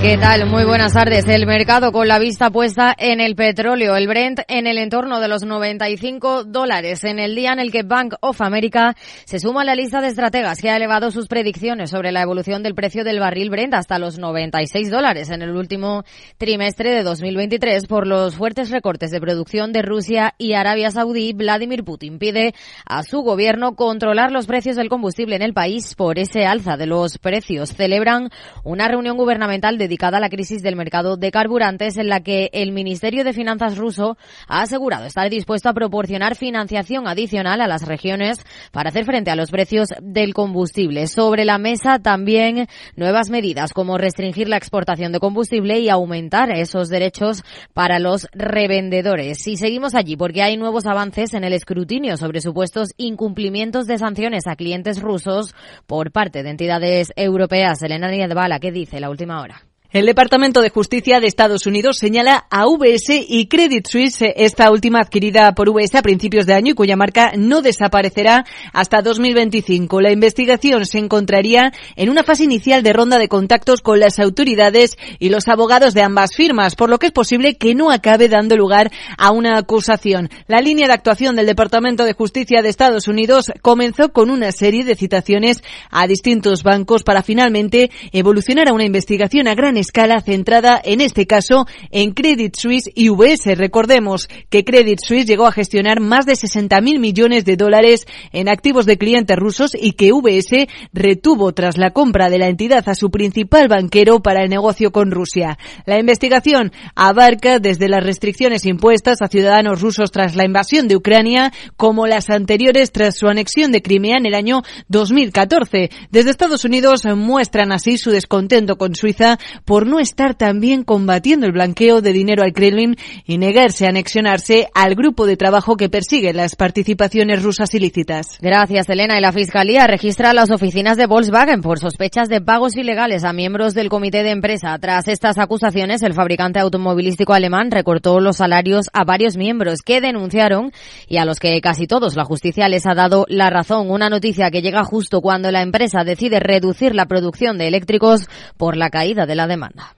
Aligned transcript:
¿Qué 0.00 0.16
tal? 0.16 0.46
Muy 0.46 0.64
buenas 0.64 0.92
tardes. 0.92 1.26
El 1.26 1.44
mercado 1.44 1.90
con 1.90 2.06
la 2.06 2.20
vista 2.20 2.50
puesta 2.50 2.94
en 2.96 3.20
el 3.20 3.34
petróleo, 3.34 3.96
el 3.96 4.06
Brent 4.06 4.38
en 4.46 4.68
el 4.68 4.78
entorno 4.78 5.18
de 5.18 5.26
los 5.26 5.42
95 5.42 6.44
dólares, 6.44 7.02
en 7.02 7.18
el 7.18 7.34
día 7.34 7.52
en 7.52 7.58
el 7.58 7.72
que 7.72 7.82
Bank 7.82 8.14
of 8.20 8.40
America 8.40 8.94
se 9.24 9.40
suma 9.40 9.62
a 9.62 9.64
la 9.64 9.74
lista 9.74 10.00
de 10.00 10.06
estrategas 10.06 10.62
que 10.62 10.70
ha 10.70 10.76
elevado 10.76 11.10
sus 11.10 11.26
predicciones 11.26 11.90
sobre 11.90 12.12
la 12.12 12.22
evolución 12.22 12.62
del 12.62 12.76
precio 12.76 13.02
del 13.02 13.18
barril 13.18 13.50
Brent 13.50 13.74
hasta 13.74 13.98
los 13.98 14.20
96 14.20 14.88
dólares 14.88 15.30
en 15.30 15.42
el 15.42 15.50
último 15.50 16.04
trimestre 16.38 16.92
de 16.92 17.02
2023 17.02 17.88
por 17.88 18.06
los 18.06 18.36
fuertes 18.36 18.70
recortes 18.70 19.10
de 19.10 19.20
producción 19.20 19.72
de 19.72 19.82
Rusia 19.82 20.32
y 20.38 20.52
Arabia 20.52 20.92
Saudí. 20.92 21.32
Vladimir 21.32 21.82
Putin 21.82 22.20
pide 22.20 22.54
a 22.86 23.02
su 23.02 23.22
gobierno 23.22 23.74
controlar 23.74 24.30
los 24.30 24.46
precios 24.46 24.76
del 24.76 24.90
combustible 24.90 25.34
en 25.34 25.42
el 25.42 25.54
país 25.54 25.96
por 25.96 26.20
ese 26.20 26.46
alza 26.46 26.76
de 26.76 26.86
los 26.86 27.18
precios. 27.18 27.70
Celebran 27.70 28.30
una 28.62 28.86
reunión 28.86 29.16
gubernamental 29.16 29.76
de 29.76 29.87
dedicada 29.88 30.18
a 30.18 30.20
la 30.20 30.28
crisis 30.28 30.62
del 30.62 30.76
mercado 30.76 31.16
de 31.16 31.30
carburantes 31.30 31.96
en 31.96 32.08
la 32.08 32.20
que 32.20 32.50
el 32.52 32.72
Ministerio 32.72 33.24
de 33.24 33.32
Finanzas 33.32 33.78
ruso 33.78 34.18
ha 34.46 34.60
asegurado 34.60 35.06
estar 35.06 35.30
dispuesto 35.30 35.70
a 35.70 35.72
proporcionar 35.72 36.36
financiación 36.36 37.08
adicional 37.08 37.62
a 37.62 37.66
las 37.66 37.86
regiones 37.86 38.44
para 38.70 38.90
hacer 38.90 39.06
frente 39.06 39.30
a 39.30 39.36
los 39.36 39.50
precios 39.50 39.88
del 40.02 40.34
combustible. 40.34 41.06
Sobre 41.06 41.46
la 41.46 41.56
mesa 41.56 41.98
también 42.00 42.68
nuevas 42.96 43.30
medidas 43.30 43.72
como 43.72 43.96
restringir 43.96 44.48
la 44.48 44.58
exportación 44.58 45.10
de 45.10 45.20
combustible 45.20 45.78
y 45.80 45.88
aumentar 45.88 46.50
esos 46.50 46.90
derechos 46.90 47.42
para 47.72 47.98
los 47.98 48.28
revendedores. 48.32 49.46
Y 49.46 49.56
seguimos 49.56 49.94
allí 49.94 50.16
porque 50.16 50.42
hay 50.42 50.58
nuevos 50.58 50.84
avances 50.84 51.32
en 51.32 51.44
el 51.44 51.54
escrutinio 51.54 52.18
sobre 52.18 52.42
supuestos 52.42 52.90
incumplimientos 52.98 53.86
de 53.86 53.96
sanciones 53.96 54.46
a 54.46 54.56
clientes 54.56 55.00
rusos 55.00 55.54
por 55.86 56.12
parte 56.12 56.42
de 56.42 56.50
entidades 56.50 57.12
europeas. 57.16 57.82
Elena 57.82 58.10
Niedbala, 58.10 58.60
¿qué 58.60 58.70
dice 58.70 59.00
la 59.00 59.08
última 59.08 59.40
hora? 59.40 59.62
El 59.90 60.04
Departamento 60.04 60.60
de 60.60 60.68
Justicia 60.68 61.18
de 61.18 61.28
Estados 61.28 61.66
Unidos 61.66 61.96
señala 61.96 62.44
a 62.50 62.66
VS 62.66 63.24
y 63.26 63.46
Credit 63.46 63.86
Suisse, 63.86 64.34
esta 64.36 64.70
última 64.70 65.00
adquirida 65.00 65.54
por 65.54 65.70
VS 65.70 65.94
a 65.94 66.02
principios 66.02 66.44
de 66.44 66.52
año 66.52 66.72
y 66.72 66.74
cuya 66.74 66.94
marca 66.94 67.32
no 67.38 67.62
desaparecerá 67.62 68.44
hasta 68.74 69.00
2025. 69.00 70.02
La 70.02 70.12
investigación 70.12 70.84
se 70.84 70.98
encontraría 70.98 71.72
en 71.96 72.10
una 72.10 72.22
fase 72.22 72.44
inicial 72.44 72.82
de 72.82 72.92
ronda 72.92 73.18
de 73.18 73.28
contactos 73.28 73.80
con 73.80 73.98
las 73.98 74.18
autoridades 74.18 74.98
y 75.18 75.30
los 75.30 75.48
abogados 75.48 75.94
de 75.94 76.02
ambas 76.02 76.34
firmas, 76.36 76.76
por 76.76 76.90
lo 76.90 76.98
que 76.98 77.06
es 77.06 77.12
posible 77.12 77.56
que 77.56 77.74
no 77.74 77.90
acabe 77.90 78.28
dando 78.28 78.58
lugar 78.58 78.92
a 79.16 79.30
una 79.30 79.56
acusación. 79.56 80.28
La 80.48 80.60
línea 80.60 80.86
de 80.86 80.92
actuación 80.92 81.34
del 81.34 81.46
Departamento 81.46 82.04
de 82.04 82.12
Justicia 82.12 82.60
de 82.60 82.68
Estados 82.68 83.08
Unidos 83.08 83.46
comenzó 83.62 84.12
con 84.12 84.28
una 84.28 84.52
serie 84.52 84.84
de 84.84 84.96
citaciones 84.96 85.62
a 85.90 86.06
distintos 86.06 86.62
bancos 86.62 87.04
para 87.04 87.22
finalmente 87.22 87.90
evolucionar 88.12 88.68
a 88.68 88.74
una 88.74 88.84
investigación 88.84 89.48
a 89.48 89.54
gran 89.54 89.77
escala 89.78 90.20
centrada 90.20 90.80
en 90.84 91.00
este 91.00 91.26
caso 91.26 91.66
en 91.90 92.12
Credit 92.12 92.54
Suisse 92.54 92.90
y 92.94 93.08
UBS. 93.08 93.56
Recordemos 93.56 94.28
que 94.50 94.64
Credit 94.64 94.98
Suisse 95.02 95.26
llegó 95.26 95.46
a 95.46 95.52
gestionar 95.52 96.00
más 96.00 96.26
de 96.26 96.34
60.000 96.34 96.98
millones 96.98 97.44
de 97.44 97.56
dólares 97.56 98.06
en 98.32 98.48
activos 98.48 98.86
de 98.86 98.98
clientes 98.98 99.36
rusos 99.36 99.72
y 99.74 99.92
que 99.92 100.12
UBS 100.12 100.68
retuvo 100.92 101.52
tras 101.52 101.78
la 101.78 101.90
compra 101.90 102.28
de 102.30 102.38
la 102.38 102.48
entidad 102.48 102.88
a 102.88 102.94
su 102.94 103.10
principal 103.10 103.68
banquero 103.68 104.20
para 104.20 104.42
el 104.42 104.50
negocio 104.50 104.92
con 104.92 105.10
Rusia. 105.10 105.58
La 105.86 105.98
investigación 105.98 106.72
abarca 106.94 107.58
desde 107.58 107.88
las 107.88 108.04
restricciones 108.04 108.66
impuestas 108.66 109.22
a 109.22 109.28
ciudadanos 109.28 109.80
rusos 109.80 110.10
tras 110.10 110.36
la 110.36 110.44
invasión 110.44 110.88
de 110.88 110.96
Ucrania 110.96 111.52
como 111.76 112.06
las 112.06 112.30
anteriores 112.30 112.92
tras 112.92 113.16
su 113.16 113.28
anexión 113.28 113.72
de 113.72 113.82
Crimea 113.82 114.16
en 114.18 114.26
el 114.26 114.34
año 114.34 114.62
2014. 114.88 115.90
Desde 116.10 116.30
Estados 116.30 116.64
Unidos 116.64 117.02
muestran 117.16 117.72
así 117.72 117.98
su 117.98 118.10
descontento 118.10 118.76
con 118.78 118.94
Suiza 118.94 119.38
por 119.68 119.86
no 119.86 120.00
estar 120.00 120.34
también 120.34 120.82
combatiendo 120.82 121.44
el 121.44 121.52
blanqueo 121.52 122.00
de 122.00 122.14
dinero 122.14 122.42
al 122.42 122.54
Kremlin 122.54 122.96
y 123.26 123.36
negarse 123.36 123.84
a 123.84 123.90
anexionarse 123.90 124.70
al 124.72 124.94
grupo 124.94 125.26
de 125.26 125.36
trabajo 125.36 125.76
que 125.76 125.90
persigue 125.90 126.32
las 126.32 126.56
participaciones 126.56 127.42
rusas 127.42 127.74
ilícitas. 127.74 128.38
Gracias, 128.40 128.88
Elena. 128.88 129.18
Y 129.18 129.20
la 129.20 129.30
Fiscalía 129.30 129.86
registra 129.86 130.32
las 130.32 130.50
oficinas 130.50 130.96
de 130.96 131.04
Volkswagen 131.04 131.60
por 131.60 131.80
sospechas 131.80 132.30
de 132.30 132.40
pagos 132.40 132.78
ilegales 132.78 133.24
a 133.24 133.34
miembros 133.34 133.74
del 133.74 133.90
comité 133.90 134.22
de 134.22 134.30
empresa. 134.30 134.78
Tras 134.78 135.06
estas 135.06 135.36
acusaciones, 135.36 136.02
el 136.02 136.14
fabricante 136.14 136.60
automovilístico 136.60 137.34
alemán 137.34 137.70
recortó 137.70 138.20
los 138.20 138.38
salarios 138.38 138.86
a 138.94 139.04
varios 139.04 139.36
miembros 139.36 139.82
que 139.82 140.00
denunciaron 140.00 140.72
y 141.08 141.18
a 141.18 141.26
los 141.26 141.40
que 141.40 141.60
casi 141.60 141.86
todos 141.86 142.16
la 142.16 142.24
justicia 142.24 142.70
les 142.70 142.86
ha 142.86 142.94
dado 142.94 143.26
la 143.28 143.50
razón. 143.50 143.90
Una 143.90 144.08
noticia 144.08 144.50
que 144.50 144.62
llega 144.62 144.82
justo 144.82 145.20
cuando 145.20 145.52
la 145.52 145.60
empresa 145.60 146.04
decide 146.04 146.40
reducir 146.40 146.94
la 146.94 147.04
producción 147.04 147.58
de 147.58 147.68
eléctricos 147.68 148.30
por 148.56 148.74
la 148.74 148.88
caída 148.88 149.26
de 149.26 149.34
la 149.34 149.46
demanda. 149.46 149.57
demanda. 149.58 149.97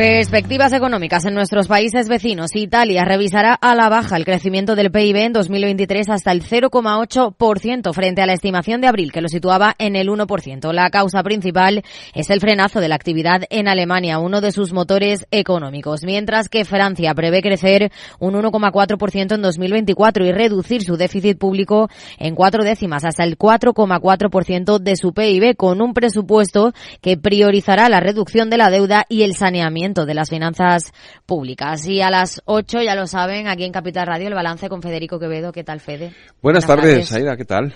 Perspectivas 0.00 0.72
económicas 0.72 1.26
en 1.26 1.34
nuestros 1.34 1.68
países 1.68 2.08
vecinos. 2.08 2.56
Italia 2.56 3.04
revisará 3.04 3.52
a 3.52 3.74
la 3.74 3.90
baja 3.90 4.16
el 4.16 4.24
crecimiento 4.24 4.74
del 4.74 4.90
PIB 4.90 5.16
en 5.16 5.34
2023 5.34 6.08
hasta 6.08 6.32
el 6.32 6.42
0,8% 6.42 7.92
frente 7.92 8.22
a 8.22 8.26
la 8.26 8.32
estimación 8.32 8.80
de 8.80 8.86
abril 8.86 9.12
que 9.12 9.20
lo 9.20 9.28
situaba 9.28 9.74
en 9.78 9.96
el 9.96 10.08
1%. 10.08 10.72
La 10.72 10.88
causa 10.88 11.22
principal 11.22 11.82
es 12.14 12.30
el 12.30 12.40
frenazo 12.40 12.80
de 12.80 12.88
la 12.88 12.94
actividad 12.94 13.42
en 13.50 13.68
Alemania, 13.68 14.20
uno 14.20 14.40
de 14.40 14.52
sus 14.52 14.72
motores 14.72 15.26
económicos, 15.30 16.02
mientras 16.02 16.48
que 16.48 16.64
Francia 16.64 17.12
prevé 17.12 17.42
crecer 17.42 17.92
un 18.20 18.32
1,4% 18.32 19.34
en 19.34 19.42
2024 19.42 20.24
y 20.24 20.32
reducir 20.32 20.82
su 20.82 20.96
déficit 20.96 21.36
público 21.36 21.90
en 22.18 22.34
cuatro 22.34 22.64
décimas 22.64 23.04
hasta 23.04 23.24
el 23.24 23.36
4,4% 23.36 24.78
de 24.78 24.96
su 24.96 25.12
PIB 25.12 25.56
con 25.56 25.82
un 25.82 25.92
presupuesto 25.92 26.72
que 27.02 27.18
priorizará 27.18 27.90
la 27.90 28.00
reducción 28.00 28.48
de 28.48 28.56
la 28.56 28.70
deuda 28.70 29.04
y 29.06 29.24
el 29.24 29.34
saneamiento 29.34 29.89
de 29.94 30.14
las 30.14 30.30
finanzas 30.30 30.92
públicas. 31.26 31.86
Y 31.86 32.00
a 32.00 32.10
las 32.10 32.40
8, 32.44 32.82
ya 32.82 32.94
lo 32.94 33.06
saben, 33.06 33.48
aquí 33.48 33.64
en 33.64 33.72
Capital 33.72 34.06
Radio, 34.06 34.28
el 34.28 34.34
balance 34.34 34.68
con 34.68 34.82
Federico 34.82 35.18
Quevedo. 35.18 35.52
¿Qué 35.52 35.64
tal, 35.64 35.80
Fede? 35.80 36.12
Buenas, 36.40 36.66
tardes, 36.66 37.12
Aida, 37.12 37.36
¿qué 37.36 37.44
tal? 37.44 37.74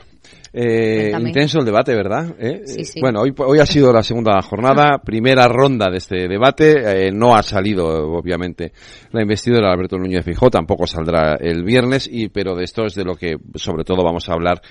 Eh, 0.52 1.12
intenso 1.18 1.58
el 1.58 1.64
debate, 1.64 1.94
¿verdad? 1.94 2.34
¿Eh? 2.38 2.62
Sí, 2.64 2.84
sí. 2.84 3.00
Bueno, 3.00 3.22
hoy, 3.22 3.34
hoy 3.36 3.58
ha 3.58 3.66
sido 3.66 3.92
la 3.92 4.04
segunda 4.04 4.40
jornada, 4.40 4.98
primera 5.04 5.48
ronda 5.48 5.90
de 5.90 5.96
este 5.96 6.28
debate. 6.28 7.08
Eh, 7.08 7.10
no 7.12 7.34
ha 7.34 7.42
salido, 7.42 7.86
obviamente, 8.12 8.72
la 9.10 9.22
investidura 9.22 9.66
de 9.66 9.72
Alberto 9.74 9.98
Núñez 9.98 10.24
Fijó, 10.24 10.50
tampoco 10.50 10.86
saldrá 10.86 11.34
el 11.34 11.64
viernes, 11.64 12.08
y 12.10 12.28
pero 12.28 12.54
de 12.54 12.64
esto 12.64 12.84
es 12.84 12.94
de 12.94 13.04
lo 13.04 13.16
que, 13.16 13.36
sobre 13.56 13.82
todo, 13.82 14.04
vamos 14.04 14.28
a 14.28 14.34
hablar 14.34 14.62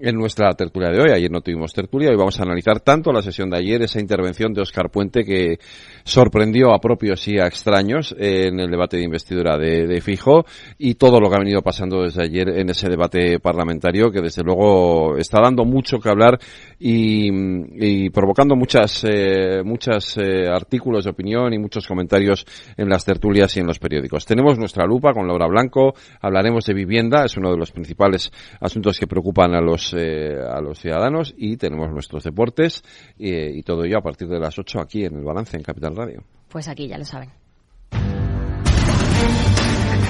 en 0.00 0.16
nuestra 0.16 0.52
tertulia 0.54 0.90
de 0.90 1.00
hoy. 1.00 1.10
Ayer 1.10 1.30
no 1.30 1.40
tuvimos 1.40 1.72
tertulia, 1.72 2.10
hoy 2.10 2.16
vamos 2.16 2.38
a 2.38 2.42
analizar 2.42 2.80
tanto 2.80 3.12
la 3.12 3.22
sesión 3.22 3.50
de 3.50 3.58
ayer, 3.58 3.82
esa 3.82 4.00
intervención 4.00 4.52
de 4.52 4.62
Oscar 4.62 4.90
Puente 4.90 5.24
que 5.24 5.58
sorprendió 6.04 6.72
a 6.72 6.78
propios 6.78 7.26
y 7.28 7.38
a 7.38 7.46
extraños 7.46 8.14
en 8.18 8.60
el 8.60 8.70
debate 8.70 8.96
de 8.96 9.04
investidura 9.04 9.56
de, 9.56 10.00
Fijo 10.00 10.44
y 10.78 10.94
todo 10.94 11.20
lo 11.20 11.28
que 11.28 11.36
ha 11.36 11.40
venido 11.40 11.62
pasando 11.62 12.02
desde 12.02 12.22
ayer 12.22 12.48
en 12.48 12.68
ese 12.68 12.88
debate 12.88 13.40
parlamentario 13.40 14.10
que 14.10 14.20
desde 14.20 14.42
luego 14.42 15.16
está 15.16 15.40
dando 15.40 15.64
mucho 15.64 15.98
que 15.98 16.10
hablar 16.10 16.38
y, 16.78 17.30
y 17.32 18.10
provocando 18.10 18.54
muchas, 18.54 19.04
eh, 19.04 19.62
muchas 19.64 20.16
eh, 20.18 20.48
artículos 20.48 21.04
de 21.04 21.10
opinión 21.10 21.52
y 21.54 21.58
muchos 21.58 21.86
comentarios 21.86 22.44
en 22.76 22.88
las 22.88 23.04
tertulias 23.04 23.56
y 23.56 23.60
en 23.60 23.66
los 23.66 23.78
periódicos. 23.78 24.26
Tenemos 24.26 24.58
nuestra 24.58 24.86
lupa 24.86 25.12
con 25.12 25.26
Laura 25.26 25.46
Blanco, 25.46 25.94
hablaremos 26.20 26.64
de 26.66 26.74
vivienda, 26.74 27.24
es 27.24 27.36
uno 27.36 27.50
de 27.50 27.56
los 27.56 27.72
principales 27.72 28.30
asuntos 28.60 28.98
que 28.98 29.06
preocupan 29.06 29.54
a 29.54 29.60
los, 29.60 29.85
eh, 29.94 30.36
a 30.38 30.60
los 30.60 30.78
ciudadanos 30.78 31.34
y 31.36 31.56
tenemos 31.56 31.90
nuestros 31.90 32.24
deportes 32.24 32.82
y 33.18 33.62
todo 33.62 33.84
ello 33.84 33.98
a 33.98 34.02
partir 34.02 34.28
de 34.28 34.38
las 34.38 34.58
8 34.58 34.80
aquí 34.80 35.04
en 35.04 35.16
el 35.16 35.24
balance 35.24 35.56
en 35.56 35.62
Capital 35.62 35.96
Radio. 35.96 36.22
Pues 36.48 36.68
aquí 36.68 36.88
ya 36.88 36.98
lo 36.98 37.04
saben. 37.04 37.30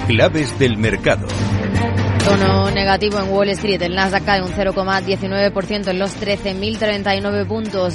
Claves 0.09 0.59
del 0.59 0.77
mercado. 0.77 1.27
Tono 2.27 2.71
negativo 2.73 3.21
en 3.21 3.31
Wall 3.31 3.51
Street. 3.51 3.81
El 3.83 3.95
Nasdaq 3.95 4.25
cae 4.25 4.43
un 4.43 4.51
0,19% 4.51 5.87
en 5.87 6.01
los 6.01 6.21
13.039 6.21 7.47
puntos. 7.47 7.95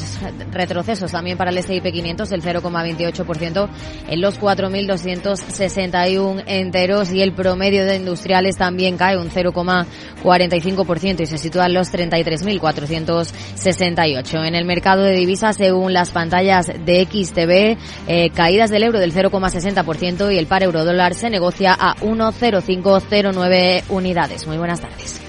Retrocesos 0.53 1.11
también 1.11 1.37
para 1.37 1.51
el 1.51 1.57
S&P 1.57 1.91
500, 1.91 2.31
el 2.31 2.41
0,28% 2.41 3.67
en 4.07 4.21
los 4.21 4.39
4.261 4.39 6.43
enteros. 6.47 7.11
Y 7.11 7.21
el 7.21 7.33
promedio 7.33 7.83
de 7.83 7.97
industriales 7.97 8.55
también 8.55 8.95
cae 8.95 9.17
un 9.17 9.29
0,45% 9.29 11.19
y 11.19 11.25
se 11.25 11.37
sitúa 11.37 11.65
en 11.65 11.73
los 11.73 11.91
33.468. 11.91 14.47
En 14.47 14.55
el 14.55 14.63
mercado 14.63 15.03
de 15.03 15.11
divisas, 15.11 15.57
según 15.57 15.91
las 15.91 16.11
pantallas 16.11 16.67
de 16.67 17.05
XTB, 17.05 17.77
eh, 18.07 18.29
caídas 18.29 18.69
del 18.69 18.83
euro 18.83 18.99
del 18.99 19.13
0,60% 19.13 20.33
y 20.33 20.37
el 20.37 20.47
par 20.47 20.63
euro 20.63 20.85
dólar 20.85 21.15
se 21.15 21.29
negocia 21.29 21.75
a 21.77 21.97
1,0509 21.97 23.83
unidades. 23.89 24.20
Muy 24.45 24.57
buenas 24.59 24.79
tardes. 24.79 25.19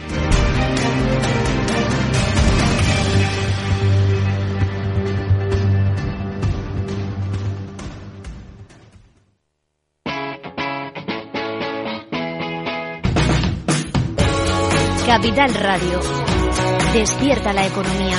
Capital 15.06 15.54
Radio. 15.54 16.00
Despierta 16.92 17.54
la 17.54 17.66
economía. 17.66 18.18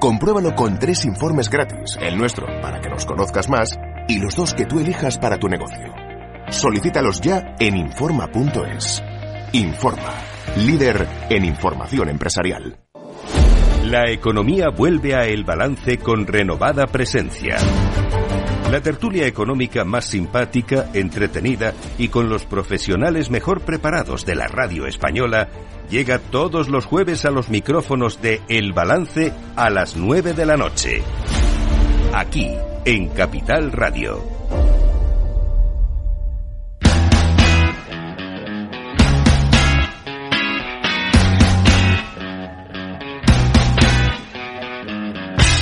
Compruébalo 0.00 0.54
con 0.54 0.78
tres 0.78 1.04
informes 1.04 1.50
gratis, 1.50 1.98
el 2.00 2.16
nuestro 2.16 2.46
para 2.62 2.80
que 2.80 2.88
nos 2.88 3.04
conozcas 3.04 3.48
más 3.48 3.68
y 4.06 4.20
los 4.20 4.36
dos 4.36 4.54
que 4.54 4.64
tú 4.64 4.78
elijas 4.78 5.18
para 5.18 5.38
tu 5.38 5.48
negocio. 5.48 5.92
Solicítalos 6.50 7.20
ya 7.20 7.56
en 7.58 7.76
Informa.es. 7.76 9.02
Informa, 9.52 10.14
líder 10.56 11.04
en 11.30 11.44
información 11.44 12.10
empresarial. 12.10 12.78
La 13.84 14.08
economía 14.08 14.68
vuelve 14.70 15.16
a 15.16 15.24
El 15.24 15.42
Balance 15.44 15.98
con 15.98 16.28
renovada 16.28 16.86
presencia. 16.86 17.56
La 18.70 18.82
tertulia 18.82 19.26
económica 19.26 19.84
más 19.84 20.04
simpática, 20.04 20.90
entretenida 20.92 21.72
y 21.96 22.08
con 22.08 22.28
los 22.28 22.44
profesionales 22.44 23.30
mejor 23.30 23.62
preparados 23.62 24.26
de 24.26 24.34
la 24.34 24.46
radio 24.46 24.86
española 24.86 25.48
llega 25.88 26.18
todos 26.18 26.68
los 26.68 26.84
jueves 26.84 27.24
a 27.24 27.30
los 27.30 27.48
micrófonos 27.48 28.20
de 28.20 28.42
El 28.48 28.74
Balance 28.74 29.32
a 29.56 29.70
las 29.70 29.96
9 29.96 30.34
de 30.34 30.44
la 30.44 30.58
noche. 30.58 31.02
Aquí, 32.12 32.50
en 32.84 33.08
Capital 33.08 33.72
Radio. 33.72 34.22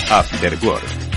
After 0.08 0.56
Work, 0.64 1.05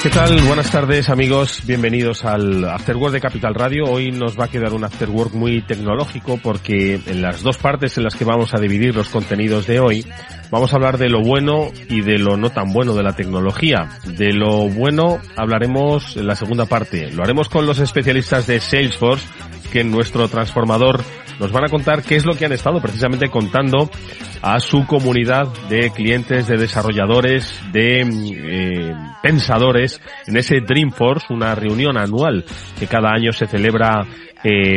¿Qué 0.00 0.10
tal? 0.10 0.40
Buenas 0.42 0.70
tardes 0.70 1.08
amigos, 1.10 1.62
bienvenidos 1.66 2.24
al 2.24 2.64
Afterwork 2.64 3.12
de 3.12 3.20
Capital 3.20 3.52
Radio. 3.52 3.84
Hoy 3.86 4.12
nos 4.12 4.38
va 4.38 4.44
a 4.44 4.48
quedar 4.48 4.72
un 4.72 4.84
Afterwork 4.84 5.34
muy 5.34 5.60
tecnológico 5.62 6.38
porque 6.40 7.00
en 7.04 7.20
las 7.20 7.42
dos 7.42 7.58
partes 7.58 7.98
en 7.98 8.04
las 8.04 8.14
que 8.14 8.24
vamos 8.24 8.54
a 8.54 8.60
dividir 8.60 8.94
los 8.94 9.08
contenidos 9.08 9.66
de 9.66 9.80
hoy 9.80 10.06
vamos 10.52 10.72
a 10.72 10.76
hablar 10.76 10.98
de 10.98 11.08
lo 11.08 11.20
bueno 11.20 11.72
y 11.88 12.02
de 12.02 12.16
lo 12.18 12.36
no 12.36 12.50
tan 12.50 12.72
bueno 12.72 12.94
de 12.94 13.02
la 13.02 13.16
tecnología. 13.16 13.88
De 14.04 14.32
lo 14.32 14.68
bueno 14.68 15.18
hablaremos 15.36 16.16
en 16.16 16.28
la 16.28 16.36
segunda 16.36 16.66
parte. 16.66 17.10
Lo 17.10 17.24
haremos 17.24 17.48
con 17.48 17.66
los 17.66 17.80
especialistas 17.80 18.46
de 18.46 18.60
Salesforce 18.60 19.26
que 19.72 19.80
en 19.80 19.90
nuestro 19.90 20.28
transformador 20.28 21.02
nos 21.38 21.52
van 21.52 21.64
a 21.64 21.68
contar 21.68 22.02
qué 22.02 22.16
es 22.16 22.24
lo 22.24 22.34
que 22.34 22.46
han 22.46 22.52
estado 22.52 22.80
precisamente 22.80 23.28
contando 23.28 23.90
a 24.42 24.60
su 24.60 24.86
comunidad 24.86 25.48
de 25.68 25.90
clientes, 25.90 26.46
de 26.46 26.56
desarrolladores, 26.56 27.52
de 27.72 28.00
eh, 28.02 28.94
pensadores 29.22 29.87
en 30.26 30.36
ese 30.36 30.60
Dreamforce, 30.60 31.32
una 31.32 31.54
reunión 31.54 31.96
anual 31.96 32.44
que 32.78 32.86
cada 32.86 33.10
año 33.10 33.32
se 33.32 33.46
celebra 33.46 34.06
eh, 34.44 34.76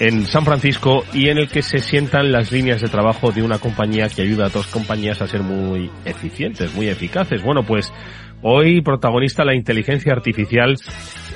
en 0.00 0.26
San 0.26 0.44
Francisco 0.44 1.04
y 1.12 1.28
en 1.28 1.38
el 1.38 1.48
que 1.48 1.62
se 1.62 1.78
sientan 1.78 2.32
las 2.32 2.50
líneas 2.50 2.80
de 2.80 2.88
trabajo 2.88 3.30
de 3.30 3.42
una 3.42 3.58
compañía 3.58 4.08
que 4.08 4.22
ayuda 4.22 4.44
a 4.44 4.48
otras 4.48 4.68
compañías 4.68 5.20
a 5.20 5.26
ser 5.26 5.42
muy 5.42 5.90
eficientes, 6.04 6.74
muy 6.74 6.88
eficaces. 6.88 7.42
Bueno, 7.42 7.62
pues 7.62 7.92
hoy 8.42 8.80
protagonista 8.80 9.44
la 9.44 9.54
inteligencia 9.54 10.12
artificial 10.12 10.76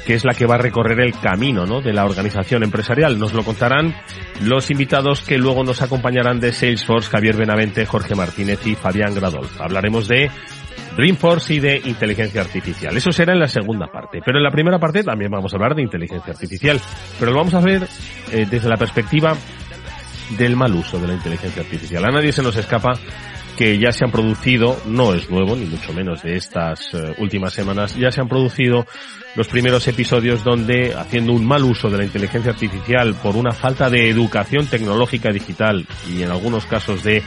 que 0.06 0.14
es 0.14 0.25
la 0.25 0.34
que 0.34 0.46
va 0.46 0.55
a 0.55 0.58
recorrer 0.58 1.00
el 1.00 1.19
camino 1.19 1.67
¿no? 1.67 1.82
de 1.82 1.93
la 1.93 2.05
organización 2.05 2.62
empresarial. 2.62 3.19
Nos 3.19 3.34
lo 3.34 3.43
contarán 3.43 3.94
los 4.40 4.70
invitados 4.70 5.20
que 5.20 5.37
luego 5.37 5.64
nos 5.64 5.82
acompañarán 5.82 6.38
de 6.38 6.52
Salesforce, 6.52 7.11
Javier 7.11 7.37
Benavente, 7.37 7.84
Jorge 7.87 8.14
Martínez 8.14 8.64
y 8.67 8.76
Fabián 8.76 9.17
Gradol. 9.17 9.49
Hablaremos 9.58 10.06
de 10.06 10.31
Dreamforce 10.96 11.55
y 11.55 11.61
de 11.61 11.81
inteligencia 11.84 12.40
artificial. 12.40 12.96
Eso 12.96 13.12
será 13.12 13.32
en 13.32 13.40
la 13.40 13.49
segunda 13.49 13.87
parte. 13.87 14.20
Pero 14.25 14.38
en 14.38 14.44
la 14.44 14.50
primera 14.50 14.78
parte 14.78 15.02
también 15.02 15.31
vamos 15.31 15.52
a 15.52 15.56
hablar 15.56 15.75
de 15.75 15.82
inteligencia 15.82 16.32
artificial. 16.32 16.81
Pero 17.19 17.32
lo 17.32 17.38
vamos 17.38 17.55
a 17.55 17.61
ver 17.61 17.87
eh, 18.32 18.46
desde 18.50 18.69
la 18.69 18.76
perspectiva 18.76 19.37
del 20.38 20.56
mal 20.56 20.75
uso 20.75 20.99
de 20.99 21.08
la 21.08 21.14
inteligencia 21.14 21.62
artificial. 21.62 22.05
A 22.05 22.11
nadie 22.11 22.32
se 22.32 22.43
nos 22.43 22.56
escapa 22.56 22.94
que 23.56 23.79
ya 23.79 23.91
se 23.93 24.05
han 24.05 24.11
producido, 24.11 24.79
no 24.87 25.14
es 25.14 25.31
nuevo, 25.31 25.56
ni 25.56 25.64
mucho 25.64 25.93
menos 25.93 26.23
de 26.23 26.37
estas 26.37 26.93
eh, 26.93 27.14
últimas 27.19 27.53
semanas, 27.53 27.97
ya 27.97 28.11
se 28.11 28.20
han 28.20 28.29
producido 28.29 28.87
los 29.35 29.49
primeros 29.49 29.87
episodios 29.88 30.44
donde, 30.44 30.94
haciendo 30.94 31.32
un 31.32 31.47
mal 31.47 31.64
uso 31.64 31.91
de 31.91 31.99
la 31.99 32.05
inteligencia 32.05 32.53
artificial 32.53 33.14
por 33.23 33.37
una 33.37 33.53
falta 33.53 33.91
de 33.91 34.08
educación 34.08 34.67
tecnológica 34.67 35.31
digital 35.31 35.87
y 36.08 36.23
en 36.23 36.31
algunos 36.31 36.67
casos 36.67 37.03
de 37.03 37.23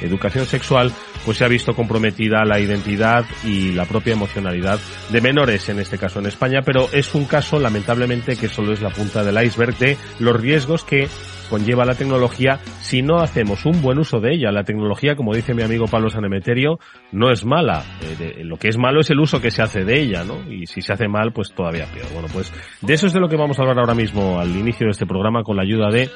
educación 0.00 0.46
sexual, 0.46 0.92
pues 1.24 1.38
se 1.38 1.44
ha 1.44 1.48
visto 1.48 1.74
comprometida 1.74 2.44
la 2.44 2.60
identidad 2.60 3.24
y 3.44 3.72
la 3.72 3.86
propia 3.86 4.12
emocionalidad 4.12 4.78
de 5.10 5.20
menores, 5.20 5.68
en 5.68 5.80
este 5.80 5.98
caso 5.98 6.18
en 6.18 6.26
España, 6.26 6.60
pero 6.64 6.88
es 6.92 7.14
un 7.14 7.24
caso, 7.24 7.58
lamentablemente, 7.58 8.36
que 8.36 8.48
solo 8.48 8.72
es 8.72 8.82
la 8.82 8.90
punta 8.90 9.24
del 9.24 9.42
iceberg 9.42 9.76
de 9.78 9.96
los 10.18 10.38
riesgos 10.38 10.84
que 10.84 11.08
conlleva 11.48 11.84
la 11.84 11.94
tecnología 11.94 12.58
si 12.80 13.02
no 13.02 13.18
hacemos 13.18 13.64
un 13.66 13.80
buen 13.82 13.98
uso 13.98 14.20
de 14.20 14.34
ella. 14.34 14.50
La 14.50 14.64
tecnología, 14.64 15.16
como 15.16 15.34
dice 15.34 15.54
mi 15.54 15.62
amigo 15.62 15.86
Pablo 15.86 16.10
Sanemeterio, 16.10 16.78
no 17.12 17.30
es 17.30 17.44
mala. 17.44 17.84
Eh, 18.20 18.42
lo 18.44 18.56
que 18.56 18.68
es 18.68 18.78
malo 18.78 19.00
es 19.00 19.10
el 19.10 19.20
uso 19.20 19.40
que 19.40 19.50
se 19.50 19.62
hace 19.62 19.84
de 19.84 20.00
ella, 20.00 20.24
¿no? 20.24 20.50
Y 20.50 20.66
si 20.66 20.80
se 20.80 20.92
hace 20.92 21.08
mal, 21.08 21.32
pues 21.32 21.52
todavía 21.52 21.86
peor. 21.86 22.06
Bueno, 22.12 22.28
pues 22.32 22.52
de 22.80 22.94
eso 22.94 23.06
es 23.06 23.12
de 23.12 23.20
lo 23.20 23.28
que 23.28 23.36
vamos 23.36 23.58
a 23.58 23.62
hablar 23.62 23.78
ahora 23.78 23.94
mismo 23.94 24.38
al 24.38 24.54
inicio 24.54 24.86
de 24.86 24.92
este 24.92 25.06
programa 25.06 25.42
con 25.42 25.56
la 25.56 25.62
ayuda 25.62 25.90
de 25.90 26.08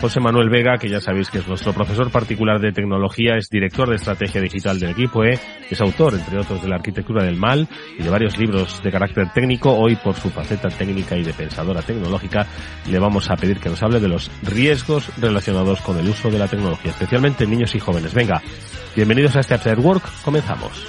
José 0.00 0.20
Manuel 0.20 0.50
Vega, 0.50 0.78
que 0.78 0.88
ya 0.88 1.00
sabéis 1.00 1.30
que 1.30 1.38
es 1.38 1.48
nuestro 1.48 1.72
profesor 1.72 2.10
particular 2.10 2.60
de 2.60 2.72
tecnología, 2.72 3.34
es 3.36 3.48
director 3.50 3.88
de 3.88 3.96
estrategia 3.96 4.40
digital 4.40 4.78
del 4.78 4.90
equipo, 4.90 5.24
¿eh? 5.24 5.38
es 5.70 5.80
autor, 5.80 6.14
entre 6.14 6.38
otros, 6.38 6.62
de 6.62 6.68
la 6.68 6.76
arquitectura 6.76 7.24
del 7.24 7.36
mal 7.36 7.68
y 7.98 8.02
de 8.02 8.10
varios 8.10 8.38
libros 8.38 8.82
de 8.82 8.90
carácter 8.90 9.32
técnico. 9.32 9.72
Hoy, 9.76 9.96
por 9.96 10.14
su 10.14 10.30
faceta 10.30 10.68
técnica 10.68 11.16
y 11.16 11.22
de 11.22 11.32
pensadora 11.32 11.82
tecnológica, 11.82 12.46
le 12.88 12.98
vamos 12.98 13.30
a 13.30 13.36
pedir 13.36 13.58
que 13.58 13.68
nos 13.68 13.82
hable 13.82 14.00
de 14.00 14.08
los 14.08 14.30
riesgos 14.42 14.75
relacionados 15.16 15.80
con 15.80 15.98
el 15.98 16.08
uso 16.08 16.30
de 16.30 16.38
la 16.38 16.48
tecnología, 16.48 16.90
especialmente 16.90 17.44
en 17.44 17.50
niños 17.50 17.74
y 17.74 17.80
jóvenes. 17.80 18.12
Venga, 18.12 18.42
bienvenidos 18.94 19.36
a 19.36 19.40
este 19.40 19.54
After 19.54 19.78
Work, 19.78 20.04
comenzamos. 20.22 20.86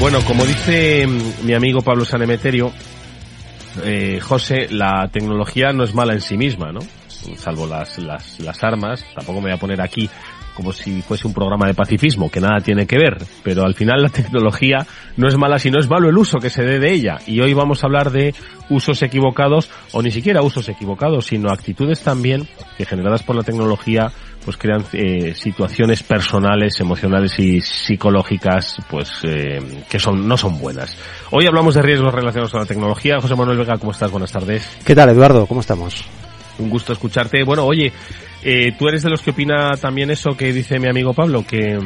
Bueno, 0.00 0.18
como 0.26 0.44
dice 0.44 1.06
mi 1.44 1.54
amigo 1.54 1.80
Pablo 1.82 2.04
Sanemeterio, 2.04 2.72
eh, 3.84 4.18
José, 4.20 4.66
la 4.68 5.08
tecnología 5.12 5.72
no 5.72 5.84
es 5.84 5.94
mala 5.94 6.12
en 6.12 6.20
sí 6.20 6.36
misma, 6.36 6.72
¿no? 6.72 6.80
Salvo 7.36 7.68
las, 7.68 7.98
las, 7.98 8.40
las 8.40 8.64
armas, 8.64 9.04
tampoco 9.14 9.40
me 9.40 9.50
voy 9.50 9.52
a 9.52 9.60
poner 9.60 9.80
aquí 9.80 10.10
como 10.54 10.72
si 10.72 11.02
fuese 11.02 11.26
un 11.26 11.34
programa 11.34 11.66
de 11.66 11.74
pacifismo, 11.74 12.30
que 12.30 12.40
nada 12.40 12.60
tiene 12.60 12.86
que 12.86 12.98
ver, 12.98 13.18
pero 13.42 13.64
al 13.64 13.74
final 13.74 14.02
la 14.02 14.08
tecnología 14.08 14.86
no 15.16 15.28
es 15.28 15.36
mala, 15.36 15.58
sino 15.58 15.78
es 15.78 15.88
malo 15.88 16.08
el 16.08 16.18
uso 16.18 16.38
que 16.38 16.50
se 16.50 16.62
dé 16.62 16.78
de 16.78 16.92
ella. 16.92 17.18
Y 17.26 17.40
hoy 17.40 17.54
vamos 17.54 17.82
a 17.82 17.86
hablar 17.86 18.10
de 18.10 18.34
usos 18.68 19.02
equivocados, 19.02 19.70
o 19.92 20.02
ni 20.02 20.10
siquiera 20.10 20.42
usos 20.42 20.68
equivocados, 20.68 21.26
sino 21.26 21.50
actitudes 21.50 22.00
también 22.00 22.48
que 22.76 22.84
generadas 22.84 23.22
por 23.22 23.36
la 23.36 23.42
tecnología 23.42 24.12
pues 24.44 24.56
crean 24.56 24.84
eh, 24.92 25.34
situaciones 25.34 26.02
personales, 26.02 26.80
emocionales 26.80 27.38
y 27.38 27.60
psicológicas 27.60 28.76
pues 28.90 29.20
eh, 29.22 29.84
que 29.88 29.98
son 29.98 30.26
no 30.26 30.36
son 30.36 30.58
buenas. 30.58 30.96
Hoy 31.30 31.46
hablamos 31.46 31.74
de 31.74 31.82
riesgos 31.82 32.12
relacionados 32.12 32.50
con 32.50 32.60
la 32.60 32.66
tecnología. 32.66 33.20
José 33.20 33.36
Manuel 33.36 33.58
Vega, 33.58 33.78
¿cómo 33.78 33.92
estás? 33.92 34.10
Buenas 34.10 34.32
tardes. 34.32 34.68
¿Qué 34.84 34.94
tal, 34.94 35.10
Eduardo? 35.10 35.46
¿Cómo 35.46 35.60
estamos? 35.60 36.04
Un 36.58 36.70
gusto 36.70 36.92
escucharte. 36.92 37.44
Bueno, 37.44 37.64
oye, 37.64 37.92
eh, 38.42 38.72
tú 38.78 38.88
eres 38.88 39.02
de 39.02 39.10
los 39.10 39.22
que 39.22 39.30
opina 39.30 39.72
también 39.80 40.10
eso 40.10 40.36
que 40.36 40.52
dice 40.52 40.78
mi 40.78 40.88
amigo 40.88 41.14
Pablo, 41.14 41.44
que, 41.46 41.78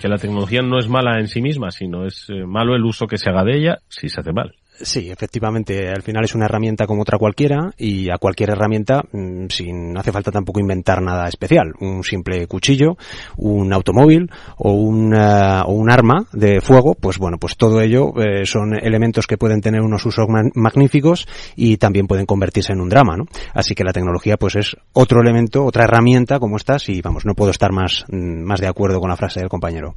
que 0.00 0.08
la 0.08 0.18
tecnología 0.18 0.62
no 0.62 0.78
es 0.78 0.88
mala 0.88 1.18
en 1.18 1.28
sí 1.28 1.40
misma, 1.40 1.70
sino 1.70 2.06
es 2.06 2.26
eh, 2.28 2.44
malo 2.44 2.74
el 2.74 2.84
uso 2.84 3.06
que 3.06 3.18
se 3.18 3.30
haga 3.30 3.44
de 3.44 3.56
ella 3.56 3.78
si 3.88 4.08
se 4.08 4.20
hace 4.20 4.32
mal. 4.32 4.54
Sí, 4.80 5.10
efectivamente, 5.10 5.90
al 5.90 6.02
final 6.02 6.24
es 6.24 6.34
una 6.34 6.46
herramienta 6.46 6.86
como 6.86 7.02
otra 7.02 7.18
cualquiera 7.18 7.72
y 7.76 8.10
a 8.10 8.16
cualquier 8.16 8.50
herramienta 8.50 9.02
mm, 9.12 9.46
sin 9.48 9.96
hace 9.96 10.10
falta 10.10 10.32
tampoco 10.32 10.60
inventar 10.60 11.02
nada 11.02 11.28
especial, 11.28 11.74
un 11.80 12.02
simple 12.02 12.46
cuchillo, 12.46 12.96
un 13.36 13.72
automóvil 13.72 14.30
o 14.56 14.72
un, 14.72 15.14
o 15.14 15.72
un 15.72 15.90
arma 15.90 16.26
de 16.32 16.60
fuego, 16.60 16.94
pues 16.94 17.18
bueno, 17.18 17.36
pues 17.38 17.56
todo 17.56 17.80
ello 17.80 18.12
eh, 18.16 18.46
son 18.46 18.74
elementos 18.74 19.26
que 19.26 19.38
pueden 19.38 19.60
tener 19.60 19.82
unos 19.82 20.04
usos 20.06 20.26
magníficos 20.54 21.28
y 21.54 21.76
también 21.76 22.06
pueden 22.06 22.26
convertirse 22.26 22.72
en 22.72 22.80
un 22.80 22.88
drama, 22.88 23.16
¿no? 23.16 23.26
Así 23.52 23.74
que 23.74 23.84
la 23.84 23.92
tecnología 23.92 24.36
pues 24.38 24.56
es 24.56 24.76
otro 24.94 25.20
elemento, 25.20 25.64
otra 25.64 25.84
herramienta 25.84 26.40
como 26.40 26.56
estas 26.56 26.88
y 26.88 27.02
vamos, 27.02 27.26
no 27.26 27.34
puedo 27.34 27.50
estar 27.50 27.72
más, 27.72 28.04
mm, 28.08 28.42
más 28.42 28.60
de 28.60 28.68
acuerdo 28.68 29.00
con 29.00 29.10
la 29.10 29.16
frase 29.16 29.40
del 29.40 29.50
compañero. 29.50 29.94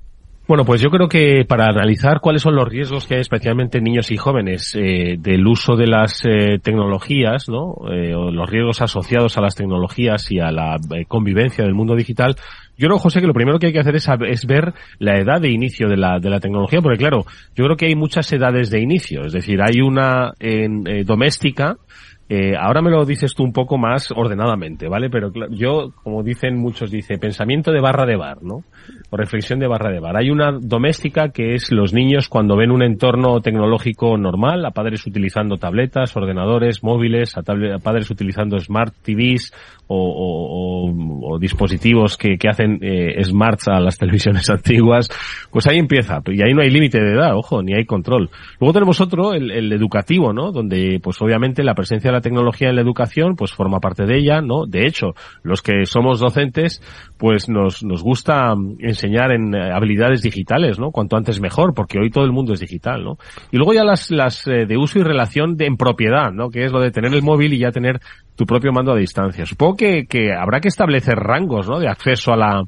Bueno, 0.48 0.64
pues 0.64 0.80
yo 0.80 0.92
creo 0.92 1.10
que 1.10 1.44
para 1.48 1.66
analizar 1.66 2.20
cuáles 2.22 2.44
son 2.44 2.56
los 2.56 2.70
riesgos 2.70 3.08
que 3.08 3.16
hay 3.16 3.22
especialmente 3.22 3.80
en 3.80 3.84
niños 3.84 4.12
y 4.12 4.18
jóvenes 4.18 4.76
eh, 4.76 5.16
del 5.18 5.48
uso 5.48 5.76
de 5.76 5.88
las 5.88 6.24
eh, 6.24 6.60
tecnologías, 6.62 7.50
¿no? 7.50 7.74
Eh, 7.92 8.14
o 8.14 8.30
los 8.30 8.48
riesgos 8.48 8.80
asociados 8.84 9.40
a 9.40 9.42
las 9.42 9.56
tecnologías 9.56 10.32
y 10.32 10.40
a 10.40 10.52
la 10.52 10.76
eh, 10.76 11.06
convivencia 11.08 11.64
del 11.64 11.74
mundo 11.74 11.96
digital, 11.96 12.36
yo 12.78 12.88
creo, 12.88 13.00
José, 13.00 13.22
que 13.22 13.28
lo 13.28 13.34
primero 13.34 13.58
que 13.58 13.68
hay 13.68 13.74
que 13.74 13.80
hacer 13.80 13.96
es, 13.96 14.08
es, 14.28 14.46
ver 14.46 14.74
la 15.00 15.18
edad 15.18 15.42
de 15.42 15.50
inicio 15.50 15.88
de 15.88 15.98
la, 15.98 16.20
de 16.20 16.30
la 16.30 16.40
tecnología, 16.40 16.80
porque 16.82 17.00
claro, 17.00 17.26
yo 17.56 17.64
creo 17.64 17.78
que 17.78 17.88
hay 17.88 17.96
muchas 17.96 18.32
edades 18.32 18.70
de 18.70 18.82
inicio, 18.82 19.26
es 19.26 19.34
decir, 19.34 19.60
hay 19.64 19.82
una 19.82 20.34
en, 20.40 20.84
doméstica, 21.06 21.78
eh, 22.28 22.56
ahora 22.60 22.82
me 22.82 22.90
lo 22.90 23.06
dices 23.06 23.36
tú 23.36 23.44
un 23.44 23.54
poco 23.54 23.78
más 23.78 24.12
ordenadamente, 24.12 24.88
¿vale? 24.88 25.12
Pero 25.12 25.32
yo, 25.52 25.92
como 26.04 26.24
dicen 26.24 26.58
muchos, 26.58 26.90
dice 26.90 27.20
pensamiento 27.20 27.72
de 27.72 27.82
barra 27.82 28.08
de 28.08 28.16
bar, 28.16 28.42
¿no? 28.42 28.64
O 29.12 29.18
reflexión 29.18 29.60
de 29.60 29.68
barra 29.68 29.92
de 29.92 30.00
bar. 30.00 30.18
Hay 30.18 30.32
una 30.32 30.52
doméstica 30.60 31.30
que 31.30 31.54
es 31.54 31.72
los 31.72 31.94
niños 31.94 32.28
cuando 32.28 32.58
ven 32.58 32.72
un 32.72 32.82
entorno 32.82 33.42
tecnológico 33.42 34.18
normal, 34.18 34.66
a 34.66 34.72
padres 34.72 35.06
utilizando 35.06 35.58
tabletas, 35.58 36.18
ordenadores, 36.18 36.84
móviles, 36.84 37.38
a, 37.38 37.42
a 37.42 37.80
padres 37.80 38.10
utilizando 38.10 38.58
smart 38.58 38.96
TVs 39.04 39.54
o, 39.88 41.38
dispositivos 41.40 42.18
que, 42.18 42.38
hacen 42.50 42.80
eh, 42.82 43.24
smarts 43.24 43.68
a 43.68 43.80
las 43.80 43.98
televisiones 44.00 44.50
antiguas, 44.50 45.10
pues 45.52 45.68
ahí 45.68 45.78
empieza. 45.78 46.22
Y 46.26 46.42
ahí 46.42 46.54
no 46.56 46.62
hay 46.62 46.72
límite 46.72 47.00
de 47.00 47.14
edad, 47.14 47.36
ojo, 47.36 47.62
ni 47.62 47.76
hay 47.76 47.86
control. 47.86 48.32
Luego 48.60 48.74
tenemos 48.74 49.00
otro, 49.00 49.34
el 49.34 49.72
educativo, 49.72 50.34
¿no? 50.34 50.52
Donde, 50.52 51.00
pues 51.04 51.22
obviamente 51.22 51.64
la 51.64 51.76
presencia 51.76 52.15
la 52.16 52.22
tecnología 52.22 52.70
en 52.70 52.76
la 52.76 52.82
educación 52.82 53.36
pues 53.36 53.54
forma 53.54 53.80
parte 53.80 54.06
de 54.06 54.18
ella, 54.18 54.42
¿no? 54.42 54.66
De 54.66 54.88
hecho, 54.88 55.14
los 55.44 55.62
que 55.62 55.86
somos 55.86 56.20
docentes 56.20 56.82
pues 57.18 57.50
nos, 57.50 57.84
nos 57.84 58.02
gusta 58.02 58.54
enseñar 58.80 59.32
en 59.32 59.54
eh, 59.54 59.72
habilidades 59.72 60.22
digitales, 60.22 60.80
¿no? 60.80 60.92
Cuanto 60.92 61.18
antes 61.18 61.40
mejor, 61.40 61.74
porque 61.74 62.00
hoy 62.00 62.10
todo 62.10 62.26
el 62.26 62.32
mundo 62.32 62.54
es 62.54 62.60
digital, 62.60 63.04
¿no? 63.04 63.18
Y 63.52 63.58
luego 63.58 63.74
ya 63.74 63.84
las, 63.84 64.12
las 64.12 64.48
eh, 64.48 64.66
de 64.66 64.78
uso 64.78 65.00
y 65.00 65.04
relación 65.04 65.56
de, 65.56 65.66
en 65.66 65.78
propiedad, 65.78 66.32
¿no? 66.32 66.50
Que 66.50 66.66
es 66.66 66.72
lo 66.72 66.80
de 66.80 66.92
tener 66.92 67.14
el 67.14 67.22
móvil 67.22 67.54
y 67.54 67.60
ya 67.60 67.72
tener 67.72 68.00
tu 68.36 68.46
propio 68.46 68.72
mando 68.72 68.94
a 68.94 68.98
distancia. 68.98 69.46
Supongo 69.46 69.76
que, 69.76 70.06
que 70.08 70.34
habrá 70.34 70.60
que 70.60 70.68
establecer 70.68 71.16
rangos, 71.16 71.70
¿no? 71.70 71.80
De 71.80 71.88
acceso 71.88 72.34
a 72.34 72.38
la, 72.38 72.64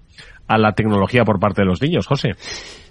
a 0.47 0.57
la 0.57 0.71
tecnología 0.73 1.23
por 1.23 1.39
parte 1.39 1.61
de 1.61 1.67
los 1.67 1.81
niños, 1.81 2.07
José. 2.07 2.31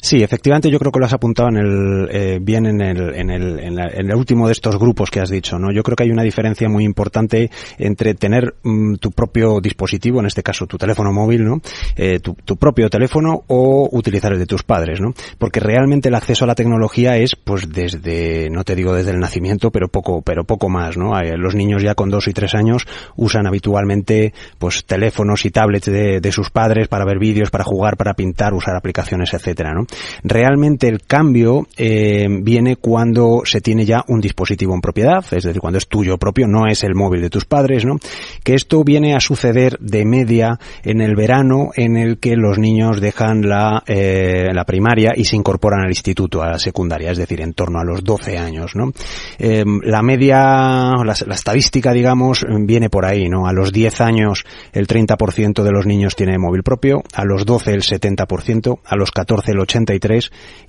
Sí, 0.01 0.23
efectivamente 0.23 0.71
yo 0.71 0.79
creo 0.79 0.93
que 0.93 0.99
lo 0.99 1.07
has 1.07 1.13
apuntado 1.13 1.49
en 1.49 1.57
el, 1.57 2.09
eh, 2.11 2.39
bien 2.41 2.67
en 2.67 2.81
el, 2.81 3.15
en, 3.15 3.31
el, 3.31 3.59
en, 3.59 3.79
el 3.79 4.15
último 4.15 4.47
de 4.47 4.53
estos 4.53 4.79
grupos 4.79 5.11
que 5.11 5.21
has 5.21 5.31
dicho, 5.31 5.59
¿no? 5.59 5.73
Yo 5.73 5.83
creo 5.83 5.97
que 5.97 6.05
hay 6.05 6.11
una 6.11 6.23
diferencia 6.23 6.69
muy 6.69 6.85
importante 6.85 7.51
entre 7.79 8.15
tener 8.15 8.55
mm, 8.63 8.97
tu 8.97 9.11
propio 9.11 9.61
dispositivo, 9.61 10.21
en 10.21 10.27
este 10.27 10.43
caso 10.43 10.67
tu 10.67 10.79
teléfono 10.79 11.13
móvil, 11.13 11.45
¿no? 11.45 11.61
Eh, 11.97 12.21
tu, 12.21 12.35
tu, 12.35 12.57
propio 12.57 12.89
teléfono 12.89 13.45
o 13.49 13.89
utilizar 13.93 14.33
el 14.33 14.39
de 14.39 14.47
tus 14.47 14.63
padres, 14.63 15.01
¿no? 15.01 15.13
Porque 15.39 15.61
realmente 15.61 16.09
el 16.09 16.15
acceso 16.15 16.45
a 16.45 16.49
la 16.49 16.55
tecnología 16.55 17.17
es, 17.17 17.37
pues 17.37 17.71
desde, 17.71 18.49
no 18.51 18.65
te 18.65 18.75
digo 18.75 18.95
desde 18.95 19.11
el 19.11 19.19
nacimiento, 19.19 19.71
pero 19.71 19.89
poco, 19.89 20.23
pero 20.23 20.45
poco 20.45 20.69
más, 20.69 20.97
¿no? 20.97 21.19
Eh, 21.19 21.37
los 21.37 21.55
niños 21.55 21.83
ya 21.83 21.95
con 21.95 22.11
dos 22.11 22.29
y 22.29 22.33
tres 22.33 22.55
años 22.55 22.87
usan 23.17 23.47
habitualmente, 23.47 24.33
pues 24.59 24.85
teléfonos 24.85 25.45
y 25.45 25.51
tablets 25.51 25.87
de, 25.87 26.21
de 26.21 26.33
sus 26.33 26.51
padres 26.51 26.89
para 26.89 27.05
ver 27.05 27.19
vídeos, 27.19 27.51
para 27.51 27.65
jugar, 27.65 27.97
para 27.97 28.15
pintar, 28.15 28.55
usar 28.55 28.77
aplicaciones, 28.77 29.33
etcétera, 29.35 29.73
¿no? 29.73 29.86
Realmente 30.23 30.89
el 30.89 31.03
cambio 31.03 31.67
eh, 31.77 32.27
viene 32.43 32.77
cuando 32.77 33.43
se 33.45 33.61
tiene 33.61 33.85
ya 33.85 34.05
un 34.09 34.21
dispositivo 34.21 34.75
en 34.75 34.81
propiedad, 34.81 35.25
es 35.31 35.45
decir, 35.45 35.61
cuando 35.61 35.79
es 35.79 35.89
tuyo 35.89 36.19
propio, 36.19 36.47
no 36.47 36.67
es 36.67 36.83
el 36.85 36.95
móvil 36.95 37.23
de 37.23 37.31
tus 37.31 37.45
padres, 37.45 37.85
¿no? 37.85 37.99
Que 38.43 38.55
esto 38.55 38.83
viene 38.85 39.15
a 39.15 39.21
suceder 39.21 39.79
de 39.81 40.05
media 40.05 40.59
en 40.83 41.01
el 41.01 41.15
verano 41.15 41.71
en 41.75 41.97
el 41.97 42.19
que 42.19 42.37
los 42.37 42.59
niños 42.59 43.01
dejan 43.01 43.49
la, 43.49 43.83
eh, 43.87 44.51
la 44.53 44.65
primaria 44.65 45.13
y 45.17 45.25
se 45.25 45.37
incorporan 45.37 45.81
al 45.81 45.91
instituto, 45.91 46.43
a 46.43 46.51
la 46.51 46.59
secundaria, 46.59 47.11
es 47.11 47.19
decir, 47.19 47.41
en 47.41 47.55
torno 47.55 47.79
a 47.79 47.85
los 47.85 48.03
12 48.03 48.39
años, 48.39 48.75
¿no? 48.75 48.93
Eh, 49.39 49.65
la 49.83 50.03
media, 50.03 50.37
la, 51.05 51.15
la, 51.27 51.35
estadística, 51.35 51.93
digamos, 51.93 52.45
viene 52.61 52.91
por 52.91 53.05
ahí, 53.05 53.29
¿no? 53.29 53.47
A 53.47 53.53
los 53.53 53.73
10 53.73 54.01
años 54.01 54.45
el 54.73 54.87
30% 54.87 55.63
de 55.63 55.73
los 55.73 55.87
niños 55.87 56.17
tiene 56.17 56.39
móvil 56.39 56.63
propio, 56.63 57.03
a 57.15 57.25
los 57.25 57.45
12 57.45 57.73
el 57.73 57.83
70%, 57.83 58.79
a 58.85 58.97
los 58.97 59.11
14 59.11 59.53
el 59.53 59.61
80 59.61 59.76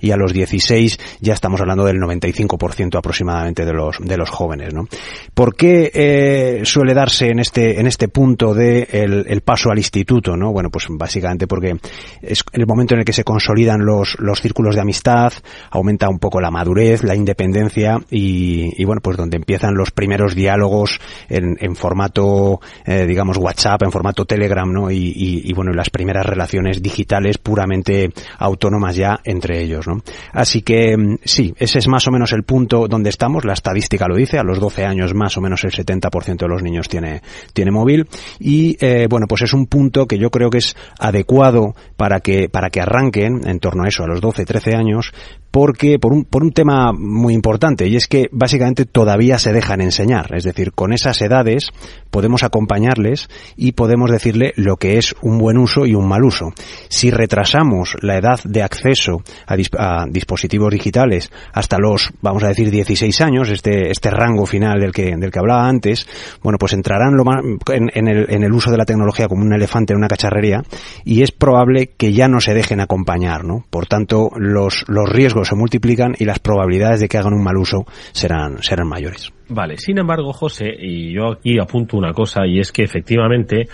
y 0.00 0.10
a 0.10 0.16
los 0.16 0.32
16 0.32 0.98
ya 1.20 1.34
estamos 1.34 1.60
hablando 1.60 1.84
del 1.84 1.98
95% 1.98 2.98
aproximadamente 2.98 3.64
de 3.64 3.72
los 3.72 3.98
de 4.00 4.16
los 4.16 4.30
jóvenes, 4.30 4.74
¿no? 4.74 4.86
¿Por 5.34 5.54
qué 5.54 5.90
eh, 5.94 6.60
suele 6.64 6.94
darse 6.94 7.30
en 7.30 7.38
este 7.38 7.80
en 7.80 7.86
este 7.86 8.08
punto 8.08 8.54
de 8.54 8.88
el, 8.90 9.40
paso 9.40 9.70
al 9.70 9.78
instituto, 9.78 10.36
no? 10.36 10.52
Bueno, 10.52 10.70
pues 10.70 10.86
básicamente 10.90 11.46
porque 11.46 11.76
es 12.22 12.42
el 12.52 12.66
momento 12.66 12.94
en 12.94 13.00
el 13.00 13.04
que 13.06 13.12
se 13.12 13.24
consolidan 13.24 13.84
los 13.84 14.16
los 14.18 14.40
círculos 14.40 14.74
de 14.74 14.82
amistad, 14.82 15.32
aumenta 15.70 16.08
un 16.08 16.18
poco 16.18 16.40
la 16.40 16.50
madurez, 16.50 17.02
la 17.02 17.14
independencia 17.14 18.00
y, 18.10 18.84
bueno, 18.84 19.00
pues 19.00 19.16
donde 19.16 19.36
empiezan 19.36 19.74
los 19.74 19.90
primeros 19.90 20.34
diálogos 20.34 21.00
en, 21.28 21.56
en 21.60 21.76
formato, 21.76 22.60
eh, 22.84 23.06
digamos, 23.06 23.36
WhatsApp, 23.36 23.82
en 23.82 23.92
formato 23.92 24.24
Telegram, 24.24 24.70
¿no? 24.70 24.90
Y, 24.90 25.12
y, 25.14 25.50
y 25.50 25.52
bueno, 25.52 25.72
las 25.72 25.90
primeras 25.90 26.26
relaciones 26.26 26.82
digitales 26.82 27.38
puramente 27.38 28.10
autónomas 28.38 28.96
ya 28.98 29.20
entre 29.24 29.62
ellos, 29.62 29.86
¿no? 29.86 30.02
Así 30.32 30.60
que 30.60 30.96
mm, 30.96 31.18
sí, 31.24 31.54
ese 31.56 31.78
es 31.78 31.88
más 31.88 32.06
o 32.06 32.10
menos 32.10 32.32
el 32.32 32.42
punto 32.42 32.86
donde 32.88 33.08
estamos, 33.08 33.44
la 33.44 33.54
estadística 33.54 34.06
lo 34.06 34.16
dice, 34.16 34.38
a 34.38 34.42
los 34.42 34.60
12 34.60 34.84
años 34.84 35.14
más 35.14 35.36
o 35.38 35.40
menos 35.40 35.64
el 35.64 35.70
70% 35.70 36.36
de 36.36 36.48
los 36.48 36.62
niños 36.62 36.88
tiene, 36.88 37.22
tiene 37.52 37.70
móvil. 37.70 38.06
Y 38.38 38.76
eh, 38.84 39.06
bueno, 39.08 39.26
pues 39.26 39.42
es 39.42 39.54
un 39.54 39.66
punto 39.66 40.06
que 40.06 40.18
yo 40.18 40.30
creo 40.30 40.50
que 40.50 40.58
es 40.58 40.76
adecuado 40.98 41.74
para 41.96 42.20
que, 42.20 42.48
para 42.48 42.70
que 42.70 42.80
arranquen 42.80 43.48
en 43.48 43.60
torno 43.60 43.84
a 43.84 43.88
eso, 43.88 44.04
a 44.04 44.06
los 44.06 44.20
12, 44.20 44.44
13 44.44 44.74
años, 44.74 45.12
porque 45.50 45.98
por 45.98 46.12
un, 46.12 46.24
por 46.24 46.42
un 46.42 46.52
tema 46.52 46.92
muy 46.92 47.34
importante 47.34 47.86
y 47.88 47.96
es 47.96 48.06
que 48.06 48.28
básicamente 48.32 48.84
todavía 48.84 49.38
se 49.38 49.52
dejan 49.52 49.80
enseñar, 49.80 50.34
es 50.34 50.44
decir, 50.44 50.72
con 50.72 50.92
esas 50.92 51.20
edades 51.22 51.70
podemos 52.10 52.42
acompañarles 52.42 53.28
y 53.56 53.72
podemos 53.72 54.10
decirle 54.10 54.52
lo 54.56 54.76
que 54.76 54.98
es 54.98 55.14
un 55.22 55.38
buen 55.38 55.58
uso 55.58 55.86
y 55.86 55.94
un 55.94 56.08
mal 56.08 56.24
uso. 56.24 56.52
Si 56.88 57.10
retrasamos 57.10 57.96
la 58.02 58.16
edad 58.16 58.40
de 58.44 58.62
acceso 58.62 59.22
a, 59.46 59.56
a 59.78 60.06
dispositivos 60.08 60.72
digitales 60.72 61.30
hasta 61.52 61.78
los, 61.78 62.10
vamos 62.20 62.42
a 62.44 62.48
decir, 62.48 62.70
16 62.70 63.20
años, 63.20 63.50
este, 63.50 63.90
este 63.90 64.10
rango 64.10 64.46
final 64.46 64.80
del 64.80 64.92
que, 64.92 65.16
del 65.16 65.30
que 65.30 65.38
hablaba 65.38 65.68
antes, 65.68 66.06
bueno, 66.42 66.58
pues 66.58 66.72
entrarán 66.72 67.16
lo 67.16 67.24
más, 67.24 67.42
en, 67.72 67.90
en, 67.94 68.08
el, 68.08 68.26
en 68.30 68.42
el 68.42 68.52
uso 68.52 68.70
de 68.70 68.78
la 68.78 68.84
tecnología 68.84 69.28
como 69.28 69.42
un 69.42 69.52
elefante 69.52 69.92
en 69.92 69.98
una 69.98 70.08
cacharrería 70.08 70.62
y 71.04 71.22
es 71.22 71.32
probable 71.32 71.90
que 71.96 72.12
ya 72.12 72.28
no 72.28 72.40
se 72.40 72.54
dejen 72.54 72.80
acompañar, 72.80 73.44
¿no? 73.44 73.64
Por 73.70 73.86
tanto, 73.86 74.30
los, 74.36 74.84
los 74.88 75.08
riesgos 75.08 75.37
se 75.44 75.56
multiplican 75.56 76.14
y 76.18 76.24
las 76.24 76.38
probabilidades 76.38 77.00
de 77.00 77.08
que 77.08 77.18
hagan 77.18 77.34
un 77.34 77.42
mal 77.42 77.56
uso 77.56 77.84
serán, 78.12 78.62
serán 78.62 78.88
mayores. 78.88 79.32
Vale, 79.48 79.76
sin 79.78 79.98
embargo, 79.98 80.32
José, 80.32 80.70
y 80.78 81.14
yo 81.14 81.32
aquí 81.32 81.58
apunto 81.58 81.96
una 81.96 82.12
cosa, 82.12 82.46
y 82.46 82.60
es 82.60 82.72
que 82.72 82.82
efectivamente, 82.82 83.68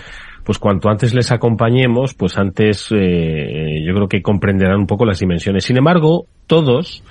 pues 0.44 0.58
cuanto 0.58 0.88
antes 0.88 1.14
les 1.14 1.32
acompañemos, 1.32 2.14
pues 2.14 2.38
antes 2.38 2.88
eh, 2.92 3.82
yo 3.84 3.94
creo 3.94 4.08
que 4.08 4.22
comprenderán 4.22 4.80
un 4.80 4.86
poco 4.86 5.04
las 5.04 5.18
dimensiones. 5.18 5.64
Sin 5.64 5.76
embargo, 5.76 6.26
todos 6.46 7.02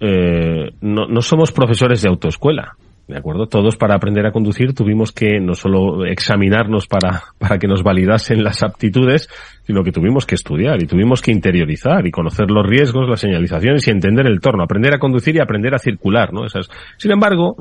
eh, 0.00 0.70
no, 0.80 1.06
no 1.06 1.22
somos 1.22 1.52
profesores 1.52 2.02
de 2.02 2.08
autoescuela. 2.08 2.76
¿De 3.08 3.18
acuerdo? 3.18 3.46
Todos 3.46 3.76
para 3.76 3.96
aprender 3.96 4.24
a 4.26 4.32
conducir 4.32 4.74
tuvimos 4.74 5.12
que 5.12 5.40
no 5.40 5.54
solo 5.54 6.06
examinarnos 6.06 6.86
para, 6.86 7.22
para 7.38 7.58
que 7.58 7.66
nos 7.66 7.82
validasen 7.82 8.44
las 8.44 8.62
aptitudes, 8.62 9.28
sino 9.64 9.82
que 9.82 9.90
tuvimos 9.90 10.24
que 10.24 10.36
estudiar 10.36 10.82
y 10.82 10.86
tuvimos 10.86 11.20
que 11.20 11.32
interiorizar 11.32 12.06
y 12.06 12.10
conocer 12.12 12.50
los 12.50 12.64
riesgos, 12.64 13.08
las 13.08 13.20
señalizaciones 13.20 13.86
y 13.86 13.90
entender 13.90 14.26
el 14.26 14.40
torno, 14.40 14.62
aprender 14.62 14.94
a 14.94 14.98
conducir 14.98 15.34
y 15.36 15.40
aprender 15.40 15.74
a 15.74 15.78
circular, 15.78 16.32
¿no? 16.32 16.46
Esas. 16.46 16.70
Sin 16.96 17.10
embargo, 17.10 17.56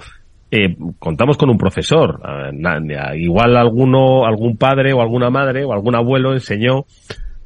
eh, 0.52 0.76
contamos 1.00 1.38
con 1.38 1.50
un 1.50 1.58
profesor. 1.58 2.20
Igual 3.16 3.58
alguno, 3.58 4.26
algún 4.26 4.58
padre 4.58 4.94
o 4.94 5.02
alguna 5.02 5.30
madre 5.30 5.64
o 5.64 5.74
algún 5.74 5.96
abuelo 5.96 6.34
enseñó 6.34 6.86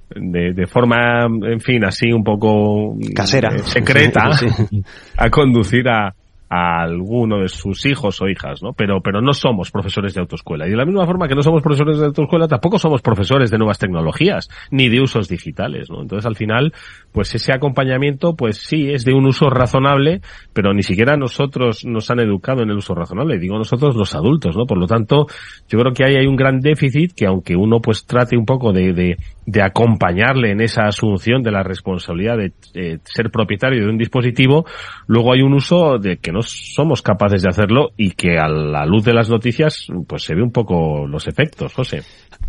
de, 0.10 0.54
de, 0.54 0.68
forma, 0.68 1.26
en 1.26 1.60
fin, 1.60 1.86
así 1.86 2.12
un 2.12 2.24
poco 2.24 2.96
casera, 3.16 3.56
eh, 3.56 3.60
secreta, 3.60 4.34
sí. 4.34 4.48
a 5.18 5.30
conducir 5.30 5.88
a, 5.90 6.14
a 6.50 6.84
alguno 6.84 7.40
de 7.40 7.48
sus 7.48 7.86
hijos 7.86 8.22
o 8.22 8.28
hijas, 8.28 8.62
¿no? 8.62 8.74
Pero, 8.74 9.02
pero 9.02 9.22
no 9.22 9.34
somos 9.34 9.72
profesores 9.72 10.14
de 10.14 10.22
autoescuela. 10.22 10.68
Y 10.68 10.72
de 10.72 10.78
la 10.78 10.86
misma 10.86 11.06
forma 11.06 11.28
que 11.28 11.36
no 11.36 11.42
somos 11.42 11.62
profesores 11.62 12.00
de 12.00 12.06
autoescuela, 12.06 12.48
tampoco 12.48 12.78
somos 12.78 13.02
profesores 13.02 13.50
de 13.52 13.58
nuevas 13.58 13.80
tecnologías, 13.80 14.50
ni 14.72 14.90
de 14.90 15.02
usos 15.02 15.28
digitales, 15.28 15.90
¿no? 15.90 16.02
Entonces, 16.02 16.26
al 16.26 16.36
final, 16.36 16.74
pues 17.12 17.34
ese 17.34 17.54
acompañamiento, 17.54 18.36
pues 18.36 18.58
sí, 18.58 18.90
es 18.92 19.06
de 19.06 19.14
un 19.14 19.26
uso 19.26 19.50
razonable, 19.50 20.22
pero 20.54 20.74
ni 20.74 20.84
siquiera 20.84 21.18
nosotros 21.18 21.86
nos 21.86 22.10
han 22.12 22.20
educado 22.20 22.62
en 22.62 22.70
el 22.70 22.78
uso 22.78 22.94
razonable, 22.94 23.40
digo 23.40 23.58
nosotros 23.58 23.96
los 23.96 24.14
adultos, 24.16 24.56
¿no? 24.56 24.66
Por 24.66 24.78
lo 24.78 24.88
tanto, 24.88 25.28
yo 25.68 25.80
creo 25.80 25.94
que 25.94 26.06
ahí 26.06 26.16
hay 26.16 26.28
un 26.28 26.36
gran 26.36 26.60
déficit 26.60 27.14
que 27.16 27.26
aunque 27.26 27.56
uno 27.56 27.80
pues 27.80 28.06
trate 28.06 28.38
un 28.38 28.46
poco 28.46 28.72
de, 28.72 28.94
de, 28.94 29.18
de 29.46 29.62
acompañarle 29.62 30.52
en 30.52 30.62
esa 30.62 30.84
asunción 30.84 31.42
de 31.42 31.52
la 31.52 31.64
responsabilidad 31.64 32.38
de 32.38 32.52
eh, 32.74 33.00
ser 33.04 33.30
propietario 33.32 33.84
de 33.84 33.90
un 33.90 33.98
dispositivo, 33.98 34.66
luego 35.08 35.34
hay 35.34 35.42
un 35.42 35.54
uso 35.54 35.98
de 35.98 36.18
que 36.18 36.32
no 36.36 36.42
somos 36.44 37.02
capaces 37.02 37.42
de 37.42 37.50
hacerlo 37.50 37.92
y 37.96 38.12
que 38.12 38.38
a 38.38 38.50
la 38.50 38.86
luz 38.86 39.06
de 39.06 39.14
las 39.14 39.30
noticias 39.30 39.88
pues 40.06 40.24
se 40.24 40.36
ve 40.36 40.44
un 40.44 40.52
poco 40.52 41.08
los 41.08 41.28
efectos, 41.28 41.74
José. 41.74 42.02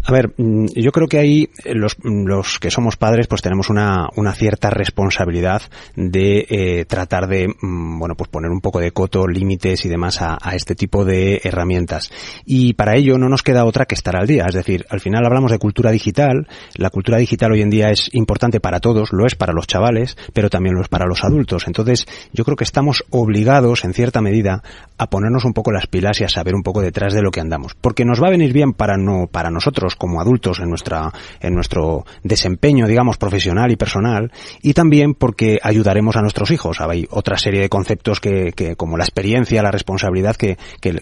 A 0.02 0.12
ver, 0.12 0.34
mm, 0.36 0.66
yo 0.74 0.90
creo 0.90 1.06
que 1.06 1.18
ahí 1.18 1.48
los, 1.64 1.96
los 2.02 2.58
que 2.58 2.70
somos 2.70 2.96
padres 2.96 3.28
pues 3.28 3.42
tenemos 3.42 3.70
una, 3.70 4.08
una 4.16 4.32
cierta 4.32 4.70
responsabilidad 4.70 5.62
de 5.94 6.46
eh, 6.48 6.84
tratar 6.84 7.28
de, 7.28 7.48
mm, 7.48 7.98
bueno, 7.98 8.16
pues 8.16 8.28
poner 8.28 8.50
un 8.50 8.60
poco 8.60 8.80
de 8.80 8.90
coto, 8.90 9.26
límites 9.28 9.84
y 9.84 9.88
demás 9.88 10.20
a, 10.20 10.36
a, 10.40 10.56
este 10.56 10.74
tipo 10.74 11.04
de 11.04 11.40
herramientas. 11.44 12.10
Y 12.44 12.74
para 12.74 12.96
ello 12.96 13.18
no 13.18 13.28
nos 13.28 13.42
queda 13.42 13.64
otra 13.64 13.86
que 13.86 13.94
estar 13.94 14.16
al 14.16 14.26
día. 14.26 14.46
Es 14.48 14.54
decir, 14.54 14.84
al 14.90 15.00
final 15.00 15.24
hablamos 15.24 15.52
de 15.52 15.58
cultura 15.58 15.92
digital. 15.92 16.48
La 16.74 16.90
cultura 16.90 17.18
digital 17.18 17.52
hoy 17.52 17.62
en 17.62 17.70
día 17.70 17.90
es 17.90 18.12
importante 18.14 18.58
para 18.58 18.80
todos, 18.80 19.12
lo 19.12 19.26
es 19.26 19.36
para 19.36 19.52
los 19.52 19.66
chavales, 19.68 20.16
pero 20.32 20.50
también 20.50 20.74
lo 20.74 20.82
es 20.82 20.88
para 20.88 21.06
los 21.06 21.22
adultos. 21.24 21.66
Entonces, 21.66 22.06
yo 22.32 22.44
creo 22.44 22.56
que 22.56 22.64
estamos 22.64 23.04
obligados, 23.10 23.75
en 23.84 23.94
cierta 23.94 24.20
medida, 24.20 24.62
a 24.98 25.08
ponernos 25.08 25.44
un 25.44 25.52
poco 25.52 25.72
las 25.72 25.86
pilas 25.86 26.20
y 26.20 26.24
a 26.24 26.28
saber 26.28 26.54
un 26.54 26.62
poco 26.62 26.80
detrás 26.80 27.14
de 27.14 27.22
lo 27.22 27.30
que 27.30 27.40
andamos. 27.40 27.74
Porque 27.80 28.04
nos 28.04 28.22
va 28.22 28.28
a 28.28 28.30
venir 28.30 28.52
bien 28.52 28.72
para 28.72 28.96
no, 28.96 29.26
para 29.26 29.50
nosotros 29.50 29.96
como 29.96 30.20
adultos 30.20 30.60
en 30.60 30.68
nuestra, 30.68 31.12
en 31.40 31.54
nuestro 31.54 32.04
desempeño, 32.22 32.86
digamos, 32.86 33.16
profesional 33.18 33.70
y 33.70 33.76
personal, 33.76 34.32
y 34.62 34.74
también 34.74 35.14
porque 35.14 35.58
ayudaremos 35.62 36.16
a 36.16 36.22
nuestros 36.22 36.50
hijos. 36.50 36.80
Hay 36.80 37.06
otra 37.10 37.36
serie 37.38 37.60
de 37.60 37.68
conceptos 37.68 38.20
que, 38.20 38.52
que 38.52 38.76
como 38.76 38.96
la 38.96 39.04
experiencia, 39.04 39.62
la 39.62 39.70
responsabilidad 39.70 40.36
que, 40.36 40.56
que, 40.80 41.00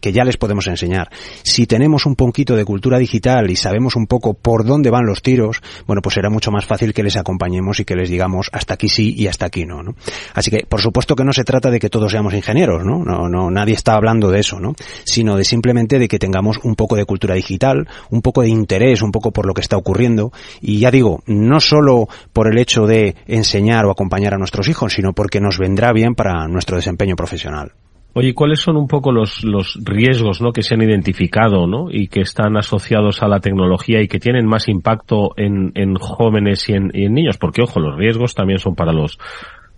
que, 0.00 0.12
ya 0.12 0.24
les 0.24 0.36
podemos 0.36 0.66
enseñar. 0.66 1.10
Si 1.42 1.66
tenemos 1.66 2.06
un 2.06 2.16
poquito 2.16 2.54
de 2.56 2.64
cultura 2.64 2.98
digital 2.98 3.50
y 3.50 3.56
sabemos 3.56 3.96
un 3.96 4.06
poco 4.06 4.34
por 4.34 4.64
dónde 4.64 4.90
van 4.90 5.06
los 5.06 5.22
tiros, 5.22 5.62
bueno, 5.86 6.02
pues 6.02 6.14
será 6.14 6.28
mucho 6.28 6.50
más 6.50 6.66
fácil 6.66 6.92
que 6.92 7.02
les 7.02 7.16
acompañemos 7.16 7.80
y 7.80 7.84
que 7.84 7.96
les 7.96 8.10
digamos 8.10 8.50
hasta 8.52 8.74
aquí 8.74 8.88
sí 8.88 9.14
y 9.16 9.26
hasta 9.26 9.46
aquí 9.46 9.64
no, 9.64 9.82
¿no? 9.82 9.94
Así 10.34 10.50
que, 10.50 10.66
por 10.68 10.80
supuesto 10.80 11.16
que 11.16 11.24
no 11.24 11.32
se 11.32 11.44
trata 11.44 11.70
de 11.70 11.80
que 11.80 11.88
todos 12.02 12.10
seamos 12.10 12.34
ingenieros, 12.34 12.84
¿no? 12.84 13.04
No, 13.04 13.28
no, 13.28 13.48
nadie 13.48 13.74
está 13.74 13.94
hablando 13.94 14.32
de 14.32 14.40
eso, 14.40 14.58
¿no? 14.58 14.74
Sino 15.04 15.36
de 15.36 15.44
simplemente 15.44 16.00
de 16.00 16.08
que 16.08 16.18
tengamos 16.18 16.58
un 16.64 16.74
poco 16.74 16.96
de 16.96 17.04
cultura 17.04 17.36
digital, 17.36 17.86
un 18.10 18.22
poco 18.22 18.42
de 18.42 18.48
interés, 18.48 19.02
un 19.02 19.12
poco 19.12 19.30
por 19.30 19.46
lo 19.46 19.54
que 19.54 19.60
está 19.60 19.76
ocurriendo. 19.76 20.32
Y 20.60 20.80
ya 20.80 20.90
digo, 20.90 21.22
no 21.26 21.60
solo 21.60 22.08
por 22.32 22.50
el 22.50 22.58
hecho 22.58 22.86
de 22.86 23.14
enseñar 23.28 23.84
o 23.84 23.92
acompañar 23.92 24.34
a 24.34 24.38
nuestros 24.38 24.68
hijos, 24.68 24.94
sino 24.94 25.12
porque 25.12 25.40
nos 25.40 25.58
vendrá 25.58 25.92
bien 25.92 26.16
para 26.16 26.48
nuestro 26.48 26.74
desempeño 26.74 27.14
profesional. 27.14 27.70
Oye, 28.14 28.34
¿cuáles 28.34 28.58
son 28.58 28.76
un 28.76 28.88
poco 28.88 29.12
los, 29.12 29.44
riesgos 29.84 30.42
¿no? 30.42 30.50
que 30.52 30.64
se 30.64 30.74
han 30.74 30.82
identificado 30.82 31.68
¿no? 31.68 31.86
y 31.88 32.08
que 32.08 32.22
están 32.22 32.56
asociados 32.56 33.22
a 33.22 33.28
la 33.28 33.38
tecnología 33.38 34.02
y 34.02 34.08
que 34.08 34.18
tienen 34.18 34.44
más 34.44 34.68
impacto 34.68 35.34
en, 35.36 35.70
en 35.76 35.94
jóvenes 35.94 36.68
y 36.68 36.72
en, 36.72 36.90
y 36.92 37.04
en 37.04 37.14
niños? 37.14 37.38
Porque, 37.38 37.62
ojo, 37.62 37.78
los 37.78 37.96
riesgos 37.96 38.34
también 38.34 38.58
son 38.58 38.74
para 38.74 38.92
los, 38.92 39.18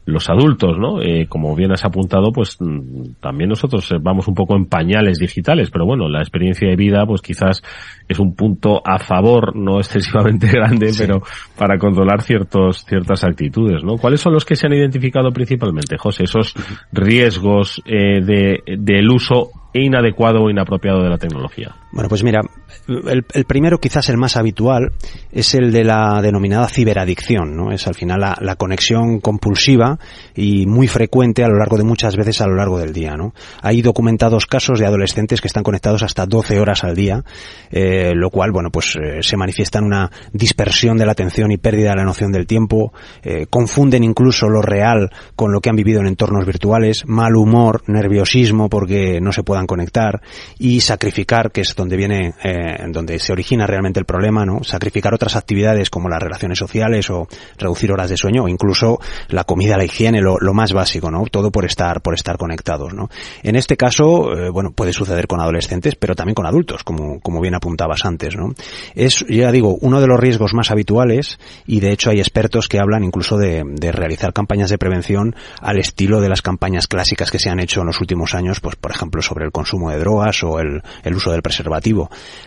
los 0.06 0.28
adultos, 0.28 0.76
¿no? 0.78 1.00
Eh, 1.00 1.26
como 1.28 1.54
bien 1.56 1.72
has 1.72 1.84
apuntado, 1.84 2.30
pues 2.30 2.56
mm, 2.60 3.20
también 3.20 3.48
nosotros 3.48 3.90
eh, 3.90 3.96
vamos 4.00 4.28
un 4.28 4.34
poco 4.34 4.54
en 4.56 4.66
pañales 4.66 5.18
digitales, 5.18 5.70
pero 5.70 5.86
bueno, 5.86 6.08
la 6.08 6.20
experiencia 6.20 6.68
de 6.68 6.76
vida, 6.76 7.06
pues 7.06 7.22
quizás 7.22 7.62
es 8.06 8.18
un 8.18 8.34
punto 8.34 8.82
a 8.84 8.98
favor, 8.98 9.56
no 9.56 9.78
excesivamente 9.78 10.48
grande, 10.48 10.92
sí. 10.92 11.04
pero 11.06 11.22
para 11.56 11.78
controlar 11.78 12.22
ciertos, 12.22 12.84
ciertas 12.84 13.24
actitudes, 13.24 13.82
¿no? 13.82 13.96
¿Cuáles 13.96 14.20
son 14.20 14.34
los 14.34 14.44
que 14.44 14.56
se 14.56 14.66
han 14.66 14.74
identificado 14.74 15.30
principalmente, 15.30 15.96
José? 15.96 16.24
Esos 16.24 16.54
riesgos 16.92 17.82
eh, 17.86 18.20
de, 18.20 18.62
del 18.78 19.10
uso 19.10 19.50
inadecuado 19.72 20.42
o 20.42 20.50
inapropiado 20.50 21.02
de 21.02 21.08
la 21.08 21.18
tecnología. 21.18 21.74
Bueno, 21.94 22.08
pues 22.08 22.24
mira, 22.24 22.40
el, 22.88 23.24
el, 23.32 23.44
primero, 23.44 23.78
quizás 23.78 24.08
el 24.08 24.16
más 24.16 24.36
habitual, 24.36 24.90
es 25.30 25.54
el 25.54 25.70
de 25.70 25.84
la 25.84 26.20
denominada 26.20 26.66
ciberadicción, 26.66 27.54
¿no? 27.54 27.70
Es 27.70 27.86
al 27.86 27.94
final 27.94 28.20
la, 28.20 28.56
conexión 28.56 29.20
compulsiva 29.20 30.00
y 30.34 30.66
muy 30.66 30.88
frecuente 30.88 31.44
a 31.44 31.48
lo 31.48 31.56
largo 31.56 31.76
de 31.76 31.84
muchas 31.84 32.16
veces 32.16 32.40
a 32.40 32.48
lo 32.48 32.56
largo 32.56 32.80
del 32.80 32.92
día, 32.92 33.14
¿no? 33.16 33.32
Hay 33.62 33.80
documentados 33.80 34.46
casos 34.46 34.80
de 34.80 34.86
adolescentes 34.86 35.40
que 35.40 35.46
están 35.46 35.62
conectados 35.62 36.02
hasta 36.02 36.26
12 36.26 36.58
horas 36.58 36.82
al 36.82 36.96
día, 36.96 37.22
eh, 37.70 38.12
lo 38.12 38.28
cual, 38.30 38.50
bueno, 38.50 38.70
pues 38.72 38.96
eh, 38.96 39.22
se 39.22 39.36
manifiesta 39.36 39.78
en 39.78 39.84
una 39.84 40.10
dispersión 40.32 40.98
de 40.98 41.06
la 41.06 41.12
atención 41.12 41.52
y 41.52 41.58
pérdida 41.58 41.90
de 41.90 41.96
la 41.96 42.04
noción 42.04 42.32
del 42.32 42.48
tiempo, 42.48 42.92
eh, 43.22 43.46
confunden 43.48 44.02
incluso 44.02 44.48
lo 44.48 44.62
real 44.62 45.10
con 45.36 45.52
lo 45.52 45.60
que 45.60 45.70
han 45.70 45.76
vivido 45.76 46.00
en 46.00 46.08
entornos 46.08 46.44
virtuales, 46.44 47.04
mal 47.06 47.36
humor, 47.36 47.82
nerviosismo 47.86 48.68
porque 48.68 49.20
no 49.20 49.30
se 49.30 49.44
puedan 49.44 49.66
conectar 49.66 50.22
y 50.58 50.80
sacrificar, 50.80 51.52
que 51.52 51.60
es 51.60 51.74
donde 51.84 51.96
viene, 51.98 52.32
eh, 52.42 52.78
donde 52.88 53.18
se 53.18 53.32
origina 53.32 53.66
realmente 53.66 54.00
el 54.00 54.06
problema, 54.06 54.46
¿no? 54.46 54.64
Sacrificar 54.64 55.12
otras 55.12 55.36
actividades 55.36 55.90
como 55.90 56.08
las 56.08 56.22
relaciones 56.22 56.58
sociales 56.58 57.10
o 57.10 57.28
reducir 57.58 57.92
horas 57.92 58.08
de 58.08 58.16
sueño 58.16 58.44
o 58.44 58.48
incluso 58.48 59.00
la 59.28 59.44
comida, 59.44 59.76
la 59.76 59.84
higiene, 59.84 60.22
lo, 60.22 60.38
lo 60.40 60.54
más 60.54 60.72
básico, 60.72 61.10
¿no? 61.10 61.24
Todo 61.30 61.52
por 61.52 61.66
estar, 61.66 62.00
por 62.00 62.14
estar 62.14 62.38
conectados, 62.38 62.94
¿no? 62.94 63.10
En 63.42 63.54
este 63.54 63.76
caso, 63.76 64.32
eh, 64.32 64.48
bueno, 64.48 64.70
puede 64.72 64.94
suceder 64.94 65.26
con 65.26 65.40
adolescentes, 65.40 65.94
pero 65.94 66.14
también 66.14 66.34
con 66.34 66.46
adultos, 66.46 66.84
como, 66.84 67.20
como 67.20 67.42
bien 67.42 67.54
apuntabas 67.54 68.06
antes, 68.06 68.34
¿no? 68.34 68.54
Es, 68.94 69.26
ya 69.28 69.52
digo, 69.52 69.76
uno 69.82 70.00
de 70.00 70.06
los 70.06 70.18
riesgos 70.18 70.54
más 70.54 70.70
habituales 70.70 71.38
y 71.66 71.80
de 71.80 71.92
hecho 71.92 72.08
hay 72.08 72.18
expertos 72.18 72.66
que 72.66 72.78
hablan 72.78 73.04
incluso 73.04 73.36
de, 73.36 73.62
de 73.66 73.92
realizar 73.92 74.32
campañas 74.32 74.70
de 74.70 74.78
prevención 74.78 75.36
al 75.60 75.78
estilo 75.78 76.22
de 76.22 76.30
las 76.30 76.40
campañas 76.40 76.88
clásicas 76.88 77.30
que 77.30 77.38
se 77.38 77.50
han 77.50 77.60
hecho 77.60 77.80
en 77.80 77.88
los 77.88 78.00
últimos 78.00 78.34
años, 78.34 78.60
pues 78.60 78.76
por 78.76 78.90
ejemplo 78.90 79.20
sobre 79.20 79.44
el 79.44 79.52
consumo 79.52 79.90
de 79.90 79.98
drogas 79.98 80.42
o 80.44 80.58
el, 80.60 80.82
el 81.02 81.14
uso 81.14 81.30
del 81.30 81.42
preservativo. 81.42 81.73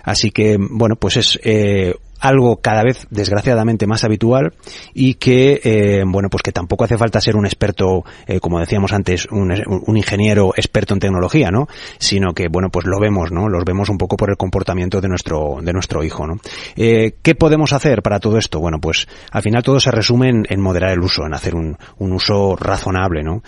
Así 0.04 0.32
que, 0.32 0.58
bueno, 0.60 0.96
pues 0.96 1.18
es 1.18 1.40
eh, 1.44 1.96
algo 2.20 2.58
cada 2.58 2.84
vez 2.84 3.08
desgraciadamente 3.10 3.88
más 3.88 4.04
habitual 4.04 4.54
y 4.94 5.16
que 5.16 5.62
eh, 5.64 6.04
bueno 6.06 6.30
pues 6.30 6.44
que 6.44 6.52
tampoco 6.52 6.84
hace 6.84 6.98
falta 6.98 7.22
ser 7.22 7.36
un 7.36 7.46
experto 7.46 8.04
eh, 8.28 8.40
como 8.40 8.60
decíamos 8.60 8.94
antes 8.94 9.28
un, 9.32 9.52
un, 9.52 9.98
ingeniero 9.98 10.54
experto 10.56 10.94
en 10.94 11.00
tecnología 11.00 11.52
no 11.52 11.68
sino 12.00 12.34
que 12.34 12.48
bueno 12.50 12.70
pues 12.70 12.86
lo 12.86 13.00
vemos 13.00 13.32
no 13.32 13.50
los 13.50 13.64
vemos 13.66 13.90
un 13.90 13.98
poco 13.98 14.18
por 14.18 14.30
el 14.30 14.38
comportamiento 14.38 15.02
de 15.02 15.08
nuestro 15.08 15.58
de 15.62 15.74
nuestro 15.74 16.04
hijo 16.04 16.28
no 16.28 16.36
eh, 16.76 17.16
qué 17.22 17.36
podemos 17.36 17.74
hacer 17.74 18.02
para 18.02 18.20
todo 18.20 18.38
esto 18.38 18.60
bueno 18.60 18.80
pues 18.80 19.08
al 19.32 19.42
final 19.42 19.64
todo 19.64 19.80
se 19.80 19.92
resume 19.92 20.30
en, 20.30 20.46
en 20.50 20.62
moderar 20.62 20.92
el 20.92 21.00
uso 21.00 21.26
en 21.26 21.34
hacer 21.34 21.56
un, 21.56 21.78
un 21.98 22.14
uso 22.14 22.56
razonable 22.56 23.24
no 23.24 23.42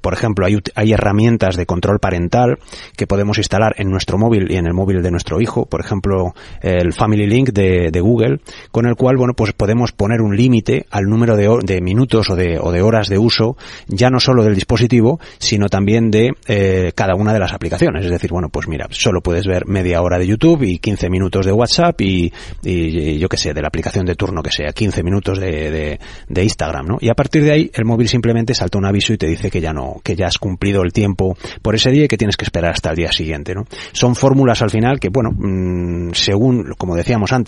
por 0.00 0.12
ejemplo 0.12 0.46
hay, 0.46 0.58
hay 0.74 0.92
herramientas 0.92 1.56
de 1.56 1.66
control 1.66 1.98
parental 1.98 2.58
que 2.96 3.06
podemos 3.06 3.38
instalar 3.38 3.74
en 3.78 3.90
nuestro 3.90 4.18
móvil 4.18 4.50
y 4.50 4.56
en 4.56 4.66
el 4.66 4.74
móvil 4.74 5.02
de 5.02 5.10
nuestro 5.10 5.40
hijo. 5.40 5.66
Por 5.66 5.80
ejemplo 5.80 6.34
el 6.60 6.92
Family 6.92 7.26
Link 7.26 7.49
de, 7.52 7.90
de, 7.90 8.00
Google, 8.00 8.40
con 8.70 8.86
el 8.86 8.96
cual, 8.96 9.16
bueno, 9.16 9.34
pues 9.34 9.52
podemos 9.52 9.92
poner 9.92 10.20
un 10.20 10.36
límite 10.36 10.86
al 10.90 11.04
número 11.04 11.36
de, 11.36 11.48
de 11.62 11.80
minutos 11.80 12.30
o 12.30 12.36
de, 12.36 12.58
o 12.60 12.72
de, 12.72 12.82
horas 12.82 13.08
de 13.08 13.18
uso, 13.18 13.56
ya 13.86 14.10
no 14.10 14.20
solo 14.20 14.44
del 14.44 14.54
dispositivo, 14.54 15.20
sino 15.38 15.68
también 15.68 16.10
de 16.10 16.32
eh, 16.46 16.92
cada 16.94 17.14
una 17.14 17.32
de 17.32 17.38
las 17.38 17.52
aplicaciones. 17.52 18.04
Es 18.04 18.10
decir, 18.10 18.30
bueno, 18.30 18.48
pues 18.48 18.68
mira, 18.68 18.86
solo 18.90 19.20
puedes 19.20 19.46
ver 19.46 19.66
media 19.66 20.02
hora 20.02 20.18
de 20.18 20.26
YouTube 20.26 20.62
y 20.62 20.78
15 20.78 21.10
minutos 21.10 21.46
de 21.46 21.52
WhatsApp 21.52 22.00
y, 22.00 22.32
y, 22.62 23.18
yo 23.18 23.28
qué 23.28 23.36
sé, 23.36 23.54
de 23.54 23.62
la 23.62 23.68
aplicación 23.68 24.04
de 24.06 24.14
turno 24.14 24.42
que 24.42 24.50
sea, 24.50 24.72
15 24.72 25.02
minutos 25.02 25.38
de, 25.38 25.98
de, 26.28 26.42
Instagram, 26.42 26.86
¿no? 26.86 26.96
Y 27.00 27.10
a 27.10 27.14
partir 27.14 27.44
de 27.44 27.52
ahí, 27.52 27.70
el 27.74 27.84
móvil 27.84 28.08
simplemente 28.08 28.54
salta 28.54 28.78
un 28.78 28.86
aviso 28.86 29.12
y 29.12 29.18
te 29.18 29.26
dice 29.26 29.50
que 29.50 29.60
ya 29.60 29.72
no, 29.72 30.00
que 30.02 30.16
ya 30.16 30.26
has 30.26 30.38
cumplido 30.38 30.82
el 30.82 30.92
tiempo 30.92 31.36
por 31.62 31.74
ese 31.74 31.90
día 31.90 32.04
y 32.04 32.08
que 32.08 32.16
tienes 32.16 32.36
que 32.36 32.44
esperar 32.44 32.72
hasta 32.72 32.90
el 32.90 32.96
día 32.96 33.12
siguiente, 33.12 33.54
¿no? 33.54 33.64
Son 33.92 34.14
fórmulas 34.14 34.62
al 34.62 34.70
final 34.70 34.98
que, 34.98 35.08
bueno, 35.10 35.30
mmm, 35.32 36.10
según, 36.12 36.74
como 36.78 36.96
decíamos 36.96 37.32
antes, 37.32 37.39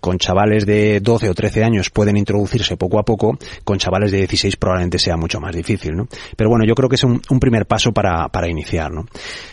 con 0.00 0.18
chavales 0.18 0.66
de 0.66 1.00
12 1.00 1.30
o 1.30 1.34
13 1.34 1.64
años 1.64 1.90
pueden 1.90 2.16
introducirse 2.16 2.76
poco 2.76 2.98
a 2.98 3.04
poco, 3.04 3.38
con 3.64 3.78
chavales 3.78 4.12
de 4.12 4.18
16 4.18 4.56
probablemente 4.56 4.98
sea 4.98 5.16
mucho 5.16 5.40
más 5.40 5.54
difícil, 5.54 5.94
¿no? 5.94 6.08
Pero 6.36 6.50
bueno, 6.50 6.64
yo 6.66 6.74
creo 6.74 6.88
que 6.88 6.96
es 6.96 7.04
un, 7.04 7.20
un 7.30 7.40
primer 7.40 7.66
paso 7.66 7.92
para, 7.92 8.28
para 8.28 8.48
iniciar, 8.48 8.92
¿no? 8.92 9.00
Oye, 9.00 9.08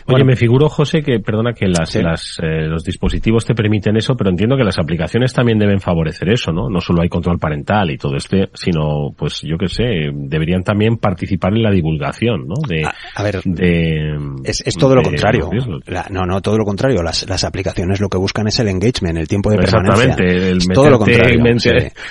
bueno, 0.06 0.24
me 0.24 0.36
figuro, 0.36 0.68
José, 0.68 1.02
que, 1.02 1.20
perdona, 1.20 1.52
que 1.52 1.66
las, 1.66 1.90
¿sí? 1.90 2.02
las, 2.02 2.38
eh, 2.42 2.66
los 2.66 2.84
dispositivos 2.84 3.44
te 3.44 3.54
permiten 3.54 3.96
eso, 3.96 4.14
pero 4.16 4.30
entiendo 4.30 4.56
que 4.56 4.64
las 4.64 4.78
aplicaciones 4.78 5.32
también 5.32 5.58
deben 5.58 5.80
favorecer 5.80 6.28
eso, 6.30 6.52
¿no? 6.52 6.68
No 6.68 6.80
solo 6.80 7.02
hay 7.02 7.08
control 7.08 7.38
parental 7.38 7.90
y 7.90 7.96
todo 7.96 8.16
este, 8.16 8.48
sino, 8.54 9.12
pues 9.16 9.42
yo 9.42 9.56
qué 9.58 9.68
sé, 9.68 9.84
deberían 10.12 10.62
también 10.62 10.96
participar 10.98 11.54
en 11.54 11.62
la 11.62 11.70
divulgación, 11.70 12.46
¿no? 12.46 12.54
De, 12.66 12.84
a, 12.84 12.94
a 13.14 13.22
ver, 13.22 13.42
de, 13.44 14.16
es, 14.44 14.62
es 14.64 14.76
todo 14.76 14.90
de, 14.90 14.96
lo 14.96 15.02
contrario. 15.02 15.50
La, 15.86 16.06
no, 16.10 16.24
no, 16.26 16.40
todo 16.40 16.58
lo 16.58 16.64
contrario. 16.64 17.02
Las, 17.02 17.28
las 17.28 17.44
aplicaciones 17.44 18.00
lo 18.00 18.08
que 18.08 18.18
buscan 18.18 18.46
es 18.48 18.58
el 18.60 18.68
engagement, 18.68 19.18
el 19.18 19.28
tiempo 19.28 19.50
de 19.50 19.58
permanencia 19.58 19.83
Exactamente, 19.86 20.50
el 20.50 20.58
todo 20.68 20.90
lo 20.90 20.98
contrario. 20.98 21.42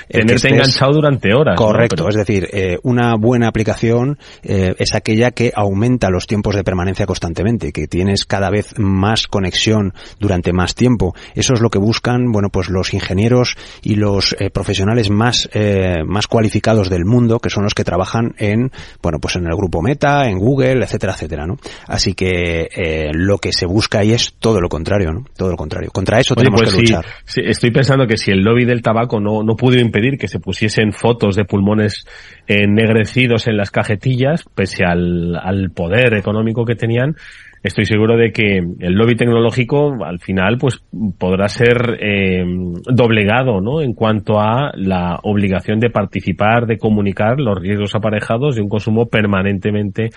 tenerte 0.07 0.49
enganchado 0.49 0.93
durante 0.93 1.33
horas. 1.33 1.55
Correcto, 1.57 2.07
es 2.09 2.15
decir, 2.15 2.47
eh, 2.51 2.77
una 2.83 3.15
buena 3.15 3.47
aplicación 3.47 4.17
eh, 4.43 4.73
es 4.77 4.93
aquella 4.95 5.31
que 5.31 5.51
aumenta 5.55 6.09
los 6.09 6.27
tiempos 6.27 6.55
de 6.55 6.63
permanencia 6.63 7.05
constantemente, 7.05 7.71
que 7.71 7.87
tienes 7.87 8.25
cada 8.25 8.49
vez 8.49 8.73
más 8.77 9.27
conexión 9.27 9.93
durante 10.19 10.53
más 10.53 10.75
tiempo. 10.75 11.15
Eso 11.35 11.53
es 11.53 11.61
lo 11.61 11.69
que 11.69 11.79
buscan, 11.79 12.31
bueno, 12.31 12.49
pues 12.49 12.69
los 12.69 12.93
ingenieros 12.93 13.55
y 13.81 13.95
los 13.95 14.35
eh, 14.39 14.49
profesionales 14.49 15.09
más 15.09 15.49
más 16.05 16.27
cualificados 16.27 16.89
del 16.89 17.05
mundo, 17.05 17.39
que 17.39 17.49
son 17.49 17.63
los 17.63 17.73
que 17.73 17.83
trabajan 17.83 18.33
en, 18.37 18.71
bueno, 19.01 19.19
pues 19.19 19.35
en 19.35 19.45
el 19.45 19.55
grupo 19.55 19.81
Meta, 19.81 20.27
en 20.27 20.37
Google, 20.37 20.83
etcétera, 20.83 21.13
etcétera, 21.13 21.45
¿no? 21.45 21.57
Así 21.87 22.13
que 22.13 22.69
lo 23.13 23.37
que 23.37 23.51
se 23.53 23.65
busca 23.65 23.99
ahí 23.99 24.13
es 24.13 24.33
todo 24.39 24.59
lo 24.61 24.69
contrario, 24.69 25.11
¿no? 25.11 25.25
Todo 25.35 25.51
lo 25.51 25.57
contrario. 25.57 25.91
Contra 25.91 26.19
eso 26.19 26.35
tenemos 26.35 26.61
pues 26.61 26.73
que 26.73 26.81
luchar. 26.81 27.05
Estoy 27.63 27.71
pensando 27.71 28.07
que 28.07 28.17
si 28.17 28.29
el 28.29 28.41
lobby 28.41 28.65
del 28.65 28.81
tabaco 28.81 29.21
no, 29.21 29.41
no 29.41 29.55
pudo 29.55 29.79
impedir 29.79 30.17
que 30.17 30.27
se 30.27 30.41
pusiesen 30.41 30.91
fotos 30.91 31.37
de 31.37 31.45
pulmones 31.45 32.05
ennegrecidos 32.45 33.47
en 33.47 33.55
las 33.55 33.71
cajetillas, 33.71 34.43
pese 34.53 34.83
al, 34.83 35.37
al 35.37 35.71
poder 35.71 36.13
económico 36.15 36.65
que 36.65 36.75
tenían, 36.75 37.15
estoy 37.63 37.85
seguro 37.85 38.17
de 38.17 38.31
que 38.31 38.57
el 38.57 38.93
lobby 38.93 39.15
tecnológico 39.15 40.03
al 40.03 40.19
final 40.19 40.57
pues 40.59 40.83
podrá 41.17 41.47
ser 41.47 41.97
eh, 41.99 42.43
doblegado 42.85 43.61
¿no? 43.61 43.81
en 43.81 43.93
cuanto 43.93 44.39
a 44.39 44.71
la 44.75 45.19
obligación 45.23 45.79
de 45.79 45.89
participar, 45.89 46.65
de 46.67 46.77
comunicar 46.77 47.39
los 47.39 47.57
riesgos 47.57 47.95
aparejados 47.95 48.55
de 48.55 48.61
un 48.61 48.69
consumo 48.69 49.07
permanentemente 49.07 50.09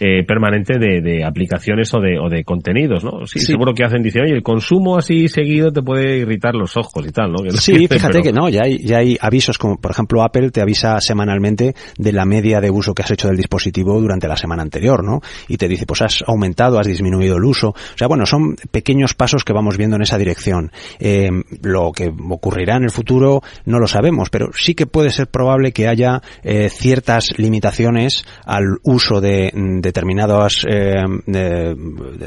eh, 0.00 0.24
permanente 0.24 0.78
de, 0.78 1.00
de, 1.00 1.24
aplicaciones 1.24 1.92
o 1.92 1.98
de, 2.00 2.20
o 2.20 2.28
de 2.28 2.44
contenidos, 2.44 3.02
¿no? 3.02 3.26
Sí, 3.26 3.40
seguro 3.40 3.74
que 3.74 3.82
hacen, 3.84 4.00
dicen, 4.00 4.22
oye, 4.22 4.32
el 4.32 4.44
consumo 4.44 4.96
así 4.96 5.26
seguido 5.26 5.72
te 5.72 5.82
puede 5.82 6.18
irritar 6.18 6.54
los 6.54 6.76
ojos 6.76 7.04
y 7.04 7.10
tal, 7.10 7.32
¿no? 7.32 7.38
sí, 7.50 7.88
fíjate 7.88 8.22
que 8.22 8.32
no, 8.32 8.48
ya 8.48 8.62
hay, 8.62 8.78
ya 8.78 8.98
hay 8.98 9.16
avisos 9.20 9.58
como, 9.58 9.76
por 9.76 9.90
ejemplo, 9.90 10.22
Apple 10.22 10.50
te 10.50 10.60
avisa 10.60 11.00
semanalmente 11.00 11.74
de 11.96 12.12
la 12.12 12.24
media 12.24 12.60
de 12.60 12.70
uso 12.70 12.94
que 12.94 13.02
has 13.02 13.10
hecho 13.10 13.26
del 13.26 13.36
dispositivo 13.36 14.00
durante 14.00 14.28
la 14.28 14.36
semana 14.36 14.62
anterior, 14.62 15.02
¿no? 15.02 15.20
Y 15.48 15.56
te 15.56 15.66
dice, 15.66 15.84
pues 15.84 16.02
has 16.02 16.22
aumentado, 16.28 16.78
has 16.78 16.86
disminuido 16.88 17.36
el 17.36 17.44
uso. 17.44 17.68
O 17.68 17.98
sea, 17.98 18.08
bueno, 18.08 18.26
son 18.26 18.56
pequeños 18.70 19.14
pasos 19.14 19.44
que 19.44 19.52
vamos 19.52 19.76
viendo 19.76 19.96
en 19.96 20.02
esa 20.02 20.18
dirección. 20.18 20.72
Eh, 20.98 21.30
lo 21.62 21.92
que 21.92 22.12
ocurrirá 22.30 22.76
en 22.76 22.84
el 22.84 22.90
futuro 22.90 23.42
no 23.64 23.78
lo 23.78 23.86
sabemos, 23.86 24.30
pero 24.30 24.50
sí 24.52 24.74
que 24.74 24.86
puede 24.86 25.10
ser 25.10 25.28
probable 25.28 25.72
que 25.72 25.88
haya 25.88 26.22
eh, 26.42 26.68
ciertas 26.70 27.34
limitaciones 27.36 28.24
al 28.44 28.78
uso 28.82 29.20
de 29.20 29.52
determinados 29.80 30.66
eh, 30.68 31.04
de, 31.26 31.74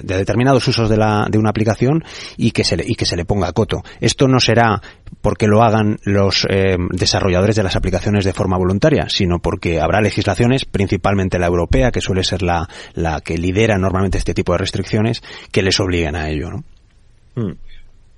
determinados 0.04 0.68
usos 0.68 0.90
de, 0.90 0.98
la, 0.98 1.28
de 1.30 1.38
una 1.38 1.50
aplicación 1.50 2.04
y 2.38 2.52
que 2.52 2.64
se 2.64 2.78
le, 2.78 2.84
y 2.88 2.96
que 2.96 3.06
se 3.06 3.16
le 3.16 3.26
ponga 3.26 3.52
coto. 3.52 3.82
Esto 4.00 4.28
no 4.28 4.40
será 4.40 4.82
porque 5.22 5.48
lo 5.48 5.62
hagan 5.64 6.00
los 6.04 6.48
eh, 6.50 6.78
desarrolladores 6.92 7.56
de 7.56 7.64
las 7.64 7.76
aplicaciones 7.76 8.26
de 8.26 8.34
forma 8.34 8.58
voluntaria, 8.58 9.08
sino 9.10 9.40
porque 9.40 9.82
habrá 9.82 10.02
legislaciones, 10.02 10.66
principalmente 10.66 11.40
la 11.40 11.48
europea, 11.48 11.92
que 11.92 12.02
suele 12.02 12.24
ser 12.24 12.42
la, 12.42 12.68
la 12.94 13.22
que 13.22 13.38
lidera 13.38 13.78
normalmente 13.78 14.18
este 14.18 14.34
tipo 14.34 14.54
de 14.54 14.60
restricciones, 14.60 15.22
que 15.52 15.62
les 15.62 15.80
obliguen 15.80 16.16
a 16.16 16.30
ello. 16.30 16.50
¿no? 16.50 16.64
Mm. 17.36 17.54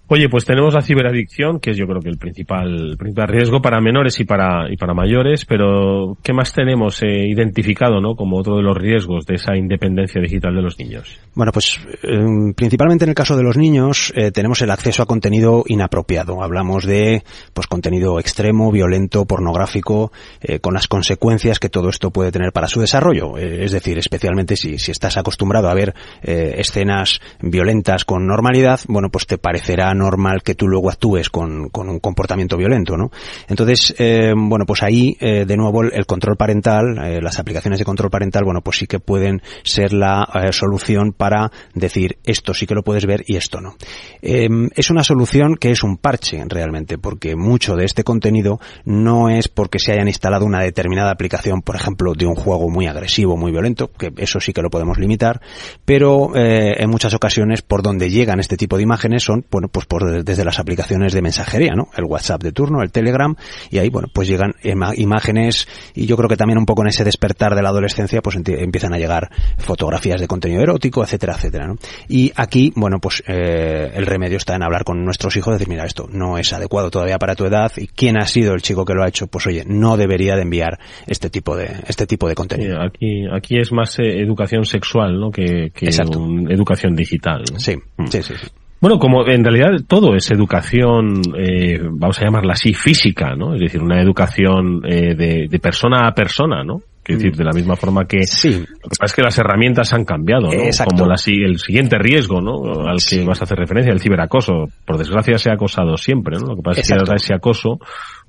Oye, 0.07 0.27
pues 0.27 0.43
tenemos 0.43 0.73
la 0.73 0.81
ciberadicción, 0.81 1.61
que 1.61 1.71
es 1.71 1.77
yo 1.77 1.87
creo 1.87 2.01
que 2.01 2.09
el 2.09 2.17
principal, 2.17 2.97
principal 2.99 3.27
riesgo 3.29 3.61
para 3.61 3.79
menores 3.79 4.19
y 4.19 4.25
para, 4.25 4.69
y 4.69 4.75
para 4.75 4.93
mayores, 4.93 5.45
pero 5.45 6.17
¿qué 6.21 6.33
más 6.33 6.51
tenemos 6.51 7.01
eh, 7.03 7.25
identificado, 7.25 8.01
no? 8.01 8.15
Como 8.15 8.37
otro 8.37 8.57
de 8.57 8.63
los 8.63 8.77
riesgos 8.77 9.25
de 9.25 9.35
esa 9.35 9.55
independencia 9.55 10.21
digital 10.21 10.55
de 10.55 10.61
los 10.61 10.77
niños. 10.77 11.21
Bueno, 11.33 11.53
pues 11.53 11.79
em, 12.03 12.53
principalmente 12.53 13.05
en 13.05 13.09
el 13.09 13.15
caso 13.15 13.37
de 13.37 13.43
los 13.43 13.55
niños 13.55 14.11
eh, 14.15 14.31
tenemos 14.31 14.61
el 14.61 14.71
acceso 14.71 15.03
a 15.03 15.05
contenido 15.05 15.63
inapropiado. 15.67 16.43
Hablamos 16.43 16.85
de, 16.85 17.23
pues 17.53 17.67
contenido 17.67 18.19
extremo, 18.19 18.73
violento, 18.73 19.23
pornográfico, 19.25 20.11
eh, 20.41 20.59
con 20.59 20.73
las 20.73 20.89
consecuencias 20.89 21.59
que 21.59 21.69
todo 21.69 21.87
esto 21.87 22.11
puede 22.11 22.33
tener 22.33 22.51
para 22.51 22.67
su 22.67 22.81
desarrollo. 22.81 23.37
es 23.37 23.71
decir, 23.71 23.97
especialmente 23.97 24.57
si, 24.57 24.77
si 24.79 24.91
estás 24.91 25.15
acostumbrado 25.15 25.69
a 25.69 25.73
ver 25.73 25.93
escenas 26.21 27.21
violentas 27.41 28.03
con 28.03 28.27
normalidad, 28.27 28.81
bueno, 28.87 29.09
pues 29.09 29.25
te 29.27 29.37
parecerá 29.37 29.92
normal 29.93 30.43
que 30.43 30.55
tú 30.55 30.67
luego 30.67 30.89
actúes 30.89 31.29
con, 31.29 31.69
un 31.73 31.99
comportamiento 31.99 32.57
violento, 32.57 32.97
¿no? 32.97 33.11
Entonces, 33.47 33.93
eh, 33.97 34.33
bueno, 34.35 34.65
pues 34.65 34.83
ahí, 34.83 35.15
eh, 35.19 35.45
de 35.45 35.57
nuevo, 35.57 35.83
el, 35.83 36.05
control 36.05 36.37
parental, 36.37 36.97
eh, 37.03 37.21
las 37.21 37.39
aplicaciones 37.39 37.79
de 37.79 37.85
control 37.85 38.09
parental, 38.09 38.43
bueno, 38.45 38.61
pues 38.61 38.77
sí 38.77 38.87
que 38.87 38.99
pueden 38.99 39.41
ser 39.63 39.93
la 39.93 40.27
solución 40.51 41.13
para 41.13 41.51
decir 41.73 42.17
esto 42.23 42.53
sí 42.53 42.65
que 42.65 42.75
lo 42.75 42.83
puedes 42.83 43.05
ver 43.05 43.23
y 43.27 43.35
esto 43.35 43.61
no. 43.61 43.75
es 44.21 44.89
una 44.89 45.03
solución 45.03 45.55
que 45.55 45.71
es 45.71 45.83
un 45.83 45.97
parche, 45.97 46.43
realmente, 46.47 46.97
porque 46.97 47.35
mucho 47.35 47.75
de 47.75 47.85
este 47.85 48.03
contenido 48.03 48.59
no 48.85 49.29
es 49.29 49.47
porque 49.47 49.79
se 49.79 49.93
hayan 49.93 50.07
instalado 50.07 50.45
una 50.45 50.61
determinada 50.61 51.11
aplicación, 51.11 51.61
por 51.61 51.75
ejemplo, 51.75 52.13
de 52.13 52.25
un 52.25 52.35
juego 52.35 52.69
muy 52.69 52.87
agresivo, 52.87 53.37
muy 53.37 53.51
violento, 53.51 53.91
que 53.91 54.11
eso 54.17 54.39
sí 54.39 54.53
que 54.53 54.61
lo 54.61 54.69
podemos 54.69 54.97
limitar, 54.97 55.41
pero 55.85 56.31
en 56.35 56.89
muchas 56.89 57.13
ocasiones 57.13 57.61
por 57.61 57.81
donde 57.81 58.09
llegan 58.09 58.39
este 58.39 58.57
tipo 58.57 58.77
de 58.77 58.83
imágenes 58.83 59.23
son, 59.23 59.45
bueno, 59.49 59.67
pues 59.67 59.82
por 59.85 60.23
desde 60.23 60.45
las 60.45 60.59
aplicaciones 60.59 61.13
de 61.13 61.21
mensajería, 61.21 61.73
¿no? 61.75 61.89
El 61.95 62.05
WhatsApp 62.05 62.41
de 62.43 62.51
turno, 62.51 62.81
el 62.81 62.91
Telegram, 62.91 63.35
y 63.69 63.77
ahí, 63.79 63.89
bueno, 63.89 64.07
pues 64.11 64.27
llegan 64.27 64.53
imágenes 64.95 65.67
y 65.93 66.05
yo 66.05 66.17
creo 66.17 66.29
que 66.29 66.37
también 66.37 66.57
un 66.57 66.65
poco 66.65 66.83
en 66.83 66.89
ese 66.89 67.03
despertar 67.03 67.55
de 67.55 67.61
la 67.61 67.69
adolescencia, 67.69 68.21
pues 68.21 68.35
empiezan 68.35 68.93
a 68.93 68.97
llegar 68.97 69.29
fotografías 69.57 70.19
de 70.19 70.27
contenido 70.27 70.61
erótico, 70.61 71.03
etcétera, 71.03 71.33
etcétera, 71.33 71.67
¿no? 71.67 71.75
Y 72.07 72.31
aquí, 72.35 72.71
bueno, 72.75 72.99
pues 72.99 73.23
eh, 73.27 73.91
el 73.93 74.05
remedio 74.05 74.37
está 74.37 74.55
en 74.55 74.63
hablar 74.63 74.83
con 74.83 75.03
nuestros 75.03 75.35
hijos, 75.37 75.53
decir, 75.53 75.69
mira, 75.69 75.85
esto 75.85 76.07
no 76.11 76.37
es 76.37 76.51
adecuado 76.53 76.91
todavía 76.91 77.17
para 77.17 77.35
tu 77.35 77.45
edad 77.45 77.71
y 77.77 77.87
quién 77.87 78.17
ha 78.17 78.25
sido 78.25 78.53
el 78.53 78.61
chico 78.61 78.85
que 78.85 78.93
lo 78.93 79.03
ha 79.03 79.07
hecho, 79.07 79.27
pues 79.27 79.47
oye, 79.47 79.63
no 79.65 79.97
debería 79.97 80.35
de 80.35 80.43
enviar 80.43 80.79
este 81.07 81.29
tipo 81.29 81.55
de 81.55 81.83
este 81.87 82.07
tipo 82.07 82.27
de 82.27 82.35
contenido. 82.35 82.81
aquí 82.81 83.25
aquí 83.31 83.57
es 83.57 83.71
más 83.71 83.97
eh, 83.99 84.19
educación 84.21 84.65
sexual, 84.65 85.19
¿no? 85.19 85.31
Que, 85.31 85.71
que 85.73 85.87
educación 85.87 86.95
digital. 86.95 87.43
Sí, 87.57 87.75
mm. 87.97 88.07
sí, 88.07 88.23
sí, 88.23 88.33
sí. 88.41 88.47
Bueno, 88.83 88.99
como 88.99 89.25
en 89.25 89.45
realidad 89.45 89.79
todo 89.87 90.13
es 90.13 90.29
educación, 90.29 91.21
eh, 91.37 91.79
vamos 91.89 92.19
a 92.19 92.25
llamarla 92.25 92.51
así, 92.51 92.73
física, 92.73 93.33
¿no? 93.33 93.53
Es 93.53 93.61
decir, 93.61 93.81
una 93.81 94.01
educación 94.01 94.81
eh, 94.85 95.15
de, 95.15 95.47
de, 95.49 95.59
persona 95.59 96.05
a 96.05 96.13
persona, 96.13 96.65
¿no? 96.65 96.81
Es 97.05 97.17
decir, 97.17 97.33
de 97.33 97.45
la 97.45 97.53
misma 97.53 97.77
forma 97.77 98.03
que... 98.03 98.23
Sí. 98.23 98.51
Lo 98.59 98.89
que 98.89 98.97
pasa 98.99 99.05
es 99.05 99.13
que 99.13 99.21
las 99.21 99.37
herramientas 99.37 99.93
han 99.93 100.03
cambiado, 100.03 100.47
¿no? 100.47 100.63
Exacto. 100.63 100.95
Como 100.97 101.07
la, 101.07 101.15
el 101.15 101.59
siguiente 101.59 101.97
riesgo, 101.97 102.41
¿no? 102.41 102.85
Al 102.85 102.97
que 102.97 103.23
vas 103.23 103.39
a 103.39 103.45
hacer 103.45 103.57
referencia, 103.57 103.93
el 103.93 104.01
ciberacoso. 104.01 104.65
Por 104.85 104.97
desgracia 104.97 105.37
se 105.37 105.49
ha 105.49 105.53
acosado 105.53 105.95
siempre, 105.95 106.35
¿no? 106.37 106.47
Lo 106.47 106.55
que 106.57 106.61
pasa 106.61 106.81
es 106.81 106.87
que 106.89 106.93
ahora 106.93 107.15
ese 107.15 107.33
acoso, 107.33 107.79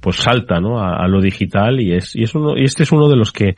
pues 0.00 0.14
salta, 0.18 0.60
¿no? 0.60 0.78
A, 0.78 1.02
a, 1.02 1.08
lo 1.08 1.20
digital 1.20 1.80
y 1.80 1.96
es, 1.96 2.14
y 2.14 2.22
es 2.22 2.32
uno, 2.36 2.56
y 2.56 2.62
este 2.62 2.84
es 2.84 2.92
uno 2.92 3.08
de 3.08 3.16
los 3.16 3.32
que 3.32 3.56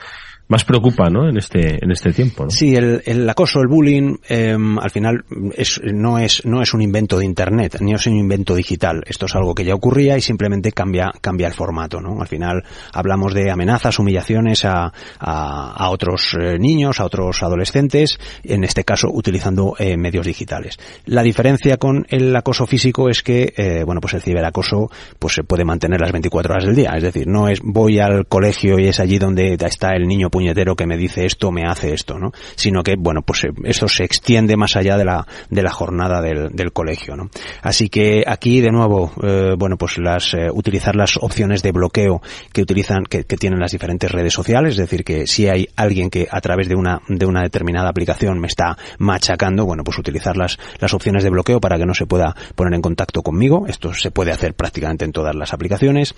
más 0.48 0.64
preocupa, 0.64 1.10
¿no? 1.10 1.28
En 1.28 1.36
este 1.36 1.82
en 1.82 1.90
este 1.90 2.12
tiempo. 2.12 2.44
¿no? 2.44 2.50
Sí, 2.50 2.74
el, 2.74 3.02
el 3.04 3.28
acoso, 3.28 3.60
el 3.60 3.68
bullying, 3.68 4.16
eh, 4.28 4.56
al 4.80 4.90
final 4.90 5.24
es, 5.54 5.80
no 5.82 6.18
es 6.18 6.44
no 6.44 6.62
es 6.62 6.72
un 6.74 6.82
invento 6.82 7.18
de 7.18 7.24
Internet, 7.24 7.78
ni 7.80 7.94
es 7.94 8.06
un 8.06 8.16
invento 8.16 8.54
digital. 8.54 9.02
Esto 9.06 9.26
es 9.26 9.34
algo 9.34 9.54
que 9.54 9.64
ya 9.64 9.74
ocurría 9.74 10.16
y 10.16 10.20
simplemente 10.20 10.72
cambia 10.72 11.12
cambia 11.20 11.48
el 11.48 11.54
formato, 11.54 12.00
¿no? 12.00 12.20
Al 12.20 12.28
final 12.28 12.64
hablamos 12.92 13.34
de 13.34 13.50
amenazas, 13.50 13.98
humillaciones 13.98 14.64
a, 14.64 14.92
a, 15.18 15.72
a 15.76 15.90
otros 15.90 16.36
eh, 16.40 16.58
niños, 16.58 17.00
a 17.00 17.04
otros 17.04 17.42
adolescentes, 17.42 18.18
en 18.44 18.64
este 18.64 18.84
caso 18.84 19.08
utilizando 19.12 19.74
eh, 19.78 19.96
medios 19.96 20.26
digitales. 20.26 20.78
La 21.06 21.22
diferencia 21.22 21.76
con 21.76 22.06
el 22.08 22.34
acoso 22.34 22.66
físico 22.66 23.08
es 23.08 23.22
que, 23.22 23.52
eh, 23.56 23.82
bueno, 23.84 24.00
pues 24.00 24.14
el 24.14 24.22
ciberacoso 24.22 24.90
pues 25.18 25.34
se 25.34 25.44
puede 25.44 25.64
mantener 25.64 26.00
las 26.00 26.12
24 26.12 26.54
horas 26.54 26.66
del 26.66 26.76
día. 26.76 26.92
Es 26.96 27.02
decir, 27.02 27.26
no 27.26 27.48
es 27.48 27.60
voy 27.62 27.98
al 27.98 28.26
colegio 28.26 28.78
y 28.78 28.88
es 28.88 29.00
allí 29.00 29.18
donde 29.18 29.54
está 29.54 29.92
el 29.94 30.06
niño 30.06 30.30
puñetero 30.36 30.76
que 30.76 30.86
me 30.86 30.98
dice 30.98 31.24
esto, 31.24 31.50
me 31.50 31.62
hace 31.64 31.94
esto, 31.94 32.18
¿no? 32.18 32.30
Sino 32.56 32.82
que, 32.82 32.96
bueno, 32.98 33.22
pues 33.22 33.44
eh, 33.44 33.48
eso 33.64 33.88
se 33.88 34.04
extiende 34.04 34.54
más 34.58 34.76
allá 34.76 34.98
de 34.98 35.06
la, 35.06 35.26
de 35.48 35.62
la 35.62 35.70
jornada 35.70 36.20
del, 36.20 36.50
del 36.50 36.74
colegio, 36.74 37.16
¿no? 37.16 37.30
Así 37.62 37.88
que 37.88 38.22
aquí, 38.26 38.60
de 38.60 38.70
nuevo, 38.70 39.12
eh, 39.22 39.54
bueno, 39.56 39.78
pues 39.78 39.96
las, 39.96 40.34
eh, 40.34 40.48
utilizar 40.52 40.94
las 40.94 41.16
opciones 41.16 41.62
de 41.62 41.72
bloqueo 41.72 42.20
que 42.52 42.60
utilizan, 42.60 43.04
que, 43.04 43.24
que, 43.24 43.38
tienen 43.38 43.60
las 43.60 43.72
diferentes 43.72 44.12
redes 44.12 44.34
sociales, 44.34 44.72
es 44.72 44.76
decir, 44.76 45.04
que 45.04 45.26
si 45.26 45.48
hay 45.48 45.68
alguien 45.74 46.10
que 46.10 46.28
a 46.30 46.42
través 46.42 46.68
de 46.68 46.74
una, 46.74 47.00
de 47.08 47.24
una 47.24 47.40
determinada 47.40 47.88
aplicación 47.88 48.38
me 48.38 48.48
está 48.48 48.76
machacando, 48.98 49.64
bueno, 49.64 49.84
pues 49.84 49.98
utilizar 49.98 50.36
las, 50.36 50.58
las 50.80 50.92
opciones 50.92 51.24
de 51.24 51.30
bloqueo 51.30 51.60
para 51.60 51.78
que 51.78 51.86
no 51.86 51.94
se 51.94 52.04
pueda 52.04 52.36
poner 52.54 52.74
en 52.74 52.82
contacto 52.82 53.22
conmigo. 53.22 53.64
Esto 53.68 53.94
se 53.94 54.10
puede 54.10 54.32
hacer 54.32 54.52
prácticamente 54.52 55.06
en 55.06 55.12
todas 55.12 55.34
las 55.34 55.54
aplicaciones. 55.54 56.14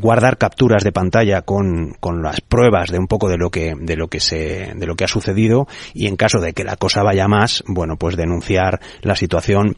guardar 0.00 0.36
capturas 0.36 0.82
de 0.82 0.90
pantalla 0.90 1.42
con, 1.42 1.94
con 2.00 2.22
las 2.22 2.40
pruebas 2.40 2.90
de 2.90 2.98
un 2.98 3.06
poco 3.06 3.28
de 3.28 3.36
lo 3.36 3.51
de 3.52 3.96
lo 3.96 4.08
que 4.08 4.20
se, 4.20 4.72
de 4.74 4.86
lo 4.86 4.94
que 4.96 5.04
ha 5.04 5.08
sucedido 5.08 5.66
y 5.94 6.06
en 6.06 6.16
caso 6.16 6.40
de 6.40 6.52
que 6.52 6.64
la 6.64 6.76
cosa 6.76 7.02
vaya 7.02 7.28
más, 7.28 7.62
bueno, 7.66 7.96
pues 7.96 8.16
denunciar 8.16 8.80
la 9.02 9.16
situación 9.16 9.76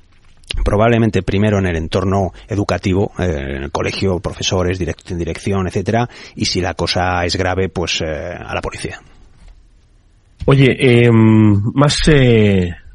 probablemente 0.64 1.22
primero 1.22 1.58
en 1.58 1.66
el 1.66 1.76
entorno 1.76 2.32
educativo, 2.48 3.12
eh, 3.18 3.56
en 3.56 3.64
el 3.64 3.70
colegio, 3.70 4.20
profesores, 4.20 4.78
direct 4.78 5.10
dirección, 5.10 5.66
etcétera, 5.66 6.08
y 6.36 6.44
si 6.44 6.60
la 6.60 6.74
cosa 6.74 7.24
es 7.24 7.36
grave, 7.36 7.68
pues 7.68 8.00
eh, 8.02 8.06
a 8.06 8.54
la 8.54 8.60
policía. 8.60 9.00
Oye, 10.46 10.76
eh, 10.78 11.10
más 11.10 11.96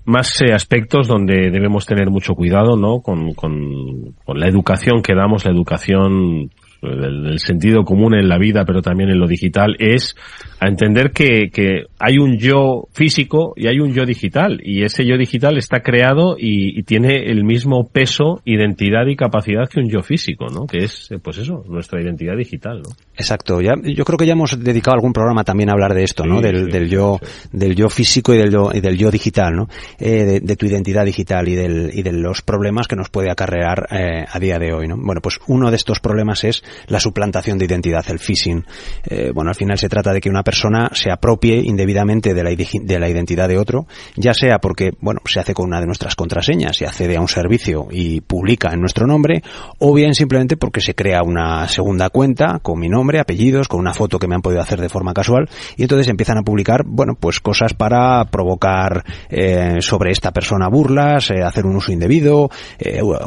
más 0.09 0.41
eh, 0.41 0.53
aspectos 0.53 1.07
donde 1.07 1.51
debemos 1.51 1.85
tener 1.85 2.09
mucho 2.09 2.33
cuidado, 2.33 2.75
¿no? 2.75 2.99
Con, 3.01 3.33
con 3.33 4.15
la 4.27 4.47
educación 4.47 5.03
que 5.03 5.13
damos, 5.13 5.45
la 5.45 5.51
educación 5.51 6.49
el, 6.81 7.39
sentido 7.39 7.83
común 7.83 8.15
en 8.15 8.27
la 8.27 8.37
vida, 8.37 8.65
pero 8.65 8.81
también 8.81 9.09
en 9.09 9.19
lo 9.19 9.27
digital, 9.27 9.75
es 9.79 10.15
a 10.59 10.67
entender 10.67 11.11
que, 11.11 11.49
que 11.51 11.83
hay 11.99 12.17
un 12.17 12.37
yo 12.37 12.87
físico 12.91 13.53
y 13.55 13.67
hay 13.67 13.79
un 13.79 13.93
yo 13.93 14.05
digital. 14.05 14.59
Y 14.63 14.83
ese 14.83 15.05
yo 15.05 15.17
digital 15.17 15.57
está 15.57 15.81
creado 15.81 16.35
y, 16.37 16.79
tiene 16.83 17.29
el 17.29 17.43
mismo 17.43 17.87
peso, 17.87 18.41
identidad 18.45 19.05
y 19.07 19.15
capacidad 19.15 19.69
que 19.69 19.79
un 19.79 19.89
yo 19.89 20.01
físico, 20.01 20.47
¿no? 20.47 20.65
Que 20.65 20.85
es, 20.85 21.09
pues 21.21 21.37
eso, 21.37 21.63
nuestra 21.67 22.01
identidad 22.01 22.35
digital, 22.35 22.81
¿no? 22.81 22.89
Exacto. 23.15 23.61
Ya, 23.61 23.73
yo 23.83 24.05
creo 24.05 24.17
que 24.17 24.25
ya 24.25 24.33
hemos 24.33 24.57
dedicado 24.63 24.95
algún 24.95 25.13
programa 25.13 25.43
también 25.43 25.69
a 25.69 25.73
hablar 25.73 25.93
de 25.93 26.03
esto, 26.03 26.25
¿no? 26.25 26.41
del, 26.41 26.69
del, 26.69 26.89
yo, 26.89 27.19
del 27.51 27.75
yo 27.75 27.89
físico 27.89 28.33
y 28.33 28.37
del 28.37 28.51
yo, 28.51 28.71
y 28.73 28.79
del 28.79 28.97
yo 28.97 29.11
digital, 29.11 29.53
¿no? 29.55 29.67
Eh, 29.99 30.39
de, 30.41 30.55
tu 30.55 30.65
identidad 30.65 31.05
digital 31.05 31.47
y, 31.47 31.55
del, 31.55 31.91
y 31.93 32.01
de 32.01 32.11
los 32.13 32.41
problemas 32.41 32.87
que 32.87 32.95
nos 32.95 33.09
puede 33.09 33.29
acarrear 33.29 33.87
eh, 33.91 34.25
a 34.27 34.39
día 34.39 34.57
de 34.57 34.73
hoy, 34.73 34.87
¿no? 34.87 34.95
Bueno, 34.97 35.21
pues 35.21 35.39
uno 35.47 35.69
de 35.69 35.75
estos 35.75 35.99
problemas 35.99 36.43
es 36.43 36.63
la 36.87 36.99
suplantación 36.99 37.57
de 37.57 37.65
identidad, 37.65 38.03
el 38.09 38.19
phishing. 38.19 38.65
Eh, 39.05 39.31
bueno, 39.33 39.49
al 39.49 39.55
final 39.55 39.77
se 39.77 39.89
trata 39.89 40.13
de 40.13 40.21
que 40.21 40.29
una 40.29 40.43
persona 40.43 40.89
se 40.93 41.11
apropie 41.11 41.61
indebidamente 41.63 42.33
de 42.33 42.43
la, 42.43 42.49
de 42.49 42.99
la 42.99 43.09
identidad 43.09 43.47
de 43.47 43.57
otro, 43.57 43.87
ya 44.15 44.33
sea 44.33 44.59
porque, 44.59 44.91
bueno, 44.99 45.21
se 45.25 45.39
hace 45.39 45.53
con 45.53 45.67
una 45.67 45.79
de 45.79 45.85
nuestras 45.85 46.15
contraseñas 46.15 46.81
y 46.81 46.85
accede 46.85 47.17
a 47.17 47.21
un 47.21 47.27
servicio 47.27 47.87
y 47.91 48.21
publica 48.21 48.71
en 48.73 48.81
nuestro 48.81 49.07
nombre, 49.07 49.43
o 49.77 49.93
bien 49.93 50.13
simplemente 50.13 50.57
porque 50.57 50.81
se 50.81 50.95
crea 50.95 51.21
una 51.23 51.67
segunda 51.67 52.09
cuenta 52.09 52.59
con 52.61 52.79
mi 52.79 52.89
nombre, 52.89 53.19
apellidos, 53.19 53.67
con 53.67 53.79
una 53.79 53.93
foto 53.93 54.19
que 54.19 54.27
me 54.27 54.35
han 54.35 54.41
podido 54.41 54.61
hacer 54.61 54.81
de 54.81 54.89
forma 54.89 55.13
casual, 55.13 55.49
y 55.77 55.83
entonces 55.83 56.07
empiezan 56.07 56.37
a 56.37 56.43
publicar, 56.43 56.83
bueno, 56.85 57.13
pues 57.19 57.39
cosas 57.39 57.73
para 57.73 58.25
provocar 58.25 59.03
eh, 59.29 59.77
sobre 59.81 60.11
esta 60.11 60.31
persona 60.31 60.67
burlas, 60.69 61.31
eh, 61.31 61.43
hacer 61.43 61.65
un 61.65 61.75
uso 61.75 61.91
indebido, 61.91 62.49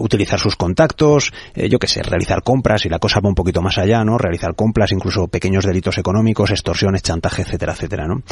utilizar 0.01 0.39
sus 0.39 0.57
contactos, 0.57 1.33
yo 1.55 1.79
qué 1.79 1.87
sé, 1.87 2.03
realizar 2.03 2.43
compras 2.43 2.85
y 2.87 2.89
la 2.89 2.99
cosa 2.99 3.21
un 3.33 3.35
poquito 3.35 3.63
más 3.63 3.79
allá, 3.79 4.05
¿no? 4.05 4.19
Realizar 4.19 4.55
compras, 4.55 4.93
incluso 4.93 5.27
pequeños 5.27 5.65
delitos 5.65 5.99
económicos, 5.99 6.51
extorsiones, 6.51 7.03
chantaje, 7.03 7.43
etcétera, 7.43 7.73
etcétera, 7.73 8.07
¿no? 8.07 8.23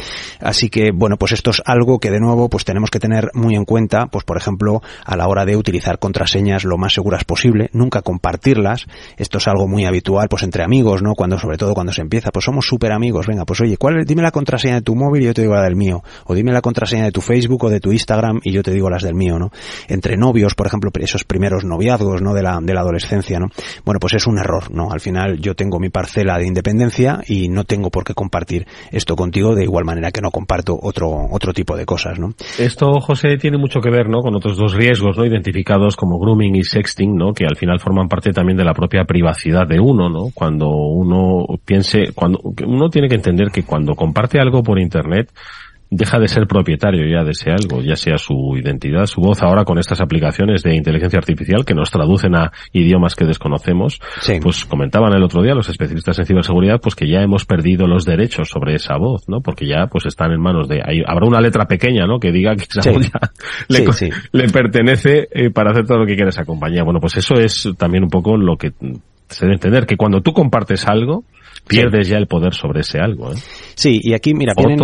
Así 0.40 0.68
que, 0.68 0.90
bueno, 0.94 1.16
pues 1.16 1.32
esto 1.32 1.50
es 1.50 1.62
algo 1.64 1.98
que 1.98 2.10
de 2.10 2.20
nuevo, 2.20 2.48
pues 2.48 2.64
tenemos 2.64 2.90
que 2.90 3.00
tener 3.00 3.30
muy 3.34 3.54
en 3.56 3.64
cuenta, 3.64 4.06
pues 4.06 4.24
por 4.24 4.36
ejemplo, 4.36 4.82
a 5.04 5.16
la 5.16 5.26
hora 5.26 5.44
de 5.44 5.56
utilizar 5.56 5.98
contraseñas 5.98 6.64
lo 6.64 6.76
más 6.76 6.92
seguras 6.92 7.24
posible, 7.24 7.70
nunca 7.72 8.02
compartirlas. 8.02 8.86
Esto 9.16 9.38
es 9.38 9.48
algo 9.48 9.66
muy 9.66 9.84
habitual, 9.86 10.28
pues 10.28 10.42
entre 10.42 10.62
amigos, 10.62 11.02
¿no? 11.02 11.14
Cuando, 11.14 11.38
sobre 11.38 11.56
todo 11.56 11.74
cuando 11.74 11.92
se 11.92 12.02
empieza, 12.02 12.30
pues 12.30 12.44
somos 12.44 12.66
súper 12.66 12.92
amigos, 12.92 13.26
venga, 13.26 13.44
pues 13.44 13.60
oye, 13.60 13.76
¿cuál, 13.76 14.04
dime 14.04 14.22
la 14.22 14.30
contraseña 14.30 14.74
de 14.74 14.82
tu 14.82 14.94
móvil 14.94 15.22
y 15.22 15.26
yo 15.26 15.34
te 15.34 15.42
digo 15.42 15.54
la 15.54 15.62
del 15.62 15.76
mío. 15.76 16.02
O 16.26 16.34
dime 16.34 16.52
la 16.52 16.60
contraseña 16.60 17.04
de 17.04 17.12
tu 17.12 17.20
Facebook 17.20 17.64
o 17.64 17.70
de 17.70 17.80
tu 17.80 17.92
Instagram 17.92 18.40
y 18.44 18.52
yo 18.52 18.62
te 18.62 18.70
digo 18.70 18.90
las 18.90 19.02
del 19.02 19.14
mío, 19.14 19.38
¿no? 19.38 19.50
Entre 19.88 20.16
novios, 20.16 20.54
por 20.54 20.66
ejemplo, 20.66 20.90
esos 21.00 21.24
primeros 21.24 21.64
noviazgos, 21.64 22.22
¿no? 22.22 22.34
De 22.34 22.42
la, 22.42 22.58
de 22.60 22.74
la 22.74 22.80
adolescencia, 22.80 23.38
¿no? 23.38 23.46
Bueno, 23.84 24.00
pues 24.00 24.14
es 24.14 24.26
un 24.26 24.38
error, 24.38 24.70
¿no? 24.70 24.89
Al 24.90 25.00
final 25.00 25.38
yo 25.40 25.54
tengo 25.54 25.78
mi 25.78 25.88
parcela 25.88 26.38
de 26.38 26.46
independencia 26.46 27.20
y 27.26 27.48
no 27.48 27.64
tengo 27.64 27.90
por 27.90 28.04
qué 28.04 28.14
compartir 28.14 28.66
esto 28.90 29.16
contigo 29.16 29.54
de 29.54 29.64
igual 29.64 29.84
manera 29.84 30.10
que 30.10 30.20
no 30.20 30.30
comparto 30.30 30.78
otro 30.80 31.10
otro 31.30 31.52
tipo 31.52 31.76
de 31.76 31.86
cosas, 31.86 32.18
¿no? 32.18 32.34
Esto, 32.58 33.00
José, 33.00 33.36
tiene 33.36 33.58
mucho 33.58 33.80
que 33.80 33.90
ver, 33.90 34.08
¿no? 34.08 34.20
Con 34.20 34.34
otros 34.34 34.56
dos 34.56 34.74
riesgos, 34.74 35.16
¿no? 35.16 35.24
Identificados 35.24 35.96
como 35.96 36.18
grooming 36.18 36.56
y 36.56 36.64
sexting, 36.64 37.16
¿no? 37.16 37.32
Que 37.32 37.44
al 37.44 37.56
final 37.56 37.80
forman 37.80 38.08
parte 38.08 38.32
también 38.32 38.56
de 38.56 38.64
la 38.64 38.74
propia 38.74 39.04
privacidad 39.04 39.66
de 39.66 39.80
uno, 39.80 40.08
¿no? 40.08 40.30
Cuando 40.34 40.68
uno 40.68 41.46
piense, 41.64 42.12
cuando 42.14 42.40
uno 42.66 42.88
tiene 42.88 43.08
que 43.08 43.14
entender 43.14 43.48
que 43.52 43.62
cuando 43.62 43.94
comparte 43.94 44.40
algo 44.40 44.62
por 44.62 44.78
internet 44.78 45.30
deja 45.90 46.18
de 46.20 46.28
ser 46.28 46.46
propietario 46.46 47.04
ya 47.06 47.24
de 47.24 47.32
ese 47.32 47.50
algo, 47.50 47.82
ya 47.82 47.96
sea 47.96 48.16
su 48.16 48.56
identidad, 48.56 49.06
su 49.06 49.20
voz. 49.20 49.42
Ahora 49.42 49.64
con 49.64 49.78
estas 49.78 50.00
aplicaciones 50.00 50.62
de 50.62 50.76
inteligencia 50.76 51.18
artificial 51.18 51.64
que 51.64 51.74
nos 51.74 51.90
traducen 51.90 52.36
a 52.36 52.52
idiomas 52.72 53.16
que 53.16 53.24
desconocemos, 53.24 54.00
pues 54.40 54.64
comentaban 54.64 55.12
el 55.12 55.22
otro 55.22 55.42
día 55.42 55.54
los 55.54 55.68
especialistas 55.68 56.18
en 56.20 56.26
ciberseguridad, 56.26 56.80
pues 56.80 56.94
que 56.94 57.08
ya 57.08 57.20
hemos 57.20 57.44
perdido 57.44 57.88
los 57.88 58.04
derechos 58.04 58.48
sobre 58.48 58.76
esa 58.76 58.96
voz, 58.96 59.28
¿no? 59.28 59.40
Porque 59.40 59.66
ya 59.66 59.88
pues 59.88 60.06
están 60.06 60.30
en 60.30 60.40
manos 60.40 60.68
de, 60.68 60.80
hay, 60.84 61.02
habrá 61.04 61.26
una 61.26 61.40
letra 61.40 61.66
pequeña, 61.66 62.06
¿no? 62.06 62.20
Que 62.20 62.30
diga 62.30 62.54
que 62.54 62.66
esa 62.68 62.92
voz 62.92 63.10
ya 63.10 63.20
le, 64.32 64.48
pertenece 64.48 65.28
eh, 65.32 65.50
para 65.50 65.72
hacer 65.72 65.86
todo 65.86 65.98
lo 65.98 66.06
que 66.06 66.14
quiere 66.14 66.30
esa 66.30 66.44
compañía. 66.44 66.84
Bueno, 66.84 67.00
pues 67.00 67.16
eso 67.16 67.34
es 67.34 67.68
también 67.76 68.04
un 68.04 68.10
poco 68.10 68.36
lo 68.36 68.56
que 68.56 68.72
se 69.28 69.44
debe 69.44 69.54
entender, 69.54 69.86
que 69.86 69.96
cuando 69.96 70.20
tú 70.20 70.32
compartes 70.32 70.86
algo, 70.86 71.24
pierdes 71.66 72.08
ya 72.08 72.16
el 72.16 72.26
poder 72.26 72.54
sobre 72.54 72.80
ese 72.80 72.98
algo. 72.98 73.32
¿eh? 73.32 73.36
Sí, 73.74 74.00
y 74.02 74.14
aquí, 74.14 74.34
mira, 74.34 74.54
vienen, 74.56 74.78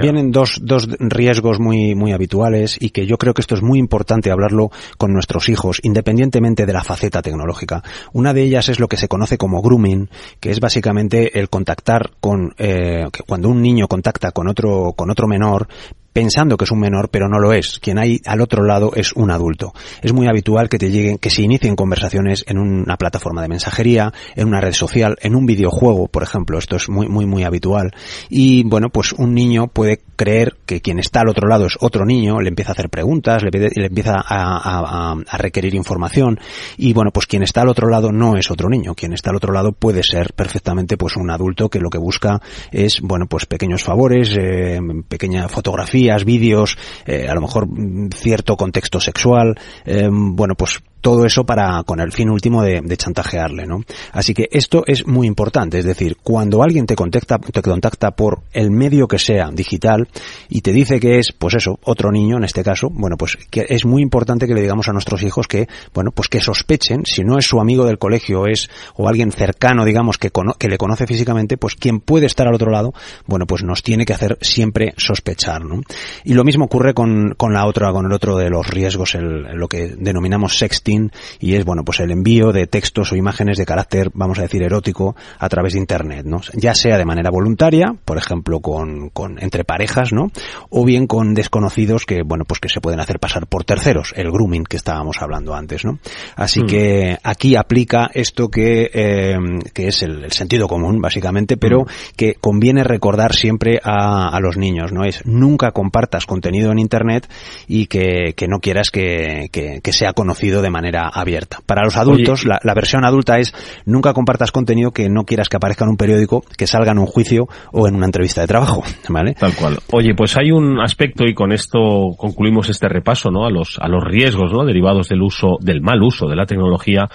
vienen 0.00 0.30
dos, 0.30 0.60
dos 0.62 0.88
riesgos 0.98 1.60
muy, 1.60 1.94
muy 1.94 2.12
habituales 2.12 2.76
y 2.80 2.90
que 2.90 3.06
yo 3.06 3.16
creo 3.18 3.34
que 3.34 3.40
esto 3.40 3.54
es 3.54 3.62
muy 3.62 3.78
importante 3.78 4.30
hablarlo 4.30 4.70
con 4.98 5.12
nuestros 5.12 5.48
hijos, 5.48 5.80
independientemente 5.82 6.66
de 6.66 6.72
la 6.72 6.84
faceta 6.84 7.22
tecnológica. 7.22 7.82
Una 8.12 8.32
de 8.32 8.42
ellas 8.42 8.68
es 8.68 8.80
lo 8.80 8.88
que 8.88 8.96
se 8.96 9.08
conoce 9.08 9.38
como 9.38 9.62
grooming, 9.62 10.08
que 10.40 10.50
es 10.50 10.60
básicamente 10.60 11.38
el 11.38 11.48
contactar 11.48 12.10
con, 12.20 12.54
eh, 12.58 13.04
cuando 13.26 13.48
un 13.48 13.62
niño 13.62 13.88
contacta 13.88 14.32
con 14.32 14.48
otro, 14.48 14.92
con 14.96 15.10
otro 15.10 15.26
menor, 15.26 15.68
pensando 16.14 16.56
que 16.56 16.64
es 16.64 16.70
un 16.70 16.78
menor, 16.78 17.10
pero 17.10 17.28
no 17.28 17.38
lo 17.38 17.52
es. 17.52 17.80
Quien 17.80 17.98
hay 17.98 18.20
al 18.24 18.40
otro 18.40 18.64
lado 18.64 18.92
es 18.94 19.12
un 19.14 19.30
adulto. 19.30 19.74
Es 20.00 20.14
muy 20.14 20.28
habitual 20.28 20.70
que 20.70 20.78
te 20.78 20.90
lleguen, 20.90 21.18
que 21.18 21.28
se 21.28 21.42
inicien 21.42 21.76
conversaciones 21.76 22.44
en 22.46 22.58
una 22.58 22.96
plataforma 22.96 23.42
de 23.42 23.48
mensajería, 23.48 24.12
en 24.36 24.46
una 24.46 24.60
red 24.60 24.72
social, 24.72 25.16
en 25.20 25.34
un 25.34 25.44
videojuego, 25.44 26.06
por 26.08 26.22
ejemplo. 26.22 26.56
Esto 26.56 26.76
es 26.76 26.88
muy, 26.88 27.08
muy, 27.08 27.26
muy 27.26 27.42
habitual. 27.42 27.90
Y 28.30 28.62
bueno, 28.62 28.88
pues 28.90 29.12
un 29.12 29.34
niño 29.34 29.66
puede 29.66 30.00
creer 30.16 30.56
que 30.66 30.80
quien 30.80 30.98
está 30.98 31.20
al 31.20 31.28
otro 31.28 31.48
lado 31.48 31.66
es 31.66 31.76
otro 31.80 32.04
niño, 32.04 32.40
le 32.40 32.48
empieza 32.48 32.70
a 32.70 32.74
hacer 32.74 32.88
preguntas, 32.88 33.42
le, 33.42 33.50
le 33.50 33.86
empieza 33.86 34.14
a, 34.16 35.12
a, 35.12 35.38
requerir 35.38 35.74
información. 35.74 36.38
Y 36.76 36.92
bueno, 36.92 37.10
pues 37.12 37.26
quien 37.26 37.42
está 37.42 37.62
al 37.62 37.68
otro 37.68 37.88
lado 37.88 38.12
no 38.12 38.36
es 38.36 38.50
otro 38.50 38.68
niño. 38.68 38.94
Quien 38.94 39.12
está 39.12 39.30
al 39.30 39.36
otro 39.36 39.52
lado 39.52 39.72
puede 39.72 40.02
ser 40.02 40.32
perfectamente 40.34 40.96
pues 40.96 41.16
un 41.16 41.30
adulto 41.30 41.68
que 41.68 41.80
lo 41.80 41.90
que 41.90 41.98
busca 41.98 42.40
es, 42.70 43.00
bueno, 43.00 43.26
pues 43.26 43.46
pequeños 43.46 43.82
favores, 43.82 44.36
eh, 44.38 44.80
pequeña 45.08 45.48
fotografía, 45.48 46.16
vídeos, 46.24 46.76
eh, 47.06 47.26
a 47.28 47.34
lo 47.34 47.40
mejor 47.40 47.66
mm, 47.66 48.10
cierto 48.10 48.56
contexto 48.56 49.00
sexual, 49.00 49.54
eh, 49.84 50.08
bueno, 50.10 50.54
pues 50.54 50.80
todo 51.04 51.26
eso 51.26 51.44
para 51.44 51.82
con 51.82 52.00
el 52.00 52.12
fin 52.12 52.30
último 52.30 52.62
de, 52.62 52.96
chantajearle, 52.96 53.66
¿no? 53.66 53.82
Así 54.12 54.32
que 54.32 54.48
esto 54.50 54.84
es 54.86 55.06
muy 55.06 55.26
importante, 55.26 55.78
es 55.78 55.84
decir, 55.84 56.16
cuando 56.22 56.62
alguien 56.62 56.86
te 56.86 56.96
contacta, 56.96 57.36
te 57.38 57.60
contacta 57.60 58.12
por 58.12 58.40
el 58.54 58.70
medio 58.70 59.06
que 59.06 59.18
sea 59.18 59.50
digital 59.52 60.08
y 60.48 60.62
te 60.62 60.72
dice 60.72 61.00
que 61.00 61.18
es, 61.18 61.30
pues 61.38 61.56
eso, 61.56 61.78
otro 61.82 62.10
niño 62.10 62.38
en 62.38 62.44
este 62.44 62.64
caso, 62.64 62.88
bueno, 62.90 63.18
pues 63.18 63.36
que 63.50 63.66
es 63.68 63.84
muy 63.84 64.00
importante 64.00 64.46
que 64.46 64.54
le 64.54 64.62
digamos 64.62 64.88
a 64.88 64.92
nuestros 64.92 65.22
hijos 65.22 65.46
que, 65.46 65.68
bueno, 65.92 66.10
pues 66.10 66.30
que 66.30 66.40
sospechen, 66.40 67.02
si 67.04 67.22
no 67.22 67.36
es 67.36 67.44
su 67.44 67.60
amigo 67.60 67.84
del 67.84 67.98
colegio 67.98 68.46
es 68.46 68.70
o 68.94 69.06
alguien 69.06 69.30
cercano, 69.30 69.84
digamos, 69.84 70.16
que, 70.16 70.30
que 70.58 70.68
le 70.68 70.78
conoce 70.78 71.06
físicamente, 71.06 71.58
pues 71.58 71.74
quien 71.74 72.00
puede 72.00 72.24
estar 72.24 72.48
al 72.48 72.54
otro 72.54 72.70
lado, 72.70 72.94
bueno, 73.26 73.46
pues 73.46 73.62
nos 73.62 73.82
tiene 73.82 74.06
que 74.06 74.14
hacer 74.14 74.38
siempre 74.40 74.94
sospechar, 74.96 75.66
¿no? 75.66 75.82
Y 76.24 76.32
lo 76.32 76.44
mismo 76.44 76.64
ocurre 76.64 76.94
con, 76.94 77.34
con 77.36 77.52
la 77.52 77.66
otra, 77.66 77.92
con 77.92 78.06
el 78.06 78.12
otro 78.12 78.38
de 78.38 78.48
los 78.48 78.66
riesgos, 78.66 79.14
el, 79.16 79.42
lo 79.54 79.68
que 79.68 79.94
denominamos 79.98 80.56
sexting 80.56 80.93
y 81.40 81.54
es, 81.54 81.64
bueno, 81.64 81.84
pues 81.84 82.00
el 82.00 82.10
envío 82.10 82.52
de 82.52 82.66
textos 82.66 83.12
o 83.12 83.16
imágenes 83.16 83.58
de 83.58 83.66
carácter, 83.66 84.10
vamos 84.14 84.38
a 84.38 84.42
decir, 84.42 84.62
erótico 84.62 85.16
a 85.38 85.48
través 85.48 85.74
de 85.74 85.78
Internet, 85.78 86.24
¿no? 86.26 86.40
Ya 86.54 86.74
sea 86.74 86.98
de 86.98 87.04
manera 87.04 87.30
voluntaria, 87.30 87.94
por 88.04 88.18
ejemplo, 88.18 88.60
con, 88.60 89.10
con 89.10 89.42
entre 89.42 89.64
parejas, 89.64 90.12
¿no? 90.12 90.30
O 90.70 90.84
bien 90.84 91.06
con 91.06 91.34
desconocidos 91.34 92.06
que, 92.06 92.22
bueno, 92.22 92.44
pues 92.44 92.60
que 92.60 92.68
se 92.68 92.80
pueden 92.80 93.00
hacer 93.00 93.18
pasar 93.18 93.46
por 93.46 93.64
terceros, 93.64 94.12
el 94.16 94.30
grooming 94.30 94.64
que 94.64 94.76
estábamos 94.76 95.16
hablando 95.20 95.54
antes, 95.54 95.84
¿no? 95.84 95.98
Así 96.36 96.62
mm. 96.62 96.66
que 96.66 97.18
aquí 97.22 97.56
aplica 97.56 98.10
esto 98.12 98.48
que, 98.48 98.90
eh, 98.92 99.36
que 99.72 99.88
es 99.88 100.02
el, 100.02 100.30
sentido 100.32 100.68
común, 100.68 101.00
básicamente, 101.00 101.56
pero 101.56 101.82
mm. 101.82 101.86
que 102.16 102.34
conviene 102.34 102.84
recordar 102.84 103.34
siempre 103.34 103.80
a, 103.82 104.28
a, 104.28 104.40
los 104.40 104.56
niños, 104.56 104.92
¿no? 104.92 105.04
Es 105.04 105.24
nunca 105.24 105.72
compartas 105.72 106.26
contenido 106.26 106.72
en 106.72 106.78
Internet 106.78 107.28
y 107.66 107.86
que, 107.86 108.34
que 108.36 108.48
no 108.48 108.60
quieras 108.60 108.90
que, 108.90 109.48
que, 109.52 109.80
que 109.82 109.92
sea 109.92 110.12
conocido 110.12 110.62
de 110.62 110.70
manera 110.74 111.08
abierta. 111.08 111.58
Para 111.64 111.84
los 111.84 111.96
adultos, 111.96 112.44
la, 112.44 112.74
versión 112.74 113.04
adulta 113.04 113.38
es 113.38 113.54
nunca 113.86 114.12
compartas 114.12 114.50
contenido 114.50 114.90
que 114.90 115.08
no 115.08 115.22
quieras 115.24 115.48
que 115.48 115.56
aparezca 115.56 115.84
en 115.84 115.90
un 115.90 115.96
periódico, 115.96 116.42
que 116.58 116.66
salga 116.66 116.92
en 116.92 116.98
un 116.98 117.06
juicio 117.06 117.46
o 117.72 117.86
en 117.86 117.94
una 117.94 118.06
entrevista 118.06 118.40
de 118.40 118.48
trabajo, 118.48 118.82
¿vale? 119.08 119.34
Tal 119.34 119.54
cual. 119.54 119.78
Oye, 119.92 120.14
pues 120.14 120.36
hay 120.36 120.50
un 120.50 120.80
aspecto 120.80 121.24
y 121.24 121.34
con 121.34 121.52
esto 121.52 122.10
concluimos 122.16 122.68
este 122.68 122.88
repaso, 122.88 123.30
¿no? 123.30 123.46
A 123.46 123.50
los 123.50 123.78
a 123.78 123.88
los 123.88 124.02
riesgos, 124.02 124.52
¿no? 124.52 124.64
Derivados 124.64 125.08
del 125.08 125.22
uso 125.22 125.56
del 125.60 125.80
mal 125.80 126.02
uso 126.02 126.26
de 126.26 126.36
la 126.36 126.46
tecnología 126.46 127.08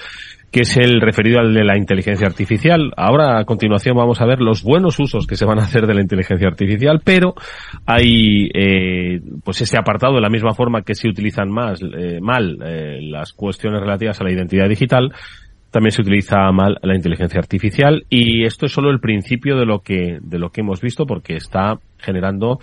que 0.52 0.62
es 0.62 0.78
el 0.78 1.02
referido 1.02 1.40
al 1.40 1.54
de 1.54 1.64
la 1.64 1.78
inteligencia 1.78 2.28
artificial. 2.28 2.92
Ahora, 2.98 3.40
a 3.40 3.46
continuación, 3.46 3.96
vamos 3.96 4.20
a 4.22 4.26
ver 4.26 4.40
los 4.40 4.64
buenos 4.64 5.00
usos 5.00 5.28
que 5.28 5.36
se 5.36 5.46
van 5.46 5.60
a 5.60 5.64
hacer 5.64 5.86
de 5.86 5.94
la 5.94 6.02
inteligencia 6.02 6.48
artificial, 6.48 7.02
pero 7.04 7.36
hay, 7.86 8.50
eh, 8.54 9.22
pues 9.44 9.62
este 9.62 9.78
apartado, 9.78 10.16
de 10.16 10.22
la 10.22 10.30
misma 10.30 10.54
forma 10.54 10.82
que 10.82 10.96
se 10.96 11.08
utilizan 11.08 11.50
más, 11.50 11.80
eh, 11.82 12.20
mal 12.22 12.58
eh, 12.66 13.00
las 13.02 13.34
cuestiones 13.34 13.80
relativas 13.80 14.20
a 14.20 14.24
la 14.24 14.32
identidad 14.32 14.68
digital, 14.68 15.14
también 15.72 15.92
se 15.92 16.02
utiliza 16.02 16.52
mal 16.52 16.80
la 16.82 16.96
inteligencia 16.96 17.40
artificial 17.40 18.06
y 18.10 18.44
esto 18.44 18.66
es 18.66 18.72
solo 18.72 18.90
el 18.90 19.00
principio 19.00 19.56
de 19.56 19.68
lo 19.68 19.82
que, 19.82 20.18
de 20.20 20.40
lo 20.40 20.50
que 20.50 20.62
hemos 20.62 20.82
visto 20.82 21.06
porque 21.06 21.36
está 21.36 21.80
generando 22.00 22.60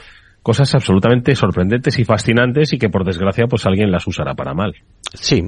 cosas 0.46 0.72
absolutamente 0.76 1.34
sorprendentes 1.34 1.98
y 1.98 2.04
fascinantes 2.04 2.72
y 2.72 2.78
que 2.78 2.88
por 2.88 3.04
desgracia 3.04 3.48
pues 3.48 3.66
alguien 3.66 3.90
las 3.90 4.06
usará 4.06 4.34
para 4.34 4.54
mal. 4.54 4.74
Sí, 5.12 5.42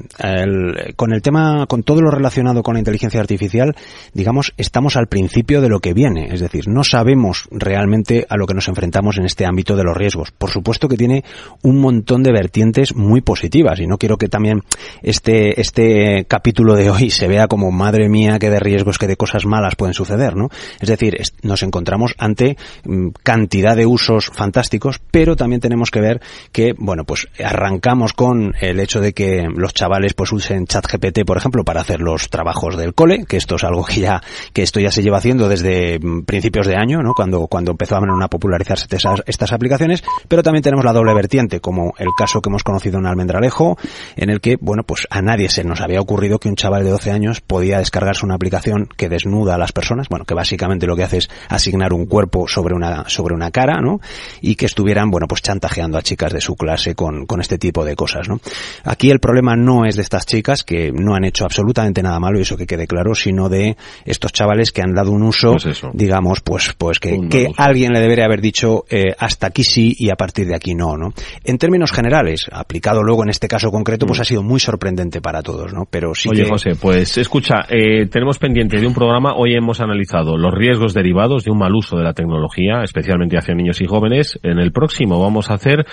con 0.96 1.12
el 1.12 1.22
tema, 1.22 1.66
con 1.66 1.82
todo 1.84 2.00
lo 2.00 2.10
relacionado 2.10 2.62
con 2.62 2.74
la 2.74 2.80
inteligencia 2.80 3.20
artificial, 3.20 3.76
digamos, 4.12 4.54
estamos 4.56 4.96
al 4.96 5.06
principio 5.06 5.60
de 5.60 5.68
lo 5.68 5.78
que 5.80 5.94
viene. 5.94 6.28
Es 6.32 6.40
decir, 6.40 6.68
no 6.68 6.82
sabemos 6.82 7.48
realmente 7.50 8.26
a 8.28 8.36
lo 8.36 8.46
que 8.46 8.54
nos 8.54 8.66
enfrentamos 8.66 9.18
en 9.18 9.24
este 9.24 9.46
ámbito 9.46 9.76
de 9.76 9.84
los 9.84 9.96
riesgos. 9.96 10.32
Por 10.32 10.50
supuesto 10.50 10.88
que 10.88 10.96
tiene 10.96 11.22
un 11.62 11.80
montón 11.80 12.22
de 12.22 12.32
vertientes 12.32 12.96
muy 12.96 13.20
positivas 13.20 13.78
y 13.80 13.86
no 13.86 13.98
quiero 13.98 14.16
que 14.16 14.28
también 14.28 14.62
este, 15.02 15.60
este 15.60 16.24
capítulo 16.26 16.74
de 16.74 16.90
hoy 16.90 17.10
se 17.10 17.28
vea 17.28 17.46
como 17.46 17.70
madre 17.70 18.08
mía 18.08 18.38
que 18.38 18.50
de 18.50 18.58
riesgos, 18.58 18.98
que 18.98 19.06
de 19.06 19.16
cosas 19.16 19.44
malas 19.44 19.76
pueden 19.76 19.94
suceder, 19.94 20.34
¿no? 20.34 20.48
Es 20.80 20.88
decir, 20.88 21.16
nos 21.42 21.62
encontramos 21.62 22.14
ante 22.18 22.56
mm, 22.84 23.08
cantidad 23.22 23.76
de 23.76 23.86
usos 23.86 24.30
fantásticos, 24.32 24.87
pero 25.10 25.36
también 25.36 25.60
tenemos 25.60 25.90
que 25.90 26.00
ver 26.00 26.20
que, 26.52 26.74
bueno, 26.78 27.04
pues 27.04 27.28
arrancamos 27.44 28.12
con 28.12 28.54
el 28.60 28.80
hecho 28.80 29.00
de 29.00 29.12
que 29.12 29.46
los 29.54 29.74
chavales 29.74 30.14
pues 30.14 30.32
usen 30.32 30.66
ChatGPT, 30.66 31.24
por 31.26 31.36
ejemplo, 31.36 31.64
para 31.64 31.80
hacer 31.80 32.00
los 32.00 32.30
trabajos 32.30 32.76
del 32.76 32.94
cole, 32.94 33.24
que 33.26 33.36
esto 33.36 33.56
es 33.56 33.64
algo 33.64 33.84
que 33.84 34.00
ya, 34.00 34.22
que 34.52 34.62
esto 34.62 34.80
ya 34.80 34.90
se 34.90 35.02
lleva 35.02 35.18
haciendo 35.18 35.48
desde 35.48 35.98
mm, 35.98 36.22
principios 36.22 36.66
de 36.66 36.76
año, 36.76 37.02
¿no? 37.02 37.12
Cuando, 37.14 37.46
cuando 37.46 37.72
empezaban 37.72 38.08
a 38.22 38.28
popularizarse 38.28 38.86
estas, 39.26 39.52
aplicaciones, 39.52 40.02
pero 40.28 40.42
también 40.42 40.62
tenemos 40.62 40.84
la 40.84 40.92
doble 40.92 41.14
vertiente, 41.14 41.60
como 41.60 41.94
el 41.98 42.08
caso 42.16 42.40
que 42.40 42.48
hemos 42.48 42.62
conocido 42.62 42.98
en 42.98 43.06
Almendralejo, 43.06 43.76
en 44.16 44.30
el 44.30 44.40
que, 44.40 44.56
bueno, 44.60 44.82
pues 44.84 45.06
a 45.10 45.22
nadie 45.22 45.48
se 45.48 45.64
nos 45.64 45.80
había 45.80 46.00
ocurrido 46.00 46.38
que 46.38 46.48
un 46.48 46.56
chaval 46.56 46.84
de 46.84 46.90
12 46.90 47.10
años 47.10 47.40
podía 47.40 47.78
descargarse 47.78 48.24
una 48.24 48.34
aplicación 48.34 48.88
que 48.96 49.08
desnuda 49.08 49.54
a 49.54 49.58
las 49.58 49.72
personas, 49.72 50.08
bueno, 50.08 50.24
que 50.24 50.34
básicamente 50.34 50.86
lo 50.86 50.96
que 50.96 51.04
hace 51.04 51.18
es 51.18 51.30
asignar 51.48 51.92
un 51.92 52.06
cuerpo 52.06 52.46
sobre 52.48 52.74
una, 52.74 53.08
sobre 53.08 53.34
una 53.34 53.50
cara, 53.50 53.80
¿no? 53.80 54.00
Y 54.40 54.56
que 54.56 54.66
estuvieran, 54.78 55.10
bueno, 55.10 55.26
pues 55.26 55.42
chantajeando 55.42 55.98
a 55.98 56.02
chicas 56.02 56.32
de 56.32 56.40
su 56.40 56.54
clase 56.54 56.94
con, 56.94 57.26
con 57.26 57.40
este 57.40 57.58
tipo 57.58 57.84
de 57.84 57.96
cosas, 57.96 58.28
¿no? 58.28 58.38
Aquí 58.84 59.10
el 59.10 59.18
problema 59.18 59.56
no 59.56 59.84
es 59.84 59.96
de 59.96 60.02
estas 60.02 60.24
chicas 60.24 60.62
que 60.62 60.92
no 60.92 61.16
han 61.16 61.24
hecho 61.24 61.44
absolutamente 61.44 62.00
nada 62.00 62.20
malo, 62.20 62.38
y 62.38 62.42
eso 62.42 62.56
que 62.56 62.64
quede 62.64 62.86
claro, 62.86 63.12
sino 63.16 63.48
de 63.48 63.76
estos 64.04 64.32
chavales 64.32 64.70
que 64.70 64.80
han 64.80 64.94
dado 64.94 65.10
un 65.10 65.24
uso, 65.24 65.56
pues 65.60 65.82
digamos, 65.94 66.42
pues, 66.42 66.74
pues 66.78 67.00
que, 67.00 67.18
que 67.28 67.50
alguien 67.56 67.92
le 67.92 67.98
debería 67.98 68.26
haber 68.26 68.40
dicho 68.40 68.84
eh, 68.88 69.16
hasta 69.18 69.48
aquí 69.48 69.64
sí 69.64 69.96
y 69.98 70.10
a 70.10 70.14
partir 70.14 70.46
de 70.46 70.54
aquí 70.54 70.76
no, 70.76 70.96
¿no? 70.96 71.12
En 71.42 71.58
términos 71.58 71.90
generales, 71.90 72.46
aplicado 72.52 73.02
luego 73.02 73.24
en 73.24 73.30
este 73.30 73.48
caso 73.48 73.72
concreto, 73.72 74.06
pues 74.06 74.20
mm. 74.20 74.22
ha 74.22 74.24
sido 74.26 74.42
muy 74.44 74.60
sorprendente 74.60 75.20
para 75.20 75.42
todos, 75.42 75.74
¿no? 75.74 75.88
Pero 75.90 76.14
sí 76.14 76.28
Oye, 76.28 76.48
José, 76.48 76.76
pues 76.80 77.18
escucha, 77.18 77.64
eh, 77.68 78.06
tenemos 78.06 78.38
pendiente 78.38 78.78
de 78.78 78.86
un 78.86 78.94
programa, 78.94 79.34
hoy 79.34 79.56
hemos 79.56 79.80
analizado 79.80 80.36
los 80.36 80.54
riesgos 80.54 80.94
derivados 80.94 81.42
de 81.42 81.50
un 81.50 81.58
mal 81.58 81.74
uso 81.74 81.96
de 81.96 82.04
la 82.04 82.12
tecnología, 82.12 82.84
especialmente 82.84 83.36
hacia 83.36 83.56
niños 83.56 83.80
y 83.80 83.86
jóvenes. 83.86 84.38
En 84.44 84.60
el 84.60 84.67
próximo. 84.72 85.20
Vamos 85.20 85.50
a 85.50 85.54
hacer 85.54 85.86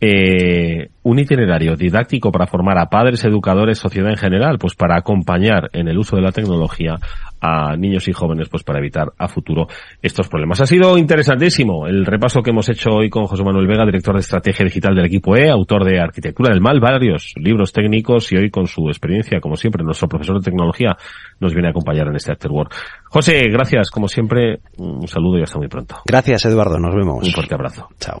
eh, 0.00 0.90
un 1.02 1.18
itinerario 1.18 1.76
didáctico 1.76 2.30
para 2.30 2.46
formar 2.46 2.78
a 2.78 2.90
padres, 2.90 3.24
educadores, 3.24 3.78
sociedad 3.78 4.10
en 4.10 4.16
general, 4.16 4.58
pues 4.58 4.74
para 4.74 4.96
acompañar 4.96 5.70
en 5.72 5.88
el 5.88 5.98
uso 5.98 6.16
de 6.16 6.22
la 6.22 6.32
tecnología 6.32 6.96
a 7.44 7.76
niños 7.76 8.08
y 8.08 8.12
jóvenes, 8.12 8.48
pues 8.48 8.62
para 8.62 8.78
evitar 8.78 9.12
a 9.18 9.28
futuro 9.28 9.66
estos 10.00 10.28
problemas. 10.28 10.62
Ha 10.62 10.66
sido 10.66 10.96
interesantísimo 10.96 11.86
el 11.86 12.06
repaso 12.06 12.42
que 12.42 12.50
hemos 12.50 12.68
hecho 12.70 12.90
hoy 12.90 13.10
con 13.10 13.26
José 13.26 13.44
Manuel 13.44 13.66
Vega, 13.66 13.84
director 13.84 14.14
de 14.14 14.20
estrategia 14.20 14.64
digital 14.64 14.94
del 14.94 15.04
equipo 15.04 15.36
E, 15.36 15.50
autor 15.50 15.84
de 15.84 16.00
Arquitectura 16.00 16.50
del 16.50 16.62
Mal, 16.62 16.80
varios 16.80 17.34
libros 17.36 17.72
técnicos 17.72 18.32
y 18.32 18.36
hoy 18.36 18.50
con 18.50 18.66
su 18.66 18.88
experiencia, 18.88 19.40
como 19.40 19.56
siempre, 19.56 19.84
nuestro 19.84 20.08
profesor 20.08 20.38
de 20.38 20.44
tecnología 20.44 20.96
nos 21.38 21.52
viene 21.52 21.68
a 21.68 21.70
acompañar 21.72 22.08
en 22.08 22.16
este 22.16 22.32
Afterwork. 22.32 22.72
José, 23.10 23.48
gracias, 23.50 23.90
como 23.90 24.08
siempre, 24.08 24.60
un 24.78 25.06
saludo 25.06 25.38
y 25.38 25.42
hasta 25.42 25.58
muy 25.58 25.68
pronto. 25.68 25.96
Gracias, 26.06 26.46
Eduardo, 26.46 26.78
nos 26.78 26.94
vemos. 26.94 27.26
Un 27.26 27.32
fuerte 27.32 27.54
abrazo. 27.54 27.88
Chao. 28.00 28.20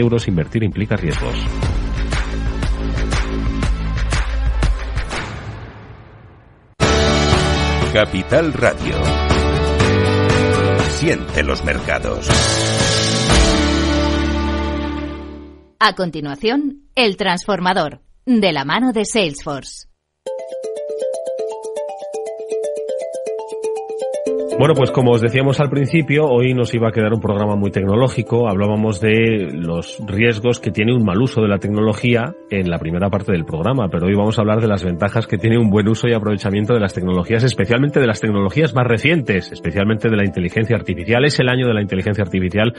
euros, 0.00 0.26
invertir 0.26 0.64
implica 0.64 0.96
riesgos. 0.96 1.36
Capital 7.92 8.52
Radio. 8.52 8.94
Siente 10.90 11.42
los 11.42 11.64
mercados. 11.64 12.28
A 15.80 15.94
continuación, 15.94 16.84
El 16.94 17.16
Transformador, 17.16 18.02
de 18.26 18.52
la 18.52 18.64
mano 18.64 18.92
de 18.92 19.04
Salesforce. 19.04 19.88
Bueno, 24.60 24.74
pues 24.74 24.90
como 24.90 25.12
os 25.12 25.22
decíamos 25.22 25.58
al 25.58 25.70
principio, 25.70 26.26
hoy 26.26 26.52
nos 26.52 26.74
iba 26.74 26.88
a 26.88 26.92
quedar 26.92 27.14
un 27.14 27.20
programa 27.22 27.56
muy 27.56 27.70
tecnológico. 27.70 28.46
Hablábamos 28.46 29.00
de 29.00 29.48
los 29.54 29.98
riesgos 30.06 30.60
que 30.60 30.70
tiene 30.70 30.92
un 30.92 31.02
mal 31.02 31.18
uso 31.18 31.40
de 31.40 31.48
la 31.48 31.56
tecnología 31.56 32.34
en 32.50 32.68
la 32.68 32.76
primera 32.76 33.08
parte 33.08 33.32
del 33.32 33.46
programa, 33.46 33.88
pero 33.90 34.06
hoy 34.06 34.14
vamos 34.14 34.38
a 34.38 34.42
hablar 34.42 34.60
de 34.60 34.68
las 34.68 34.84
ventajas 34.84 35.26
que 35.26 35.38
tiene 35.38 35.56
un 35.56 35.70
buen 35.70 35.88
uso 35.88 36.08
y 36.08 36.12
aprovechamiento 36.12 36.74
de 36.74 36.80
las 36.80 36.92
tecnologías, 36.92 37.42
especialmente 37.42 38.00
de 38.00 38.06
las 38.06 38.20
tecnologías 38.20 38.74
más 38.74 38.86
recientes, 38.86 39.50
especialmente 39.50 40.10
de 40.10 40.16
la 40.18 40.26
inteligencia 40.26 40.76
artificial. 40.76 41.24
Es 41.24 41.40
el 41.40 41.48
año 41.48 41.66
de 41.66 41.72
la 41.72 41.80
inteligencia 41.80 42.22
artificial 42.22 42.74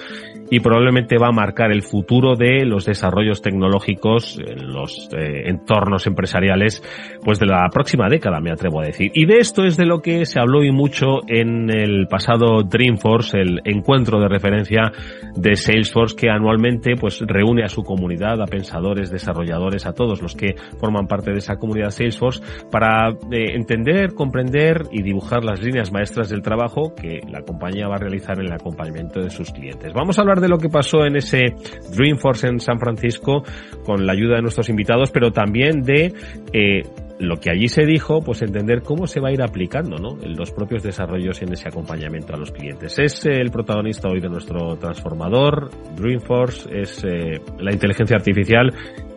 y 0.52 0.60
probablemente 0.60 1.18
va 1.18 1.30
a 1.30 1.32
marcar 1.32 1.72
el 1.72 1.82
futuro 1.82 2.36
de 2.36 2.64
los 2.64 2.86
desarrollos 2.86 3.42
tecnológicos 3.42 4.38
en 4.38 4.72
los 4.72 5.10
eh, 5.18 5.50
entornos 5.50 6.06
empresariales, 6.06 6.84
pues 7.26 7.40
de 7.40 7.48
la 7.48 7.68
próxima 7.74 8.08
década, 8.08 8.40
me 8.40 8.52
atrevo 8.52 8.82
a 8.82 8.86
decir. 8.86 9.10
Y 9.16 9.26
de 9.26 9.40
esto 9.40 9.64
es 9.64 9.78
de 9.78 9.88
lo 9.88 10.04
que 10.04 10.28
se 10.28 10.40
habló 10.40 10.64
y 10.64 10.72
mucho 10.72 11.22
en 11.26 11.71
el 11.72 12.08
pasado 12.08 12.64
Dreamforce, 12.64 13.40
el 13.40 13.62
encuentro 13.66 14.20
de 14.20 14.28
referencia 14.28 14.92
de 15.36 15.56
Salesforce 15.56 16.16
que 16.16 16.30
anualmente 16.30 16.96
pues 16.96 17.20
reúne 17.22 17.64
a 17.64 17.70
su 17.70 17.84
comunidad, 17.84 18.42
a 18.42 18.46
pensadores, 18.46 19.12
desarrolladores, 19.12 19.86
a 19.86 19.94
todos 19.94 20.22
los 20.22 20.36
que 20.36 20.56
forman 20.80 21.08
parte 21.08 21.32
de 21.32 21.38
esa 21.38 21.56
comunidad 21.56 21.92
Salesforce 21.92 22.42
para 22.70 23.10
eh, 23.32 23.56
entender, 23.56 24.14
comprender 24.14 24.84
y 24.92 25.02
dibujar 25.02 25.44
las 25.44 25.62
líneas 25.62 25.92
maestras 25.92 26.30
del 26.30 26.42
trabajo 26.42 26.94
que 26.96 27.22
la 27.30 27.42
compañía 27.42 27.88
va 27.88 27.96
a 27.96 28.00
realizar 28.00 28.40
en 28.40 28.48
el 28.48 28.54
acompañamiento 28.54 29.22
de 29.22 29.30
sus 29.30 29.52
clientes. 29.52 29.94
Vamos 29.94 30.18
a 30.18 30.22
hablar 30.22 30.42
de 30.42 30.50
lo 30.50 30.58
que 30.58 30.70
pasó 30.70 31.06
en 31.06 31.16
ese 31.16 31.56
Dreamforce 31.96 32.48
en 32.48 32.60
San 32.60 32.80
Francisco 32.80 33.44
con 33.86 34.06
la 34.06 34.14
ayuda 34.14 34.36
de 34.36 34.42
nuestros 34.42 34.70
invitados, 34.70 35.12
pero 35.12 35.32
también 35.32 35.82
de 35.82 36.14
eh, 36.54 36.84
lo 37.22 37.38
que 37.38 37.52
allí 37.52 37.68
se 37.68 37.86
dijo, 37.86 38.22
pues 38.22 38.42
entender 38.42 38.82
cómo 38.82 39.06
se 39.08 39.20
va 39.20 39.30
a 39.30 39.32
ir 39.32 39.42
aplicando, 39.42 39.98
¿no? 39.98 40.22
En 40.22 40.36
los 40.36 40.52
propios 40.52 40.84
desarrollos 40.84 41.42
en 41.42 41.54
ese 41.54 41.70
acompañamiento 41.70 42.34
a 42.34 42.38
los 42.38 42.52
clientes. 42.52 42.98
Es 42.98 43.26
eh, 43.26 43.34
el 43.40 43.52
protagonista 43.52 44.10
hoy 44.10 44.20
de 44.20 44.30
nuestro 44.30 44.76
transformador, 44.78 45.70
Dreamforce, 45.96 46.70
es 46.72 47.04
eh, 47.04 47.40
la 47.60 47.72
inteligencia 47.72 48.18
artificial 48.18 48.74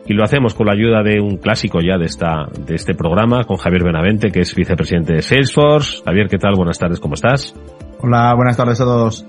y 0.07 0.13
lo 0.13 0.23
hacemos 0.23 0.55
con 0.55 0.67
la 0.67 0.75
ayuda 0.75 1.03
de 1.03 1.19
un 1.19 1.39
clásico 1.39 1.81
ya 1.81 1.97
de 1.97 2.05
esta 2.05 2.47
de 2.59 2.75
este 2.75 2.95
programa, 2.95 3.45
con 3.45 3.57
Javier 3.57 3.85
Benavente, 3.85 4.31
que 4.31 4.41
es 4.41 4.55
vicepresidente 4.55 5.15
de 5.15 5.23
Salesforce. 5.23 6.03
Javier, 6.05 6.29
¿qué 6.29 6.37
tal? 6.37 6.55
Buenas 6.57 6.79
tardes, 6.79 7.01
¿cómo 7.01 7.15
estás? 7.15 7.55
Hola, 8.01 8.35
buenas 8.37 8.57
tardes 8.57 8.81
a 8.83 8.85
todos. 8.85 9.27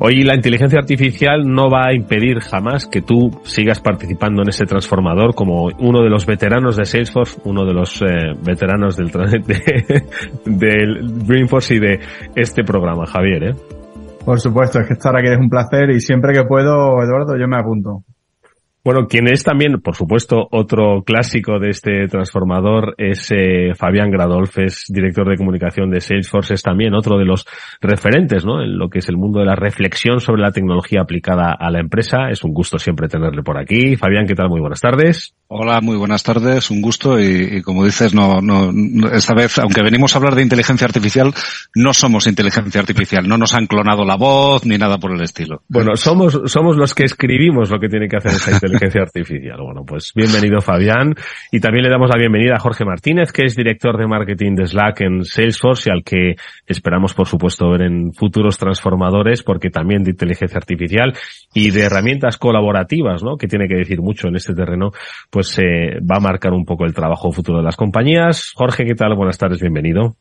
Hoy 0.00 0.22
la 0.22 0.34
inteligencia 0.34 0.80
artificial 0.80 1.46
no 1.46 1.70
va 1.70 1.86
a 1.86 1.94
impedir 1.94 2.40
jamás 2.40 2.86
que 2.86 3.00
tú 3.00 3.30
sigas 3.44 3.80
participando 3.80 4.42
en 4.42 4.48
ese 4.48 4.64
transformador 4.64 5.34
como 5.34 5.68
uno 5.78 6.02
de 6.02 6.10
los 6.10 6.26
veteranos 6.26 6.76
de 6.76 6.84
Salesforce, 6.84 7.40
uno 7.44 7.64
de 7.64 7.72
los 7.72 8.02
eh, 8.02 8.32
veteranos 8.42 8.96
del, 8.96 9.10
de, 9.46 10.04
del 10.44 11.26
Dreamforce 11.26 11.76
y 11.76 11.78
de 11.78 12.00
este 12.34 12.64
programa, 12.64 13.06
Javier. 13.06 13.44
¿eh? 13.44 13.54
Por 14.24 14.40
supuesto, 14.40 14.80
es 14.80 14.88
que 14.88 14.94
estar 14.94 15.16
aquí 15.16 15.28
es 15.28 15.38
un 15.38 15.48
placer 15.48 15.90
y 15.90 16.00
siempre 16.00 16.32
que 16.32 16.44
puedo, 16.44 17.00
Eduardo, 17.02 17.36
yo 17.38 17.46
me 17.46 17.56
apunto. 17.56 18.02
Bueno, 18.84 19.06
quien 19.08 19.28
es 19.28 19.42
también, 19.42 19.80
por 19.80 19.96
supuesto, 19.96 20.46
otro 20.50 21.04
clásico 21.06 21.58
de 21.58 21.70
este 21.70 22.06
transformador 22.06 22.94
es 22.98 23.32
eh, 23.32 23.72
Fabián 23.74 24.10
Gradolf, 24.10 24.58
es 24.58 24.84
director 24.88 25.26
de 25.26 25.38
comunicación 25.38 25.90
de 25.90 26.02
Salesforce, 26.02 26.52
es 26.52 26.62
también 26.62 26.92
otro 26.92 27.16
de 27.16 27.24
los 27.24 27.46
referentes, 27.80 28.44
¿no? 28.44 28.62
En 28.62 28.76
lo 28.76 28.90
que 28.90 28.98
es 28.98 29.08
el 29.08 29.16
mundo 29.16 29.40
de 29.40 29.46
la 29.46 29.54
reflexión 29.54 30.20
sobre 30.20 30.42
la 30.42 30.52
tecnología 30.52 31.00
aplicada 31.00 31.56
a 31.58 31.70
la 31.70 31.80
empresa. 31.80 32.28
Es 32.28 32.44
un 32.44 32.52
gusto 32.52 32.78
siempre 32.78 33.08
tenerle 33.08 33.42
por 33.42 33.58
aquí. 33.58 33.96
Fabián, 33.96 34.26
¿qué 34.26 34.34
tal? 34.34 34.50
Muy 34.50 34.60
buenas 34.60 34.82
tardes. 34.82 35.34
Hola, 35.46 35.82
muy 35.82 35.98
buenas 35.98 36.22
tardes, 36.22 36.70
un 36.70 36.80
gusto 36.80 37.20
y, 37.20 37.60
como 37.60 37.84
dices, 37.84 38.14
no, 38.14 38.40
no, 38.40 38.72
esta 39.12 39.34
vez, 39.34 39.58
aunque 39.58 39.82
venimos 39.82 40.14
a 40.14 40.18
hablar 40.18 40.34
de 40.34 40.42
inteligencia 40.42 40.86
artificial, 40.86 41.34
no 41.74 41.92
somos 41.92 42.26
inteligencia 42.26 42.80
artificial, 42.80 43.28
no 43.28 43.36
nos 43.36 43.52
han 43.54 43.66
clonado 43.66 44.06
la 44.06 44.16
voz 44.16 44.64
ni 44.64 44.78
nada 44.78 44.96
por 44.96 45.12
el 45.12 45.20
estilo. 45.20 45.60
Bueno, 45.68 45.96
somos, 45.96 46.40
somos 46.46 46.76
los 46.76 46.94
que 46.94 47.04
escribimos 47.04 47.70
lo 47.70 47.78
que 47.78 47.90
tiene 47.90 48.08
que 48.08 48.16
hacer 48.16 48.32
esa 48.32 48.52
inteligencia 48.52 49.02
artificial. 49.02 49.58
Bueno, 49.60 49.84
pues 49.86 50.12
bienvenido 50.14 50.62
Fabián 50.62 51.14
y 51.52 51.60
también 51.60 51.84
le 51.84 51.90
damos 51.90 52.08
la 52.08 52.18
bienvenida 52.18 52.54
a 52.56 52.60
Jorge 52.60 52.86
Martínez, 52.86 53.30
que 53.30 53.44
es 53.44 53.54
director 53.54 53.98
de 53.98 54.06
marketing 54.06 54.54
de 54.54 54.66
Slack 54.66 55.02
en 55.02 55.24
Salesforce 55.26 55.90
y 55.90 55.92
al 55.92 56.02
que 56.02 56.36
esperamos, 56.66 57.12
por 57.12 57.28
supuesto, 57.28 57.68
ver 57.68 57.82
en 57.82 58.14
futuros 58.14 58.56
transformadores, 58.56 59.42
porque 59.42 59.68
también 59.68 60.04
de 60.04 60.12
inteligencia 60.12 60.56
artificial 60.56 61.12
y 61.52 61.70
de 61.70 61.82
herramientas 61.82 62.38
colaborativas, 62.38 63.22
¿no? 63.22 63.36
Que 63.36 63.46
tiene 63.46 63.68
que 63.68 63.76
decir 63.76 64.00
mucho 64.00 64.28
en 64.28 64.36
este 64.36 64.54
terreno 64.54 64.90
pues 65.34 65.48
se 65.48 65.64
eh, 65.64 65.98
va 66.00 66.18
a 66.18 66.20
marcar 66.20 66.52
un 66.52 66.64
poco 66.64 66.84
el 66.84 66.94
trabajo 66.94 67.32
futuro 67.32 67.58
de 67.58 67.64
las 67.64 67.74
compañías. 67.74 68.52
Jorge, 68.54 68.84
¿qué 68.84 68.94
tal? 68.94 69.16
Buenas 69.16 69.36
tardes, 69.36 69.60
bienvenido. 69.60 70.14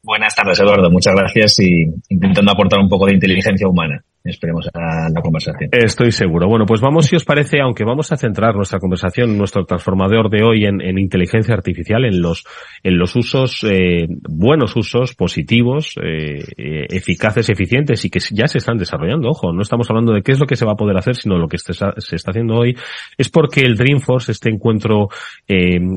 Buenas 0.00 0.32
tardes, 0.36 0.60
Eduardo. 0.60 0.88
Muchas 0.92 1.12
gracias 1.12 1.58
y 1.58 1.86
intentando 2.08 2.52
aportar 2.52 2.78
un 2.78 2.88
poco 2.88 3.06
de 3.06 3.14
inteligencia 3.14 3.66
humana. 3.66 4.00
Esperemos 4.28 4.68
a 4.74 5.08
la 5.08 5.22
conversación. 5.22 5.70
Estoy 5.72 6.12
seguro. 6.12 6.48
Bueno, 6.48 6.66
pues 6.66 6.80
vamos, 6.80 7.06
si 7.06 7.16
os 7.16 7.24
parece, 7.24 7.60
aunque 7.60 7.84
vamos 7.84 8.12
a 8.12 8.16
centrar 8.16 8.54
nuestra 8.54 8.78
conversación, 8.78 9.36
nuestro 9.38 9.64
transformador 9.64 10.30
de 10.30 10.42
hoy 10.42 10.64
en, 10.64 10.98
inteligencia 10.98 11.54
artificial, 11.54 12.04
en 12.04 12.20
los, 12.20 12.44
en 12.82 12.98
los 12.98 13.16
usos, 13.16 13.64
eh, 13.64 14.06
buenos 14.28 14.76
usos, 14.76 15.14
positivos, 15.14 15.94
eh, 16.02 16.44
eh, 16.56 16.86
eficaces, 16.90 17.48
eficientes 17.48 18.04
y 18.04 18.10
que 18.10 18.20
ya 18.32 18.46
se 18.48 18.58
están 18.58 18.76
desarrollando. 18.76 19.30
Ojo, 19.30 19.52
no 19.52 19.62
estamos 19.62 19.88
hablando 19.88 20.12
de 20.12 20.22
qué 20.22 20.32
es 20.32 20.40
lo 20.40 20.46
que 20.46 20.56
se 20.56 20.66
va 20.66 20.72
a 20.72 20.76
poder 20.76 20.96
hacer, 20.96 21.16
sino 21.16 21.38
lo 21.38 21.48
que 21.48 21.58
se 21.58 21.72
está 21.72 22.30
haciendo 22.30 22.56
hoy. 22.56 22.76
Es 23.16 23.30
porque 23.30 23.60
el 23.60 23.76
Dreamforce, 23.76 24.32
este 24.32 24.50
encuentro 24.50 25.08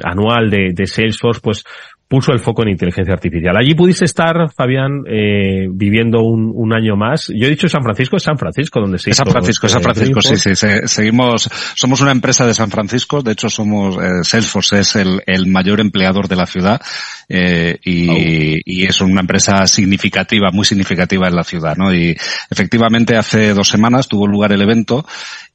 anual 0.03 0.49
de, 0.49 0.71
de 0.73 0.85
Salesforce, 0.85 1.41
pues 1.43 1.63
puso 2.11 2.33
el 2.33 2.39
foco 2.39 2.63
en 2.63 2.71
inteligencia 2.71 3.13
artificial. 3.13 3.55
Allí 3.55 3.73
pudiste 3.73 4.03
estar, 4.03 4.51
Fabián, 4.53 5.03
eh, 5.07 5.69
viviendo 5.71 6.19
un, 6.23 6.51
un, 6.53 6.73
año 6.73 6.97
más. 6.97 7.31
Yo 7.33 7.47
he 7.47 7.49
dicho 7.49 7.69
San 7.69 7.83
Francisco, 7.83 8.17
es 8.17 8.23
San 8.23 8.37
Francisco 8.37 8.81
donde 8.81 8.99
se 8.99 9.11
es 9.11 9.15
San 9.15 9.27
Francisco, 9.27 9.67
es 9.67 9.71
San 9.71 9.81
Francisco, 9.81 10.21
sí, 10.21 10.35
sí, 10.35 10.67
seguimos, 10.87 11.49
somos 11.73 12.01
una 12.01 12.11
empresa 12.11 12.45
de 12.45 12.53
San 12.53 12.69
Francisco, 12.69 13.21
de 13.21 13.31
hecho 13.31 13.49
somos, 13.49 13.95
eh, 13.95 14.23
Salesforce 14.23 14.81
es 14.81 14.97
el, 14.97 15.21
el, 15.25 15.47
mayor 15.47 15.79
empleador 15.79 16.27
de 16.27 16.35
la 16.35 16.47
ciudad, 16.47 16.81
eh, 17.29 17.79
y, 17.81 18.59
y, 18.65 18.85
es 18.85 18.99
una 18.99 19.21
empresa 19.21 19.65
significativa, 19.65 20.49
muy 20.51 20.65
significativa 20.65 21.29
en 21.29 21.35
la 21.37 21.45
ciudad, 21.45 21.77
¿no? 21.77 21.95
Y 21.95 22.11
efectivamente 22.49 23.15
hace 23.15 23.53
dos 23.53 23.69
semanas 23.69 24.09
tuvo 24.09 24.27
lugar 24.27 24.51
el 24.51 24.61
evento 24.61 25.05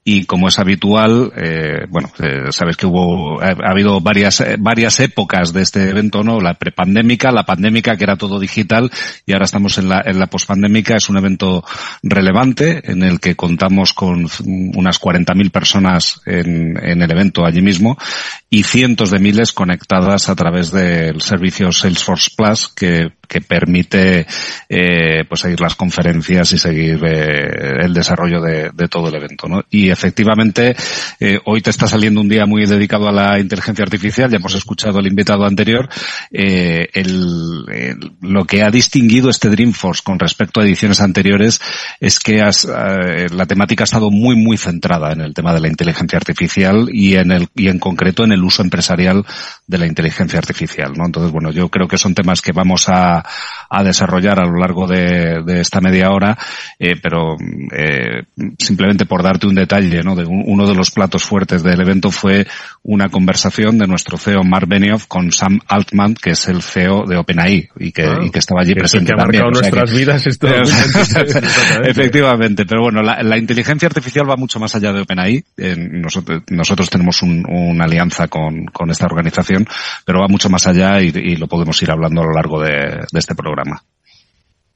y 0.08 0.24
como 0.24 0.46
es 0.46 0.60
habitual, 0.60 1.32
eh, 1.36 1.84
bueno, 1.88 2.08
eh, 2.20 2.52
sabes 2.52 2.76
que 2.76 2.86
hubo, 2.86 3.42
ha, 3.42 3.56
habido 3.68 4.00
varias, 4.00 4.40
eh, 4.40 4.54
varias 4.56 5.00
épocas 5.00 5.52
de 5.52 5.62
este 5.62 5.90
evento, 5.90 6.22
¿no? 6.22 6.40
La 6.40 6.54
prepandémica, 6.54 7.32
la 7.32 7.44
pandémica, 7.44 7.96
que 7.96 8.04
era 8.04 8.14
todo 8.14 8.38
digital, 8.38 8.88
y 9.26 9.32
ahora 9.32 9.46
estamos 9.46 9.78
en 9.78 9.88
la, 9.88 10.00
en 10.06 10.20
la 10.20 10.28
pospandémica. 10.28 10.94
Es 10.94 11.08
un 11.08 11.16
evento 11.16 11.64
relevante 12.04 12.88
en 12.88 13.02
el 13.02 13.18
que 13.18 13.34
contamos 13.34 13.92
con 13.94 14.28
unas 14.46 15.00
40.000 15.00 15.50
personas 15.50 16.20
en, 16.24 16.78
en 16.80 17.02
el 17.02 17.10
evento 17.10 17.44
allí 17.44 17.60
mismo 17.60 17.98
y 18.48 18.62
cientos 18.62 19.10
de 19.10 19.18
miles 19.18 19.52
conectadas 19.52 20.28
a 20.28 20.36
través 20.36 20.70
del 20.70 21.20
servicio 21.20 21.72
Salesforce 21.72 22.30
Plus 22.36 22.68
que 22.68 23.10
que 23.26 23.40
permite 23.40 24.26
eh, 24.68 25.24
pues 25.28 25.40
seguir 25.40 25.60
las 25.60 25.74
conferencias 25.74 26.52
y 26.52 26.58
seguir 26.58 27.00
eh, 27.04 27.84
el 27.84 27.94
desarrollo 27.94 28.40
de, 28.40 28.70
de, 28.72 28.88
todo 28.88 29.08
el 29.08 29.14
evento. 29.14 29.48
¿no? 29.48 29.64
Y 29.70 29.90
efectivamente, 29.90 30.74
eh, 31.20 31.38
hoy 31.44 31.60
te 31.60 31.70
está 31.70 31.86
saliendo 31.86 32.20
un 32.20 32.28
día 32.28 32.46
muy 32.46 32.66
dedicado 32.66 33.08
a 33.08 33.12
la 33.12 33.38
inteligencia 33.38 33.84
artificial, 33.84 34.30
ya 34.30 34.36
hemos 34.36 34.54
escuchado 34.54 34.98
el 34.98 35.06
invitado 35.06 35.44
anterior, 35.44 35.88
eh, 36.30 36.88
el, 36.92 37.64
el, 37.72 38.12
lo 38.20 38.44
que 38.44 38.62
ha 38.62 38.70
distinguido 38.70 39.30
este 39.30 39.48
Dreamforce 39.48 40.02
con 40.04 40.18
respecto 40.18 40.60
a 40.60 40.64
ediciones 40.64 41.00
anteriores 41.00 41.60
es 42.00 42.18
que 42.18 42.40
has, 42.40 42.64
eh, 42.64 43.26
la 43.30 43.46
temática 43.46 43.84
ha 43.84 43.86
estado 43.86 44.10
muy, 44.10 44.36
muy 44.36 44.56
centrada 44.56 45.12
en 45.12 45.20
el 45.20 45.34
tema 45.34 45.52
de 45.54 45.60
la 45.60 45.68
inteligencia 45.68 46.16
artificial 46.16 46.88
y 46.92 47.14
en, 47.14 47.32
el, 47.32 47.48
y 47.54 47.68
en 47.68 47.78
concreto 47.78 48.24
en 48.24 48.32
el 48.32 48.42
uso 48.42 48.62
empresarial 48.62 49.24
de 49.66 49.78
la 49.78 49.86
inteligencia 49.86 50.38
artificial. 50.38 50.92
¿no? 50.96 51.06
Entonces, 51.06 51.32
bueno, 51.32 51.50
yo 51.50 51.68
creo 51.68 51.88
que 51.88 51.98
son 51.98 52.14
temas 52.14 52.40
que 52.40 52.52
vamos 52.52 52.88
a 52.88 53.15
a, 53.18 53.82
desarrollar 53.84 54.40
a 54.40 54.46
lo 54.46 54.58
largo 54.58 54.86
de, 54.86 55.60
esta 55.60 55.80
media 55.80 56.10
hora, 56.10 56.36
eh, 56.78 56.96
pero 57.00 57.36
eh, 57.72 58.24
simplemente 58.58 59.06
por 59.06 59.22
darte 59.22 59.46
un 59.46 59.54
detalle, 59.54 60.02
¿no? 60.02 60.16
De 60.16 60.24
uno 60.24 60.66
de 60.66 60.74
los 60.74 60.90
platos 60.90 61.22
fuertes 61.22 61.62
del 61.62 61.80
evento 61.80 62.10
fue 62.10 62.46
una 62.82 63.08
conversación 63.08 63.78
de 63.78 63.86
nuestro 63.86 64.18
CEO 64.18 64.42
Mark 64.42 64.66
Benioff 64.68 65.06
con 65.06 65.32
Sam 65.32 65.60
Altman, 65.66 66.14
que 66.14 66.30
es 66.30 66.48
el 66.48 66.62
CEO 66.62 67.04
de 67.06 67.16
OpenAI 67.16 67.68
y 67.78 67.92
que, 67.92 68.04
ah, 68.04 68.18
que 68.32 68.38
estaba 68.38 68.62
allí 68.62 68.74
presente 68.74 69.12
que 69.12 69.14
ha 69.14 69.22
también. 69.22 69.44
nuestras 69.50 69.92
vidas 69.92 70.26
esto 70.26 70.46
Efectivamente, 71.84 72.64
pero 72.66 72.82
bueno, 72.82 73.02
la, 73.02 73.38
inteligencia 73.38 73.86
artificial 73.86 74.28
va 74.28 74.36
mucho 74.36 74.58
más 74.58 74.74
allá 74.74 74.92
de 74.92 75.02
OpenAI. 75.02 75.44
nosotros, 75.76 76.42
nosotros 76.50 76.90
tenemos 76.90 77.22
una 77.22 77.84
alianza 77.84 78.28
con, 78.28 78.66
con 78.66 78.90
esta 78.90 79.06
organización, 79.06 79.66
pero 80.04 80.20
va 80.20 80.28
mucho 80.28 80.48
más 80.48 80.66
allá 80.66 81.00
y, 81.00 81.08
y 81.14 81.36
lo 81.36 81.46
podemos 81.46 81.80
ir 81.82 81.90
hablando 81.90 82.22
a 82.22 82.26
lo 82.26 82.32
largo 82.32 82.60
de, 82.60 83.05
de 83.12 83.18
este 83.18 83.34
programa. 83.34 83.82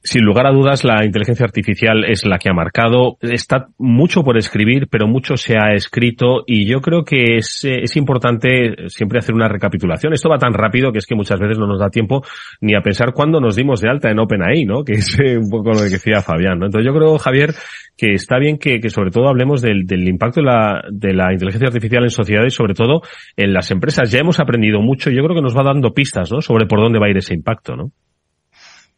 Sin 0.03 0.23
lugar 0.23 0.47
a 0.47 0.51
dudas, 0.51 0.83
la 0.83 1.05
inteligencia 1.05 1.45
artificial 1.45 2.05
es 2.05 2.25
la 2.25 2.39
que 2.39 2.49
ha 2.49 2.53
marcado. 2.53 3.17
Está 3.21 3.67
mucho 3.77 4.23
por 4.23 4.35
escribir, 4.35 4.87
pero 4.89 5.07
mucho 5.07 5.37
se 5.37 5.57
ha 5.57 5.75
escrito 5.75 6.41
y 6.47 6.65
yo 6.65 6.81
creo 6.81 7.03
que 7.03 7.35
es, 7.37 7.63
eh, 7.65 7.81
es, 7.83 7.95
importante 7.97 8.87
siempre 8.87 9.19
hacer 9.19 9.35
una 9.35 9.47
recapitulación. 9.47 10.13
Esto 10.13 10.27
va 10.27 10.39
tan 10.39 10.53
rápido 10.53 10.91
que 10.91 10.97
es 10.97 11.05
que 11.05 11.13
muchas 11.13 11.39
veces 11.39 11.59
no 11.59 11.67
nos 11.67 11.79
da 11.79 11.89
tiempo 11.89 12.23
ni 12.61 12.73
a 12.73 12.81
pensar 12.81 13.13
cuándo 13.13 13.39
nos 13.39 13.55
dimos 13.55 13.79
de 13.79 13.89
alta 13.89 14.09
en 14.09 14.17
OpenAI, 14.17 14.65
¿no? 14.65 14.83
Que 14.83 14.93
es 14.93 15.19
eh, 15.19 15.37
un 15.37 15.51
poco 15.51 15.69
lo 15.69 15.83
que 15.83 15.89
decía 15.89 16.21
Fabián, 16.21 16.57
¿no? 16.57 16.65
Entonces 16.65 16.91
yo 16.91 16.97
creo, 16.97 17.19
Javier, 17.19 17.53
que 17.95 18.13
está 18.13 18.39
bien 18.39 18.57
que, 18.57 18.79
que 18.79 18.89
sobre 18.89 19.11
todo 19.11 19.27
hablemos 19.29 19.61
del, 19.61 19.85
del 19.85 20.09
impacto 20.09 20.41
de 20.41 20.47
la, 20.47 20.81
de 20.91 21.13
la 21.13 21.31
inteligencia 21.31 21.67
artificial 21.67 22.03
en 22.03 22.09
sociedad 22.09 22.43
y 22.43 22.49
sobre 22.49 22.73
todo 22.73 23.01
en 23.37 23.53
las 23.53 23.69
empresas. 23.69 24.11
Ya 24.11 24.21
hemos 24.21 24.39
aprendido 24.39 24.81
mucho 24.81 25.11
y 25.11 25.15
yo 25.15 25.21
creo 25.21 25.35
que 25.35 25.43
nos 25.43 25.55
va 25.55 25.61
dando 25.63 25.93
pistas, 25.93 26.31
¿no? 26.31 26.41
Sobre 26.41 26.65
por 26.65 26.81
dónde 26.81 26.97
va 26.97 27.05
a 27.05 27.11
ir 27.11 27.17
ese 27.17 27.35
impacto, 27.35 27.75
¿no? 27.75 27.91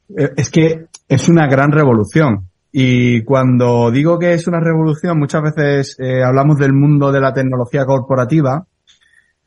Eh, 0.09 0.31
es 0.35 0.49
que 0.49 0.87
es 1.07 1.29
una 1.29 1.47
gran 1.47 1.71
revolución. 1.71 2.49
Y 2.71 3.23
cuando 3.23 3.91
digo 3.91 4.17
que 4.17 4.33
es 4.33 4.47
una 4.47 4.59
revolución, 4.59 5.19
muchas 5.19 5.43
veces 5.43 5.95
eh, 5.99 6.23
hablamos 6.23 6.57
del 6.57 6.73
mundo 6.73 7.11
de 7.11 7.21
la 7.21 7.33
tecnología 7.33 7.85
corporativa, 7.85 8.65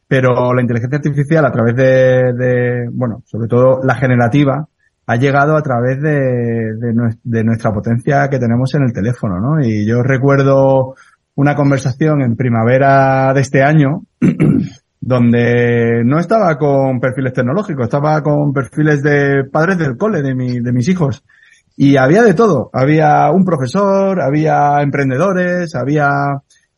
pero 0.07 0.54
la 0.54 0.62
inteligencia 0.62 0.98
artificial 0.98 1.44
a 1.44 1.50
través 1.50 1.74
de, 1.74 2.88
bueno, 2.92 3.22
sobre 3.26 3.48
todo 3.48 3.80
la 3.82 3.96
generativa, 3.96 4.68
ha 5.09 5.16
llegado 5.16 5.57
a 5.57 5.62
través 5.62 6.00
de, 6.00 7.42
nuestra 7.44 7.72
potencia 7.72 8.28
que 8.28 8.38
tenemos 8.38 8.74
en 8.74 8.82
el 8.84 8.92
teléfono, 8.92 9.40
¿no? 9.40 9.61
Y 9.61 9.86
yo 9.86 10.02
recuerdo 10.02 10.94
una 11.34 11.54
conversación 11.54 12.22
en 12.22 12.36
primavera 12.36 13.32
de 13.34 13.40
este 13.40 13.62
año 13.62 14.02
donde 15.07 16.02
no 16.04 16.18
estaba 16.18 16.59
con 16.59 16.98
perfiles 16.98 17.32
tecnológicos, 17.32 17.84
estaba 17.84 18.20
con 18.24 18.52
perfiles 18.52 19.04
de 19.04 19.44
padres 19.44 19.78
del 19.78 19.96
cole 19.96 20.20
de, 20.20 20.34
mi, 20.34 20.59
de 20.59 20.72
mis 20.72 20.88
hijos. 20.88 21.22
Y 21.76 21.96
había 21.96 22.24
de 22.24 22.34
todo. 22.34 22.70
Había 22.72 23.30
un 23.30 23.44
profesor, 23.44 24.20
había 24.20 24.82
emprendedores, 24.82 25.76
había 25.76 26.11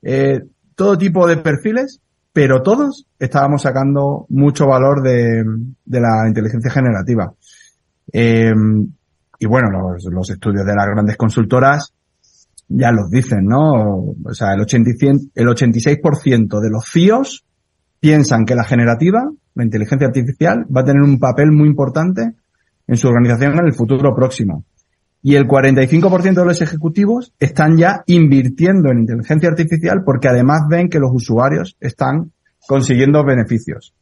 eh, 0.02 0.42
todo 0.74 0.98
tipo 0.98 1.26
de 1.26 1.38
perfiles, 1.38 2.02
pero 2.30 2.60
todos 2.60 3.06
estábamos 3.18 3.62
sacando 3.62 4.26
mucho 4.28 4.66
valor 4.66 5.00
de, 5.02 5.42
de 5.86 6.00
la 6.00 6.28
inteligencia 6.28 6.70
generativa. 6.70 7.32
Eh, 8.12 8.52
y 9.38 9.46
bueno, 9.46 9.70
los, 9.70 10.04
los, 10.12 10.28
estudios 10.28 10.66
de 10.66 10.74
las 10.74 10.86
grandes 10.86 11.16
consultoras 11.16 11.94
ya 12.68 12.92
los 12.92 13.08
dicen, 13.08 13.46
¿no? 13.46 14.16
O 14.22 14.34
sea, 14.34 14.52
el, 14.52 14.60
80, 14.60 14.90
el 15.34 15.46
86% 15.46 16.60
de 16.60 16.70
los 16.70 16.84
CIOs 16.92 17.46
piensan 18.00 18.44
que 18.44 18.54
la 18.54 18.64
generativa, 18.64 19.30
la 19.54 19.64
inteligencia 19.64 20.06
artificial, 20.06 20.64
va 20.74 20.82
a 20.82 20.84
tener 20.84 21.02
un 21.02 21.18
papel 21.18 21.50
muy 21.50 21.68
importante 21.68 22.32
en 22.86 22.96
su 22.96 23.08
organización 23.08 23.58
en 23.58 23.66
el 23.66 23.74
futuro 23.74 24.14
próximo. 24.14 24.64
Y 25.22 25.34
el 25.34 25.46
45% 25.46 26.34
de 26.34 26.44
los 26.44 26.62
ejecutivos 26.62 27.32
están 27.38 27.76
ya 27.76 28.02
invirtiendo 28.06 28.90
en 28.90 29.00
inteligencia 29.00 29.48
artificial 29.48 30.02
porque 30.04 30.28
además 30.28 30.62
ven 30.68 30.88
que 30.88 31.00
los 31.00 31.10
usuarios 31.12 31.76
están 31.80 32.32
consiguiendo 32.66 33.24
beneficios. 33.24 33.94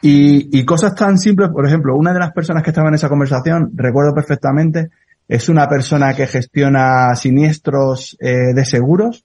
Y, 0.00 0.58
y, 0.58 0.64
cosas 0.64 0.94
tan 0.94 1.18
simples, 1.18 1.50
por 1.50 1.66
ejemplo, 1.66 1.96
una 1.96 2.12
de 2.12 2.18
las 2.18 2.32
personas 2.32 2.62
que 2.62 2.70
estaba 2.70 2.88
en 2.88 2.94
esa 2.94 3.08
conversación, 3.08 3.70
recuerdo 3.74 4.14
perfectamente, 4.14 4.90
es 5.28 5.48
una 5.48 5.68
persona 5.68 6.14
que 6.14 6.26
gestiona 6.26 7.14
siniestros 7.16 8.16
eh, 8.20 8.54
de 8.54 8.64
seguros 8.64 9.24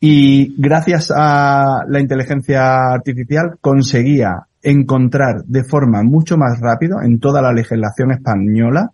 y 0.00 0.54
gracias 0.60 1.12
a 1.14 1.84
la 1.88 2.00
inteligencia 2.00 2.92
artificial 2.92 3.56
conseguía 3.60 4.46
encontrar 4.62 5.44
de 5.44 5.64
forma 5.64 6.02
mucho 6.02 6.36
más 6.36 6.58
rápida 6.60 6.96
en 7.04 7.18
toda 7.18 7.40
la 7.40 7.52
legislación 7.52 8.10
española 8.10 8.90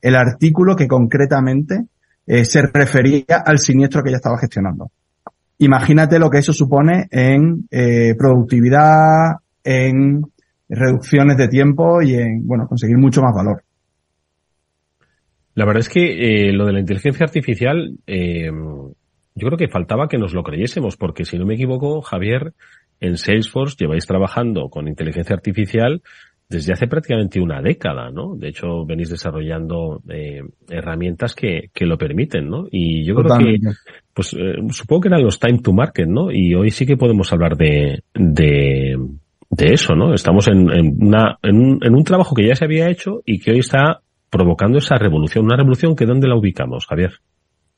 el 0.00 0.16
artículo 0.16 0.76
que 0.76 0.86
concretamente 0.86 1.86
eh, 2.26 2.44
se 2.44 2.62
refería 2.62 3.42
al 3.44 3.58
siniestro 3.58 4.02
que 4.02 4.10
ella 4.10 4.18
estaba 4.18 4.38
gestionando. 4.38 4.90
imagínate 5.58 6.18
lo 6.18 6.28
que 6.28 6.38
eso 6.38 6.52
supone 6.52 7.06
en 7.10 7.66
eh, 7.70 8.14
productividad, 8.18 9.36
en 9.62 10.22
reducciones 10.68 11.36
de 11.38 11.48
tiempo 11.48 12.02
y 12.02 12.14
en, 12.14 12.46
bueno, 12.46 12.66
conseguir 12.68 12.98
mucho 12.98 13.22
más 13.22 13.34
valor. 13.34 13.62
La 15.54 15.64
verdad 15.64 15.80
es 15.80 15.88
que 15.88 16.48
eh, 16.48 16.52
lo 16.52 16.66
de 16.66 16.72
la 16.72 16.80
inteligencia 16.80 17.24
artificial, 17.24 17.96
yo 19.34 19.46
creo 19.48 19.58
que 19.58 19.68
faltaba 19.68 20.08
que 20.08 20.18
nos 20.18 20.32
lo 20.32 20.42
creyésemos, 20.42 20.96
porque 20.96 21.24
si 21.24 21.38
no 21.38 21.46
me 21.46 21.54
equivoco, 21.54 22.00
Javier, 22.02 22.52
en 23.00 23.16
Salesforce 23.18 23.76
lleváis 23.78 24.06
trabajando 24.06 24.68
con 24.68 24.88
inteligencia 24.88 25.34
artificial 25.34 26.02
desde 26.48 26.72
hace 26.72 26.86
prácticamente 26.86 27.40
una 27.40 27.60
década, 27.62 28.10
¿no? 28.10 28.36
De 28.36 28.48
hecho, 28.48 28.84
venís 28.84 29.10
desarrollando 29.10 30.02
eh, 30.08 30.42
herramientas 30.68 31.34
que, 31.34 31.70
que 31.72 31.86
lo 31.86 31.96
permiten, 31.98 32.48
¿no? 32.48 32.66
Y 32.70 33.04
yo 33.04 33.14
creo 33.14 33.38
que, 33.38 33.56
pues, 34.12 34.34
eh, 34.34 34.56
supongo 34.70 35.02
que 35.02 35.08
eran 35.08 35.22
los 35.22 35.40
time 35.40 35.58
to 35.60 35.72
market, 35.72 36.06
¿no? 36.06 36.30
Y 36.30 36.54
hoy 36.54 36.70
sí 36.70 36.86
que 36.86 36.96
podemos 36.96 37.32
hablar 37.32 37.56
de, 37.56 38.02
de, 38.14 38.96
de 39.50 39.66
eso, 39.72 39.94
¿no? 39.94 40.14
Estamos 40.14 40.46
en, 40.48 40.70
en, 40.70 40.96
una, 41.00 41.38
en, 41.42 41.56
un, 41.56 41.78
en 41.82 41.94
un 41.94 42.04
trabajo 42.04 42.34
que 42.34 42.46
ya 42.46 42.54
se 42.54 42.66
había 42.66 42.90
hecho 42.90 43.22
y 43.24 43.40
que 43.40 43.52
hoy 43.52 43.58
está 43.60 44.02
provocando 44.30 44.78
esa 44.78 44.96
revolución. 44.96 45.46
Una 45.46 45.56
revolución 45.56 45.96
que 45.96 46.06
¿dónde 46.06 46.28
la 46.28 46.36
ubicamos, 46.36 46.86
Javier? 46.86 47.14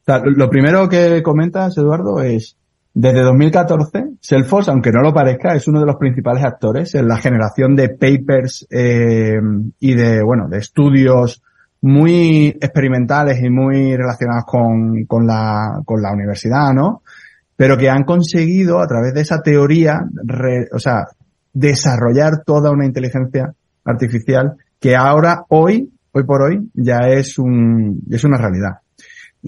Lo 0.07 0.49
primero 0.51 0.89
que 0.89 1.23
comentas, 1.23 1.77
Eduardo, 1.79 2.21
es 2.21 2.57
desde 2.95 3.23
2014, 3.23 4.05
Salesforce, 4.21 4.71
aunque 4.71 4.91
no 4.91 5.03
lo 5.03 5.13
parezca, 5.13 5.55
es 5.55 5.69
uno 5.69 5.81
de 5.81 5.87
los 5.87 5.97
principales 5.97 6.43
actores 6.45 6.95
en 6.95 7.07
la 7.07 7.19
generación 7.19 7.77
de 7.77 7.91
papers 7.91 8.67
eh, 8.71 9.39
y 9.81 9.95
de, 9.95 10.23
bueno, 10.23 10.49
de 10.49 10.59
estudios 10.59 11.43
muy 11.83 12.49
experimentales 12.49 13.43
y 13.43 13.51
muy 13.51 13.95
relacionados 13.95 14.45
con, 14.47 15.05
con, 15.05 15.27
la, 15.27 15.83
con 15.85 16.01
la 16.01 16.13
universidad, 16.13 16.73
¿no? 16.73 17.03
Pero 17.55 17.77
que 17.77 17.91
han 17.91 18.05
conseguido, 18.05 18.81
a 18.81 18.87
través 18.87 19.13
de 19.13 19.21
esa 19.21 19.43
teoría, 19.43 20.01
o 20.73 20.79
sea, 20.79 21.05
desarrollar 21.53 22.45
toda 22.45 22.71
una 22.71 22.87
inteligencia 22.87 23.53
artificial 23.85 24.57
que 24.81 24.97
ahora, 24.97 25.45
hoy, 25.49 25.91
hoy 26.13 26.25
por 26.25 26.43
hoy, 26.43 26.71
ya 26.75 27.09
es 27.09 27.39
un, 27.39 28.01
es 28.11 28.25
una 28.25 28.39
realidad. 28.39 28.79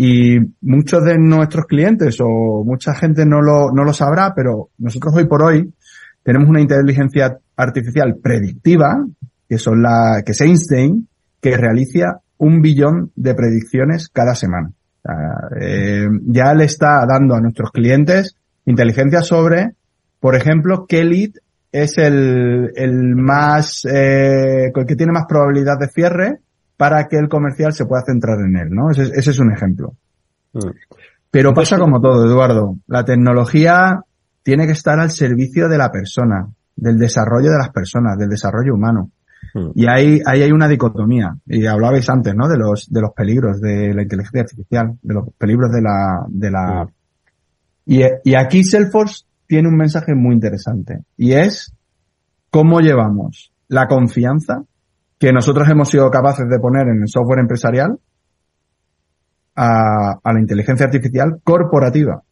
Y 0.00 0.38
muchos 0.60 1.04
de 1.04 1.18
nuestros 1.18 1.66
clientes 1.66 2.18
o 2.20 2.62
mucha 2.64 2.94
gente 2.94 3.26
no 3.26 3.42
lo, 3.42 3.72
no 3.72 3.82
lo 3.82 3.92
sabrá, 3.92 4.32
pero 4.32 4.68
nosotros 4.78 5.12
hoy 5.16 5.26
por 5.26 5.42
hoy 5.42 5.74
tenemos 6.22 6.48
una 6.48 6.60
inteligencia 6.60 7.36
artificial 7.56 8.14
predictiva, 8.22 9.04
que 9.48 9.58
son 9.58 9.82
la, 9.82 10.22
que 10.24 10.30
es 10.30 10.40
Einstein, 10.40 11.08
que 11.40 11.56
realiza 11.56 12.20
un 12.36 12.62
billón 12.62 13.10
de 13.16 13.34
predicciones 13.34 14.08
cada 14.08 14.36
semana. 14.36 14.70
Eh, 15.60 16.06
ya 16.26 16.54
le 16.54 16.66
está 16.66 17.04
dando 17.04 17.34
a 17.34 17.40
nuestros 17.40 17.72
clientes 17.72 18.36
inteligencia 18.66 19.22
sobre, 19.22 19.72
por 20.20 20.36
ejemplo, 20.36 20.86
qué 20.88 21.02
lead 21.02 21.30
es 21.72 21.98
el, 21.98 22.70
el 22.76 23.16
más, 23.16 23.84
eh, 23.84 24.70
el 24.72 24.86
que 24.86 24.94
tiene 24.94 25.10
más 25.10 25.24
probabilidad 25.28 25.76
de 25.76 25.88
cierre 25.88 26.38
para 26.78 27.08
que 27.08 27.16
el 27.16 27.28
comercial 27.28 27.72
se 27.74 27.84
pueda 27.84 28.04
centrar 28.06 28.38
en 28.38 28.56
él, 28.56 28.70
¿no? 28.70 28.90
Ese, 28.90 29.02
ese 29.02 29.32
es 29.32 29.38
un 29.40 29.52
ejemplo. 29.52 29.94
Mm. 30.52 30.70
Pero 31.30 31.52
pasa 31.52 31.76
como 31.76 32.00
todo, 32.00 32.24
Eduardo. 32.24 32.76
La 32.86 33.04
tecnología 33.04 34.00
tiene 34.44 34.64
que 34.64 34.72
estar 34.72 34.98
al 34.98 35.10
servicio 35.10 35.68
de 35.68 35.76
la 35.76 35.90
persona, 35.90 36.48
del 36.76 36.96
desarrollo 36.96 37.50
de 37.50 37.58
las 37.58 37.70
personas, 37.70 38.16
del 38.16 38.28
desarrollo 38.28 38.74
humano. 38.74 39.10
Mm. 39.54 39.70
Y 39.74 39.86
ahí, 39.88 40.20
ahí 40.24 40.42
hay 40.42 40.52
una 40.52 40.68
dicotomía. 40.68 41.36
Y 41.46 41.66
hablabais 41.66 42.08
antes, 42.08 42.32
¿no? 42.36 42.48
De 42.48 42.56
los, 42.56 42.88
de 42.88 43.00
los 43.00 43.12
peligros 43.12 43.60
de 43.60 43.92
la 43.92 44.02
inteligencia 44.02 44.42
artificial, 44.42 44.96
de 45.02 45.14
los 45.14 45.24
peligros 45.36 45.72
de 45.72 45.82
la, 45.82 46.24
de 46.28 46.50
la, 46.52 46.84
mm. 46.84 46.88
y, 47.86 48.02
y 48.22 48.34
aquí 48.36 48.62
Salesforce 48.62 49.24
tiene 49.48 49.66
un 49.66 49.76
mensaje 49.76 50.14
muy 50.14 50.32
interesante. 50.32 51.00
Y 51.16 51.32
es 51.32 51.74
cómo 52.50 52.80
llevamos 52.80 53.52
la 53.66 53.88
confianza 53.88 54.62
que 55.18 55.32
nosotros 55.32 55.68
hemos 55.68 55.88
sido 55.88 56.10
capaces 56.10 56.48
de 56.48 56.58
poner 56.58 56.88
en 56.88 57.02
el 57.02 57.08
software 57.08 57.40
empresarial 57.40 57.98
a, 59.56 60.32
la 60.32 60.40
inteligencia 60.40 60.86
artificial 60.86 61.40
corporativa. 61.42 62.22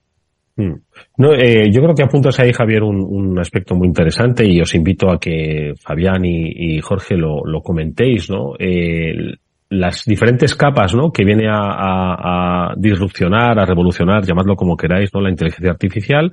Hmm. 0.57 0.75
No, 1.19 1.35
eh, 1.35 1.71
yo 1.71 1.83
creo 1.83 1.95
que 1.95 2.05
apuntas 2.05 2.39
ahí, 2.41 2.53
Javier, 2.53 2.83
un, 2.83 3.39
aspecto 3.39 3.75
muy 3.75 3.89
interesante 3.89 4.47
y 4.47 4.61
os 4.61 4.75
invito 4.75 5.11
a 5.11 5.19
que 5.19 5.75
Fabián 5.83 6.25
y, 6.25 6.81
Jorge 6.81 7.17
lo, 7.17 7.61
comentéis, 7.63 8.31
¿no? 8.31 8.53
las 9.69 10.05
diferentes 10.05 10.55
capas, 10.55 10.95
¿no? 10.95 11.11
Que 11.11 11.25
viene 11.25 11.49
a, 11.49 11.59
a, 11.59 12.71
a, 12.71 12.75
disrupcionar, 12.77 13.59
a 13.59 13.67
revolucionar, 13.67 14.25
llamadlo 14.25 14.55
como 14.55 14.77
queráis, 14.77 15.13
¿no? 15.13 15.21
La 15.21 15.31
inteligencia 15.31 15.73
artificial 15.73 16.31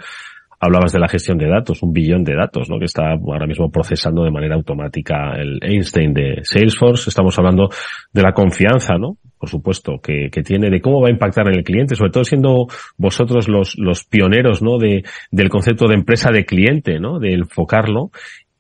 hablabas 0.64 0.94
de 0.94 1.00
la 1.00 1.08
gestión 1.08 1.38
de 1.38 1.50
datos, 1.50 1.84
un 1.84 1.92
billón 1.92 2.24
de 2.24 2.36
datos, 2.36 2.70
¿no? 2.70 2.80
Que 2.80 2.86
está 2.86 3.12
ahora 3.12 3.46
mismo 3.46 3.70
procesando 3.70 4.24
de 4.24 4.32
manera 4.32 4.56
automática 4.56 5.34
el 5.36 5.60
Einstein 5.62 6.14
de 6.14 6.40
Salesforce. 6.44 7.10
Estamos 7.10 7.38
hablando 7.38 7.70
de 8.12 8.22
la 8.22 8.32
confianza, 8.32 8.98
¿no? 8.98 9.18
Por 9.38 9.50
supuesto, 9.50 10.00
que, 10.02 10.30
tiene 10.46 10.70
de 10.70 10.80
cómo 10.80 11.02
va 11.02 11.10
a 11.10 11.12
impactar 11.12 11.48
en 11.50 11.56
el 11.56 11.66
cliente, 11.66 11.96
sobre 11.96 12.12
todo 12.12 12.24
siendo 12.24 12.68
vosotros 12.98 13.50
los, 13.50 13.78
los 13.78 14.06
pioneros, 14.06 14.62
¿no? 14.62 14.78
De, 14.78 15.04
del 15.32 15.50
concepto 15.50 15.88
de 15.88 15.96
empresa 15.96 16.32
de 16.32 16.46
cliente, 16.46 16.98
¿no? 16.98 17.20
De 17.20 17.34
enfocarlo 17.34 18.12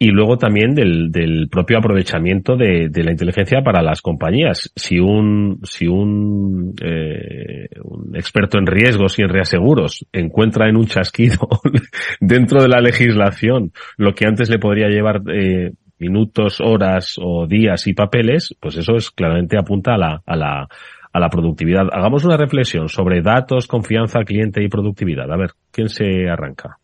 y 0.04 0.08
luego 0.08 0.38
también 0.38 0.76
del, 0.76 1.14
del 1.14 1.48
propio 1.50 1.78
aprovechamiento 1.78 2.58
de, 2.58 2.90
de, 2.90 3.04
la 3.06 3.12
inteligencia 3.12 3.62
para 3.64 3.82
las 3.82 4.02
compañías. 4.02 4.70
Si 4.76 5.00
un, 5.00 5.62
si 5.64 5.88
un, 5.88 6.74
eh, 6.84 7.70
un 7.86 8.14
experto 8.14 8.58
en 8.58 8.68
riesgos 8.68 9.18
y 9.18 9.22
en 9.22 9.30
reaseguros 9.30 10.06
encuentra 10.12 10.68
en 10.68 10.76
un 10.76 10.88
chasquido 10.88 11.48
dentro 12.20 12.62
de 12.62 12.68
la 12.68 12.82
legislación 12.82 13.72
lo 13.96 14.14
que 14.14 14.26
antes 14.26 14.50
le 14.50 14.60
podría 14.60 14.90
llevar 14.90 15.22
eh, 15.34 15.72
minutos, 16.00 16.60
horas 16.60 17.16
o 17.18 17.48
días 17.48 17.88
y 17.88 17.94
papeles, 17.94 18.54
pues 18.60 18.76
eso 18.76 18.98
es 18.98 19.10
claramente 19.10 19.58
apunta 19.58 19.94
a 19.94 19.98
la, 19.98 20.22
a 20.26 20.36
la, 20.36 20.68
a 21.14 21.20
la 21.20 21.30
productividad. 21.30 21.88
Hagamos 21.94 22.26
una 22.26 22.36
reflexión 22.36 22.90
sobre 22.90 23.22
datos, 23.22 23.68
confianza, 23.68 24.26
cliente 24.26 24.62
y 24.62 24.68
productividad. 24.68 25.32
A 25.32 25.38
ver, 25.38 25.52
¿quién 25.72 25.88
se 25.88 26.28
arranca? 26.28 26.78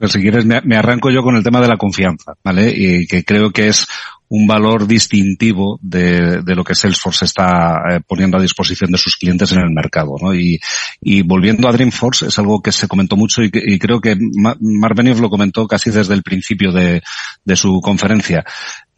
Pues 0.00 0.12
si 0.12 0.22
quieres, 0.22 0.46
me, 0.46 0.76
arranco 0.76 1.10
yo 1.10 1.22
con 1.22 1.36
el 1.36 1.44
tema 1.44 1.60
de 1.60 1.68
la 1.68 1.76
confianza, 1.76 2.32
¿vale? 2.42 2.72
Y 2.74 3.06
que 3.06 3.22
creo 3.22 3.50
que 3.50 3.68
es 3.68 3.86
un 4.30 4.46
valor 4.46 4.86
distintivo 4.86 5.78
de, 5.82 6.40
de 6.40 6.54
lo 6.54 6.64
que 6.64 6.74
Salesforce 6.74 7.26
está 7.26 7.82
eh, 7.90 8.00
poniendo 8.08 8.38
a 8.38 8.40
disposición 8.40 8.90
de 8.92 8.96
sus 8.96 9.16
clientes 9.16 9.52
en 9.52 9.58
el 9.58 9.70
mercado. 9.70 10.14
¿no? 10.22 10.34
Y, 10.34 10.58
y 11.02 11.20
volviendo 11.20 11.68
a 11.68 11.72
Dreamforce, 11.72 12.28
es 12.28 12.38
algo 12.38 12.62
que 12.62 12.72
se 12.72 12.88
comentó 12.88 13.14
mucho 13.16 13.42
y, 13.42 13.50
y 13.52 13.78
creo 13.78 14.00
que 14.00 14.16
Mark 14.16 14.94
Benioff 14.96 15.20
lo 15.20 15.28
comentó 15.28 15.66
casi 15.66 15.90
desde 15.90 16.14
el 16.14 16.22
principio 16.22 16.72
de, 16.72 17.02
de 17.44 17.56
su 17.56 17.80
conferencia 17.82 18.44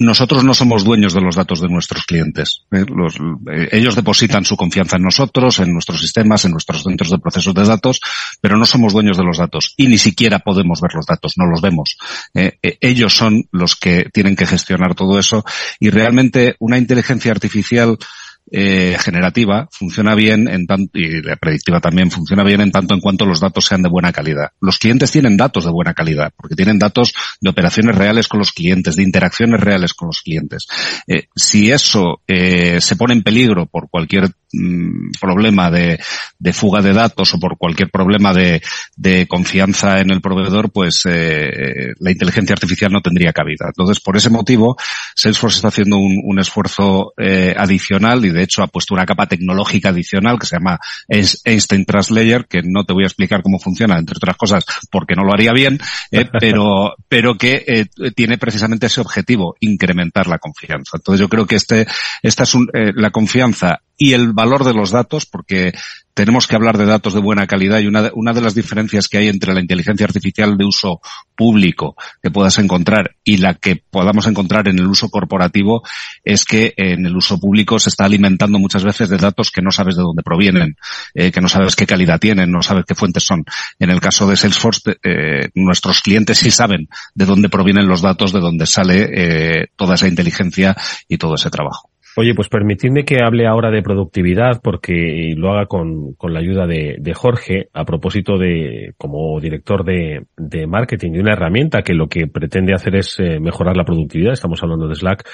nosotros 0.02 0.44
no 0.44 0.54
somos 0.54 0.84
dueños 0.84 1.14
de 1.14 1.20
los 1.20 1.36
datos 1.36 1.60
de 1.60 1.68
nuestros 1.68 2.04
clientes. 2.04 2.64
¿eh? 2.72 2.84
Eh, 3.52 3.68
ellos 3.72 3.94
depositan 3.94 4.44
su 4.44 4.56
confianza 4.56 4.96
en 4.96 5.02
nosotros, 5.02 5.60
en 5.60 5.72
nuestros 5.72 6.00
sistemas, 6.00 6.44
en 6.44 6.52
nuestros 6.52 6.82
centros 6.82 7.10
de 7.10 7.18
procesos 7.18 7.54
de 7.54 7.64
datos, 7.64 8.00
pero 8.40 8.56
no 8.56 8.66
somos 8.66 8.92
dueños 8.92 9.16
de 9.16 9.24
los 9.24 9.38
datos 9.38 9.74
y 9.76 9.86
ni 9.86 9.98
siquiera 9.98 10.40
podemos 10.40 10.80
ver 10.80 10.92
los 10.94 11.06
datos, 11.06 11.34
no 11.36 11.46
los 11.46 11.60
vemos. 11.60 11.96
Eh, 12.34 12.58
ellos 12.80 13.14
son 13.14 13.44
los 13.52 13.76
que 13.76 14.06
tienen 14.12 14.36
que 14.36 14.46
gestionar 14.46 14.94
todo 14.94 15.18
eso 15.18 15.44
y 15.80 15.90
realmente 15.90 16.56
una 16.58 16.78
inteligencia 16.78 17.30
artificial 17.30 17.98
eh, 18.50 18.98
generativa 19.00 19.66
funciona 19.70 20.14
bien 20.14 20.46
en 20.46 20.66
tanto, 20.66 20.98
y 20.98 21.22
la 21.22 21.36
predictiva 21.36 21.80
también 21.80 22.10
funciona 22.10 22.42
bien 22.42 22.60
en 22.60 22.70
tanto 22.70 22.92
en 22.92 23.00
cuanto 23.00 23.24
los 23.24 23.40
datos 23.40 23.64
sean 23.64 23.82
de 23.82 23.88
buena 23.88 24.12
calidad. 24.12 24.50
Los 24.60 24.78
clientes 24.78 25.10
tienen 25.10 25.38
datos 25.38 25.64
de 25.64 25.70
buena 25.70 25.94
calidad, 25.94 26.32
porque 26.36 26.54
tienen 26.54 26.78
datos 26.78 27.14
de 27.40 27.48
operaciones 27.48 27.96
reales 27.96 28.28
con 28.28 28.40
los 28.40 28.52
clientes, 28.52 28.96
de 28.96 29.04
interacciones 29.04 29.60
reales 29.60 29.94
con 29.94 30.08
los 30.08 30.20
clientes. 30.20 30.66
Eh, 31.06 31.28
si 31.34 31.70
eso 31.70 32.20
eh, 32.26 32.80
se 32.80 32.96
pone 32.96 33.14
en 33.14 33.22
peligro 33.22 33.64
por 33.64 33.88
cualquier 33.88 34.28
mm, 34.52 35.12
problema 35.18 35.70
de, 35.70 35.98
fuga 36.52 36.82
de 36.82 36.92
datos 36.92 37.32
o 37.32 37.38
por 37.38 37.56
cualquier 37.56 37.90
problema 37.90 38.34
de, 38.34 38.60
confianza 39.28 40.00
en 40.00 40.10
el 40.10 40.20
proveedor, 40.20 40.70
pues 40.70 41.04
la 41.04 42.10
inteligencia 42.10 42.52
artificial 42.52 42.92
no 42.92 43.00
tendría 43.00 43.32
cabida. 43.32 43.66
Entonces, 43.68 44.00
por 44.00 44.16
ese 44.16 44.30
motivo, 44.30 44.76
Salesforce 45.14 45.56
está 45.56 45.68
haciendo 45.68 45.96
un, 45.96 46.38
esfuerzo 46.38 47.12
adicional 47.56 48.24
y 48.24 48.30
de 48.30 48.41
hecho 48.42 48.62
ha 48.62 48.68
puesto 48.68 48.94
una 48.94 49.06
capa 49.06 49.26
tecnológica 49.26 49.90
adicional 49.90 50.38
que 50.38 50.46
se 50.46 50.56
llama 50.56 50.78
Einstein 51.08 51.84
Translayer, 51.84 52.46
que 52.46 52.62
no 52.64 52.84
te 52.84 52.92
voy 52.92 53.04
a 53.04 53.06
explicar 53.06 53.42
cómo 53.42 53.58
funciona, 53.58 53.98
entre 53.98 54.16
otras 54.16 54.36
cosas, 54.36 54.64
porque 54.90 55.14
no 55.14 55.24
lo 55.24 55.32
haría 55.32 55.52
bien, 55.52 55.78
eh, 56.10 56.26
pero, 56.40 56.94
pero 57.08 57.36
que 57.36 57.64
eh, 57.66 58.10
tiene 58.14 58.38
precisamente 58.38 58.86
ese 58.86 59.00
objetivo, 59.00 59.56
incrementar 59.60 60.26
la 60.26 60.38
confianza. 60.38 60.96
Entonces 60.96 61.20
yo 61.20 61.28
creo 61.28 61.46
que 61.46 61.56
este, 61.56 61.86
esta 62.22 62.42
es 62.44 62.54
un, 62.54 62.68
eh, 62.74 62.92
la 62.94 63.10
confianza 63.10 63.80
y 64.02 64.14
el 64.14 64.32
valor 64.32 64.64
de 64.64 64.74
los 64.74 64.90
datos, 64.90 65.26
porque 65.26 65.72
tenemos 66.12 66.48
que 66.48 66.56
hablar 66.56 66.76
de 66.76 66.86
datos 66.86 67.14
de 67.14 67.20
buena 67.20 67.46
calidad 67.46 67.78
y 67.78 67.86
una 67.86 68.32
de, 68.32 68.40
las 68.40 68.56
diferencias 68.56 69.06
que 69.06 69.18
hay 69.18 69.28
entre 69.28 69.54
la 69.54 69.60
inteligencia 69.60 70.04
artificial 70.04 70.56
de 70.56 70.64
uso 70.64 71.00
público 71.36 71.94
que 72.20 72.32
puedas 72.32 72.58
encontrar 72.58 73.14
y 73.22 73.36
la 73.36 73.54
que 73.54 73.76
podamos 73.76 74.26
encontrar 74.26 74.66
en 74.66 74.80
el 74.80 74.88
uso 74.88 75.08
corporativo 75.08 75.84
es 76.24 76.44
que 76.44 76.74
en 76.76 77.06
el 77.06 77.16
uso 77.16 77.38
público 77.38 77.78
se 77.78 77.90
está 77.90 78.06
alimentando 78.06 78.58
muchas 78.58 78.82
veces 78.82 79.08
de 79.08 79.18
datos 79.18 79.52
que 79.52 79.62
no 79.62 79.70
sabes 79.70 79.94
de 79.94 80.02
dónde 80.02 80.24
provienen, 80.24 80.74
eh, 81.14 81.30
que 81.30 81.40
no 81.40 81.48
sabes 81.48 81.76
qué 81.76 81.86
calidad 81.86 82.18
tienen, 82.18 82.50
no 82.50 82.60
sabes 82.60 82.84
qué 82.84 82.96
fuentes 82.96 83.22
son. 83.22 83.44
En 83.78 83.90
el 83.90 84.00
caso 84.00 84.26
de 84.26 84.36
Salesforce, 84.36 84.96
eh, 85.04 85.48
nuestros 85.54 86.00
clientes 86.00 86.38
sí 86.38 86.50
saben 86.50 86.88
de 87.14 87.24
dónde 87.24 87.48
provienen 87.48 87.86
los 87.86 88.02
datos, 88.02 88.32
de 88.32 88.40
dónde 88.40 88.66
sale 88.66 89.10
eh, 89.12 89.66
toda 89.76 89.94
esa 89.94 90.08
inteligencia 90.08 90.76
y 91.06 91.18
todo 91.18 91.36
ese 91.36 91.50
trabajo. 91.50 91.91
Oye, 92.14 92.34
pues 92.34 92.48
permitidme 92.48 93.04
que 93.04 93.22
hable 93.24 93.46
ahora 93.46 93.70
de 93.70 93.82
productividad 93.82 94.60
porque 94.62 95.32
lo 95.34 95.50
haga 95.50 95.66
con, 95.66 96.12
con 96.14 96.34
la 96.34 96.40
ayuda 96.40 96.66
de, 96.66 96.96
de, 96.98 97.14
Jorge 97.14 97.68
a 97.72 97.86
propósito 97.86 98.36
de, 98.36 98.92
como 98.98 99.40
director 99.40 99.82
de, 99.82 100.26
de, 100.36 100.66
marketing, 100.66 101.12
de 101.12 101.20
una 101.20 101.32
herramienta 101.32 101.82
que 101.82 101.94
lo 101.94 102.08
que 102.08 102.26
pretende 102.26 102.74
hacer 102.74 102.96
es 102.96 103.18
eh, 103.18 103.40
mejorar 103.40 103.78
la 103.78 103.84
productividad. 103.84 104.34
Estamos 104.34 104.62
hablando 104.62 104.88
de 104.88 104.94
Slack. 104.94 105.26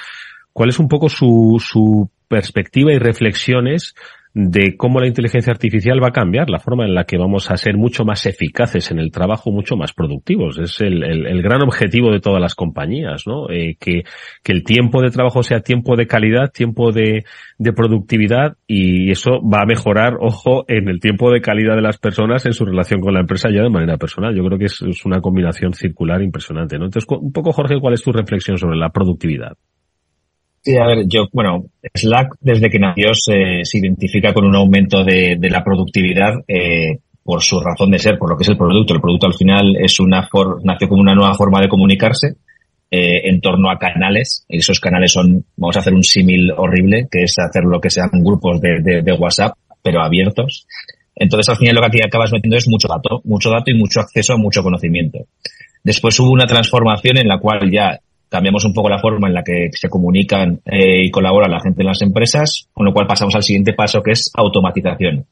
¿Cuál 0.53 0.69
es 0.69 0.79
un 0.79 0.87
poco 0.87 1.09
su, 1.09 1.61
su 1.63 2.09
perspectiva 2.29 2.93
y 2.93 2.97
reflexiones 2.97 3.93
de 4.41 4.77
cómo 4.77 5.01
la 5.01 5.07
inteligencia 5.07 5.51
artificial 5.51 6.01
va 6.01 6.07
a 6.07 6.11
cambiar 6.11 6.49
la 6.49 6.59
forma 6.59 6.85
en 6.85 6.95
la 6.95 7.03
que 7.03 7.17
vamos 7.17 7.51
a 7.51 7.57
ser 7.57 7.75
mucho 7.75 8.05
más 8.05 8.25
eficaces 8.25 8.89
en 8.89 8.99
el 8.99 9.11
trabajo, 9.11 9.51
mucho 9.51 9.75
más 9.75 9.91
productivos. 9.91 10.57
Es 10.57 10.79
el, 10.79 11.03
el, 11.03 11.41
gran 11.41 11.61
objetivo 11.61 12.09
de 12.09 12.21
todas 12.21 12.41
las 12.41 12.55
compañías, 12.55 13.23
¿no? 13.27 13.49
Eh, 13.49 13.75
que, 13.77 14.03
que, 14.41 14.53
el 14.53 14.63
tiempo 14.63 15.01
de 15.01 15.09
trabajo 15.09 15.43
sea 15.43 15.59
tiempo 15.59 15.97
de 15.97 16.07
calidad, 16.07 16.51
tiempo 16.53 16.93
de, 16.93 17.25
de, 17.57 17.73
productividad 17.73 18.55
y 18.65 19.11
eso 19.11 19.41
va 19.41 19.63
a 19.63 19.65
mejorar, 19.65 20.13
ojo, 20.21 20.63
en 20.69 20.87
el 20.87 21.01
tiempo 21.01 21.31
de 21.31 21.41
calidad 21.41 21.75
de 21.75 21.81
las 21.81 21.97
personas 21.97 22.45
en 22.45 22.53
su 22.53 22.63
relación 22.63 23.01
con 23.01 23.13
la 23.13 23.19
empresa 23.19 23.49
ya 23.49 23.61
de 23.61 23.69
manera 23.69 23.97
personal. 23.97 24.33
Yo 24.33 24.45
creo 24.45 24.57
que 24.57 24.65
es, 24.65 24.81
es 24.81 25.05
una 25.05 25.19
combinación 25.19 25.73
circular 25.73 26.21
impresionante, 26.21 26.77
¿no? 26.77 26.85
Entonces, 26.85 27.07
un 27.09 27.33
poco, 27.33 27.51
Jorge, 27.51 27.75
¿cuál 27.81 27.93
es 27.93 28.03
tu 28.03 28.13
reflexión 28.13 28.57
sobre 28.57 28.77
la 28.77 28.89
productividad? 28.89 29.57
Sí, 30.69 30.77
a 30.77 30.85
ver, 30.85 31.07
yo, 31.07 31.27
bueno, 31.33 31.65
Slack 31.95 32.35
desde 32.41 32.69
que 32.69 32.77
nació 32.77 33.15
se, 33.15 33.63
identifica 33.73 34.35
con 34.35 34.45
un 34.45 34.55
aumento 34.55 35.03
de, 35.03 35.35
la 35.49 35.63
productividad 35.63 36.43
eh, 36.47 36.99
por 37.23 37.41
su 37.41 37.59
razón 37.59 37.89
de 37.89 37.97
ser, 37.97 38.19
por 38.19 38.29
lo 38.29 38.37
que 38.37 38.43
es 38.43 38.49
el 38.49 38.57
producto. 38.57 38.93
El 38.93 39.01
producto 39.01 39.25
al 39.25 39.33
final 39.33 39.77
es 39.81 39.99
una 39.99 40.27
for, 40.27 40.63
nació 40.63 40.87
como 40.87 41.01
una 41.01 41.15
nueva 41.15 41.33
forma 41.33 41.59
de 41.59 41.69
comunicarse 41.69 42.35
eh, 42.91 43.29
en 43.29 43.41
torno 43.41 43.71
a 43.71 43.79
canales. 43.79 44.45
Esos 44.47 44.79
canales 44.79 45.11
son, 45.11 45.43
vamos 45.57 45.75
a 45.75 45.79
hacer 45.79 45.95
un 45.95 46.03
símil 46.03 46.51
horrible, 46.55 47.07
que 47.09 47.23
es 47.23 47.33
hacer 47.39 47.63
lo 47.63 47.81
que 47.81 47.89
sean 47.89 48.11
grupos 48.13 48.61
de, 48.61 48.79
de, 48.83 49.01
de 49.01 49.13
WhatsApp, 49.13 49.53
pero 49.81 50.03
abiertos. 50.03 50.67
Entonces 51.15 51.49
al 51.49 51.57
final 51.57 51.73
lo 51.73 51.81
que 51.81 51.87
aquí 51.87 51.99
acabas 52.05 52.31
metiendo 52.31 52.57
es 52.57 52.67
mucho 52.67 52.87
dato, 52.87 53.21
mucho 53.23 53.49
dato 53.49 53.71
y 53.71 53.73
mucho 53.73 54.01
acceso 54.01 54.33
a 54.33 54.37
mucho 54.37 54.61
conocimiento. 54.61 55.17
Después 55.83 56.19
hubo 56.19 56.29
una 56.29 56.45
transformación 56.45 57.17
en 57.17 57.27
la 57.27 57.39
cual 57.39 57.71
ya 57.71 57.99
cambiamos 58.29 58.63
un 58.65 58.73
poco 58.73 58.89
la 58.89 58.99
forma 58.99 59.27
en 59.27 59.33
la 59.33 59.43
que 59.43 59.69
se 59.71 59.89
comunican 59.89 60.61
eh, 60.65 61.05
y 61.05 61.11
colaboran 61.11 61.51
la 61.51 61.59
gente 61.59 61.81
en 61.81 61.87
las 61.87 62.01
empresas, 62.01 62.67
con 62.71 62.85
lo 62.85 62.93
cual 62.93 63.07
pasamos 63.07 63.35
al 63.35 63.43
siguiente 63.43 63.73
paso 63.73 64.01
que 64.01 64.11
es 64.11 64.31
automatización. 64.35 65.25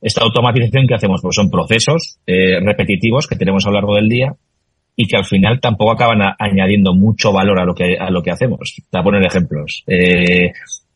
Esta 0.00 0.22
automatización 0.22 0.86
que 0.86 0.94
hacemos 0.94 1.20
pues 1.22 1.34
son 1.34 1.50
procesos 1.50 2.18
eh, 2.26 2.60
repetitivos 2.60 3.26
que 3.26 3.36
tenemos 3.36 3.66
a 3.66 3.70
lo 3.70 3.74
largo 3.74 3.96
del 3.96 4.08
día 4.08 4.34
y 4.96 5.06
que 5.06 5.16
al 5.16 5.24
final 5.24 5.60
tampoco 5.60 5.92
acaban 5.92 6.20
añadiendo 6.38 6.94
mucho 6.94 7.32
valor 7.32 7.58
a 7.58 7.64
lo 7.64 7.74
que 7.74 7.96
a 7.98 8.10
lo 8.10 8.22
que 8.22 8.30
hacemos. 8.30 8.74
Te 8.76 8.82
voy 8.92 9.00
a 9.00 9.04
poner 9.04 9.26
ejemplos. 9.26 9.82
Eh, 9.86 10.52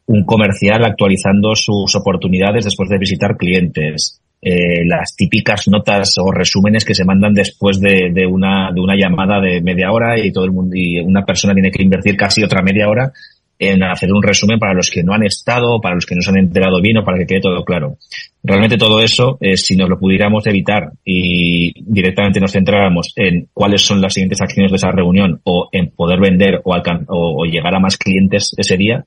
un 0.06 0.24
comercial 0.24 0.84
actualizando 0.84 1.54
sus 1.54 1.94
oportunidades 1.96 2.64
después 2.64 2.88
de 2.88 2.98
visitar 2.98 3.36
clientes, 3.36 4.22
eh, 4.40 4.84
las 4.84 5.16
típicas 5.16 5.66
notas 5.68 6.14
o 6.18 6.30
resúmenes 6.30 6.84
que 6.84 6.94
se 6.94 7.04
mandan 7.04 7.34
después 7.34 7.80
de, 7.80 8.10
de, 8.12 8.26
una, 8.26 8.70
de 8.72 8.80
una 8.80 8.94
llamada 8.96 9.40
de 9.40 9.60
media 9.60 9.90
hora 9.90 10.18
y 10.18 10.32
todo 10.32 10.44
el 10.44 10.52
mundo, 10.52 10.76
y 10.76 11.00
una 11.00 11.24
persona 11.24 11.54
tiene 11.54 11.70
que 11.70 11.82
invertir 11.82 12.16
casi 12.16 12.42
otra 12.42 12.62
media 12.62 12.88
hora 12.88 13.12
en 13.58 13.82
hacer 13.82 14.12
un 14.12 14.22
resumen 14.22 14.58
para 14.58 14.74
los 14.74 14.88
que 14.90 15.02
no 15.02 15.12
han 15.12 15.24
estado, 15.24 15.80
para 15.80 15.96
los 15.96 16.06
que 16.06 16.14
no 16.14 16.22
se 16.22 16.30
han 16.30 16.38
enterado 16.38 16.80
bien 16.80 16.98
o 16.98 17.04
para 17.04 17.18
que 17.18 17.26
quede 17.26 17.40
todo 17.40 17.64
claro. 17.64 17.96
Realmente 18.44 18.76
todo 18.76 19.00
eso, 19.00 19.36
eh, 19.40 19.56
si 19.56 19.74
nos 19.74 19.88
lo 19.88 19.98
pudiéramos 19.98 20.46
evitar 20.46 20.92
y 21.04 21.72
directamente 21.82 22.38
nos 22.38 22.52
centráramos 22.52 23.12
en 23.16 23.48
cuáles 23.52 23.82
son 23.82 24.00
las 24.00 24.14
siguientes 24.14 24.40
acciones 24.40 24.70
de 24.70 24.76
esa 24.76 24.92
reunión 24.92 25.40
o 25.42 25.68
en 25.72 25.90
poder 25.90 26.20
vender 26.20 26.60
o, 26.62 26.72
o, 26.72 27.42
o 27.42 27.44
llegar 27.46 27.74
a 27.74 27.80
más 27.80 27.96
clientes 27.96 28.54
ese 28.56 28.76
día, 28.76 29.04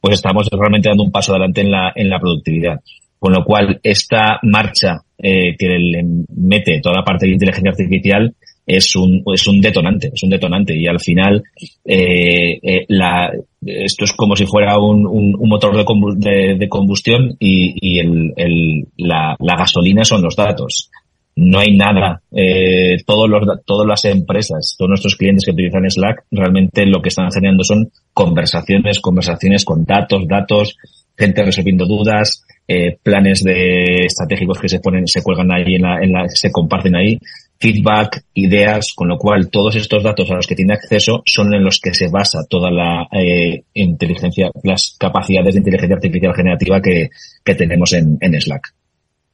pues 0.00 0.16
estamos 0.16 0.48
realmente 0.52 0.90
dando 0.90 1.04
un 1.04 1.10
paso 1.10 1.32
adelante 1.32 1.62
en 1.62 1.70
la, 1.70 1.92
en 1.94 2.10
la 2.10 2.20
productividad. 2.20 2.80
Con 3.18 3.32
lo 3.32 3.44
cual, 3.44 3.80
esta 3.82 4.38
marcha 4.42 4.98
eh, 5.18 5.56
que 5.56 5.66
le 5.66 6.04
mete 6.36 6.80
toda 6.80 6.96
la 6.96 7.04
parte 7.04 7.26
de 7.26 7.32
inteligencia 7.32 7.70
artificial 7.70 8.34
es 8.66 8.96
un, 8.96 9.22
es 9.32 9.46
un 9.46 9.60
detonante, 9.60 10.10
es 10.12 10.22
un 10.22 10.30
detonante. 10.30 10.76
Y 10.76 10.86
al 10.86 10.98
final, 10.98 11.42
eh, 11.84 12.58
eh, 12.62 12.84
la, 12.88 13.30
esto 13.64 14.04
es 14.04 14.12
como 14.12 14.34
si 14.34 14.44
fuera 14.44 14.78
un, 14.78 15.06
un, 15.06 15.34
un 15.38 15.48
motor 15.48 15.74
de, 15.76 16.56
de, 16.58 16.68
combustión 16.68 17.36
y, 17.38 17.74
y 17.80 18.00
el, 18.00 18.32
el, 18.36 18.86
la, 18.96 19.36
la, 19.38 19.56
gasolina 19.56 20.04
son 20.04 20.22
los 20.22 20.34
datos. 20.34 20.90
No 21.36 21.60
hay 21.60 21.76
nada. 21.76 22.20
Eh, 22.32 22.96
todos 23.06 23.28
los, 23.28 23.42
todas 23.64 23.86
las 23.86 24.04
empresas, 24.06 24.74
todos 24.76 24.88
nuestros 24.88 25.16
clientes 25.16 25.44
que 25.44 25.52
utilizan 25.52 25.88
Slack, 25.88 26.24
realmente 26.30 26.86
lo 26.86 27.00
que 27.00 27.10
están 27.10 27.30
generando 27.30 27.62
son 27.62 27.90
conversaciones, 28.12 29.00
conversaciones 29.00 29.64
con 29.64 29.84
datos, 29.84 30.26
datos, 30.26 30.76
gente 31.16 31.44
resolviendo 31.44 31.86
dudas, 31.86 32.42
eh, 32.68 32.98
planes 33.02 33.42
de 33.42 34.06
estratégicos 34.06 34.58
que 34.58 34.68
se 34.68 34.80
ponen, 34.80 35.06
se 35.06 35.22
cuelgan 35.22 35.52
ahí 35.52 35.76
en 35.76 35.82
la, 35.82 35.98
en 36.02 36.12
la, 36.12 36.28
se 36.28 36.50
comparten 36.50 36.96
ahí, 36.96 37.18
feedback, 37.58 38.24
ideas, 38.34 38.92
con 38.94 39.08
lo 39.08 39.16
cual 39.16 39.50
todos 39.50 39.76
estos 39.76 40.02
datos 40.02 40.30
a 40.30 40.34
los 40.34 40.46
que 40.46 40.54
tiene 40.54 40.74
acceso 40.74 41.22
son 41.24 41.54
en 41.54 41.64
los 41.64 41.80
que 41.80 41.94
se 41.94 42.08
basa 42.08 42.44
toda 42.48 42.70
la 42.70 43.08
eh, 43.12 43.62
inteligencia, 43.74 44.50
las 44.62 44.96
capacidades 44.98 45.54
de 45.54 45.60
inteligencia 45.60 45.96
artificial 45.96 46.34
generativa 46.34 46.80
que, 46.80 47.10
que 47.44 47.54
tenemos 47.54 47.92
en, 47.92 48.18
en 48.20 48.40
Slack. 48.40 48.72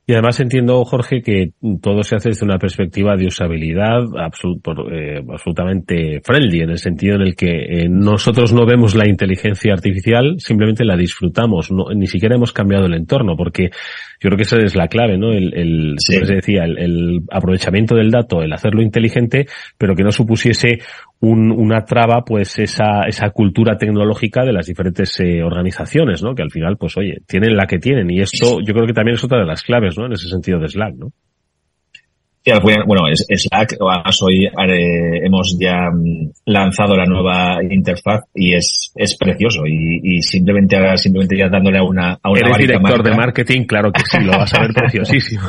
Y 0.04 0.14
además 0.14 0.40
entiendo, 0.40 0.84
Jorge, 0.84 1.22
que 1.22 1.52
todo 1.80 2.02
se 2.02 2.16
hace 2.16 2.30
desde 2.30 2.44
una 2.44 2.58
perspectiva 2.58 3.16
de 3.16 3.26
usabilidad 3.26 4.00
absolut, 4.18 4.60
eh, 4.90 5.22
absolutamente 5.32 6.20
friendly, 6.24 6.62
en 6.62 6.70
el 6.70 6.78
sentido 6.78 7.14
en 7.14 7.22
el 7.22 7.36
que 7.36 7.50
eh, 7.50 7.88
nosotros 7.88 8.52
no 8.52 8.66
vemos 8.66 8.96
la 8.96 9.08
inteligencia 9.08 9.72
artificial, 9.72 10.34
simplemente 10.38 10.84
la 10.84 10.96
disfrutamos, 10.96 11.70
ni 11.94 12.08
siquiera 12.08 12.34
hemos 12.34 12.52
cambiado 12.52 12.86
el 12.86 12.94
entorno, 12.94 13.36
porque 13.36 13.70
yo 14.22 14.28
creo 14.28 14.36
que 14.36 14.44
esa 14.44 14.56
es 14.58 14.76
la 14.76 14.86
clave, 14.86 15.18
¿no? 15.18 15.32
El, 15.32 15.52
el 15.52 15.94
sí. 15.98 16.24
se 16.24 16.34
decía, 16.34 16.64
el, 16.64 16.78
el, 16.78 17.20
aprovechamiento 17.28 17.96
del 17.96 18.10
dato, 18.10 18.40
el 18.40 18.52
hacerlo 18.52 18.80
inteligente, 18.80 19.46
pero 19.76 19.96
que 19.96 20.04
no 20.04 20.12
supusiese 20.12 20.78
un, 21.20 21.50
una 21.50 21.84
traba, 21.84 22.22
pues 22.24 22.56
esa, 22.60 23.02
esa 23.08 23.30
cultura 23.30 23.76
tecnológica 23.76 24.44
de 24.44 24.52
las 24.52 24.66
diferentes 24.66 25.18
eh, 25.18 25.42
organizaciones, 25.42 26.22
¿no? 26.22 26.36
Que 26.36 26.42
al 26.42 26.52
final, 26.52 26.76
pues 26.76 26.96
oye, 26.96 27.18
tienen 27.26 27.56
la 27.56 27.66
que 27.66 27.78
tienen. 27.78 28.08
Y 28.10 28.20
esto 28.20 28.58
yo 28.64 28.72
creo 28.72 28.86
que 28.86 28.92
también 28.92 29.16
es 29.16 29.24
otra 29.24 29.40
de 29.40 29.46
las 29.46 29.62
claves, 29.62 29.98
¿no? 29.98 30.06
En 30.06 30.12
ese 30.12 30.28
sentido 30.28 30.60
de 30.60 30.68
Slack, 30.68 30.94
¿no? 30.94 31.08
Sí, 32.44 32.50
bueno, 32.86 33.02
Slack, 33.14 33.76
hoy 33.80 34.46
eh, 34.46 35.20
hemos 35.24 35.56
ya 35.60 35.90
mm, 35.92 36.32
lanzado 36.46 36.96
la 36.96 37.04
nueva 37.04 37.58
interfaz 37.62 38.24
y 38.34 38.54
es, 38.54 38.92
es 38.96 39.16
precioso 39.16 39.64
y, 39.66 40.00
y 40.02 40.22
simplemente 40.22 40.76
ahora, 40.76 40.96
simplemente 40.96 41.36
ya 41.38 41.48
dándole 41.48 41.78
a 41.78 41.84
una, 41.84 42.18
a 42.20 42.30
una 42.30 42.40
Eres 42.40 42.58
director 42.58 42.82
marca. 42.82 43.10
de 43.10 43.16
marketing, 43.16 43.64
claro 43.64 43.92
que 43.92 44.02
sí, 44.04 44.18
lo 44.24 44.32
vas 44.32 44.52
a 44.54 44.60
ver 44.60 44.72
preciosísimo. 44.74 45.42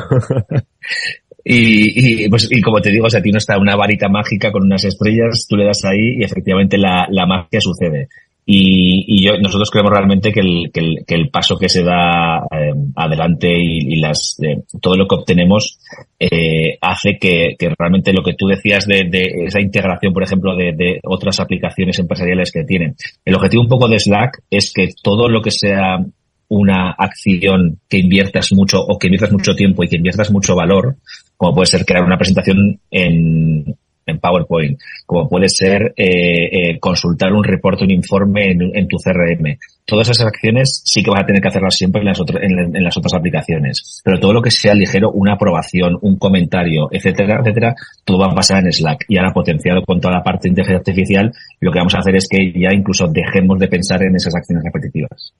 Y, 1.46 2.24
y, 2.24 2.28
pues, 2.30 2.48
y 2.50 2.60
como 2.62 2.80
te 2.80 2.90
digo, 2.90 3.06
o 3.06 3.10
sea, 3.10 3.20
tiene 3.20 3.36
hasta 3.36 3.58
una 3.58 3.76
varita 3.76 4.08
mágica 4.08 4.50
con 4.50 4.62
unas 4.62 4.84
estrellas, 4.84 5.46
tú 5.48 5.56
le 5.56 5.66
das 5.66 5.84
ahí 5.84 6.16
y 6.18 6.24
efectivamente 6.24 6.78
la, 6.78 7.06
la 7.10 7.26
magia 7.26 7.60
sucede. 7.60 8.08
Y, 8.46 9.04
y 9.08 9.24
yo, 9.24 9.38
nosotros 9.38 9.70
creemos 9.70 9.92
realmente 9.92 10.30
que 10.30 10.40
el, 10.40 10.70
que 10.72 10.80
el, 10.80 11.04
que 11.06 11.14
el 11.14 11.30
paso 11.30 11.56
que 11.56 11.70
se 11.70 11.82
da 11.82 12.46
eh, 12.50 12.74
adelante 12.94 13.48
y, 13.50 13.94
y 13.94 14.00
las, 14.00 14.36
eh, 14.42 14.64
todo 14.82 14.96
lo 14.96 15.08
que 15.08 15.14
obtenemos 15.14 15.78
eh, 16.18 16.76
hace 16.82 17.16
que, 17.18 17.56
que, 17.58 17.72
realmente 17.78 18.12
lo 18.12 18.22
que 18.22 18.34
tú 18.34 18.46
decías 18.46 18.86
de, 18.86 19.08
de 19.10 19.46
esa 19.46 19.60
integración, 19.60 20.12
por 20.12 20.24
ejemplo, 20.24 20.54
de, 20.56 20.72
de, 20.76 21.00
otras 21.04 21.40
aplicaciones 21.40 21.98
empresariales 21.98 22.52
que 22.52 22.64
tienen. 22.64 22.96
El 23.24 23.34
objetivo 23.34 23.62
un 23.62 23.68
poco 23.68 23.88
de 23.88 23.98
Slack 23.98 24.42
es 24.50 24.72
que 24.74 24.88
todo 25.02 25.28
lo 25.28 25.40
que 25.40 25.50
sea 25.50 26.04
una 26.48 26.90
acción 26.90 27.80
que 27.88 27.98
inviertas 27.98 28.52
mucho 28.52 28.78
o 28.80 28.98
que 28.98 29.06
inviertas 29.06 29.32
mucho 29.32 29.54
tiempo 29.54 29.82
y 29.82 29.88
que 29.88 29.96
inviertas 29.96 30.30
mucho 30.30 30.54
valor, 30.54 30.96
como 31.36 31.54
puede 31.54 31.66
ser 31.66 31.86
crear 31.86 32.04
una 32.04 32.18
presentación 32.18 32.78
en, 32.90 33.74
en 34.06 34.18
PowerPoint, 34.18 34.78
como 35.06 35.28
puede 35.28 35.48
ser 35.48 35.94
eh, 35.96 36.72
eh, 36.72 36.78
consultar 36.78 37.32
un 37.32 37.44
reporte, 37.44 37.84
un 37.84 37.90
informe 37.90 38.50
en, 38.50 38.88
tu 38.88 38.96
CRM. 38.96 39.58
Todas 39.84 40.08
esas 40.08 40.26
acciones 40.26 40.82
sí 40.84 41.02
que 41.02 41.10
vas 41.10 41.22
a 41.22 41.26
tener 41.26 41.42
que 41.42 41.48
hacerlas 41.48 41.74
siempre 41.74 42.00
en 42.00 42.06
las, 42.06 42.20
otras, 42.20 42.42
en, 42.42 42.76
en, 42.76 42.84
las 42.84 42.96
otras 42.96 43.14
aplicaciones. 43.14 44.02
Pero 44.04 44.18
todo 44.18 44.32
lo 44.32 44.42
que 44.42 44.50
sea 44.50 44.74
ligero, 44.74 45.10
una 45.12 45.34
aprobación, 45.34 45.98
un 46.00 46.16
comentario, 46.16 46.88
etcétera, 46.90 47.40
etcétera, 47.40 47.74
todo 48.04 48.18
va 48.18 48.32
a 48.32 48.34
pasar 48.34 48.64
en 48.64 48.72
Slack. 48.72 49.04
Y 49.08 49.18
ahora 49.18 49.32
potenciado 49.32 49.82
con 49.82 50.00
toda 50.00 50.14
la 50.14 50.22
parte 50.22 50.44
de 50.44 50.50
inteligencia 50.50 50.78
artificial, 50.78 51.32
lo 51.60 51.72
que 51.72 51.78
vamos 51.78 51.94
a 51.94 51.98
hacer 51.98 52.16
es 52.16 52.26
que 52.28 52.52
ya 52.52 52.72
incluso 52.72 53.06
dejemos 53.08 53.58
de 53.58 53.68
pensar 53.68 54.02
en 54.02 54.16
esas 54.16 54.34
acciones 54.34 54.64
repetitivas. 54.64 55.34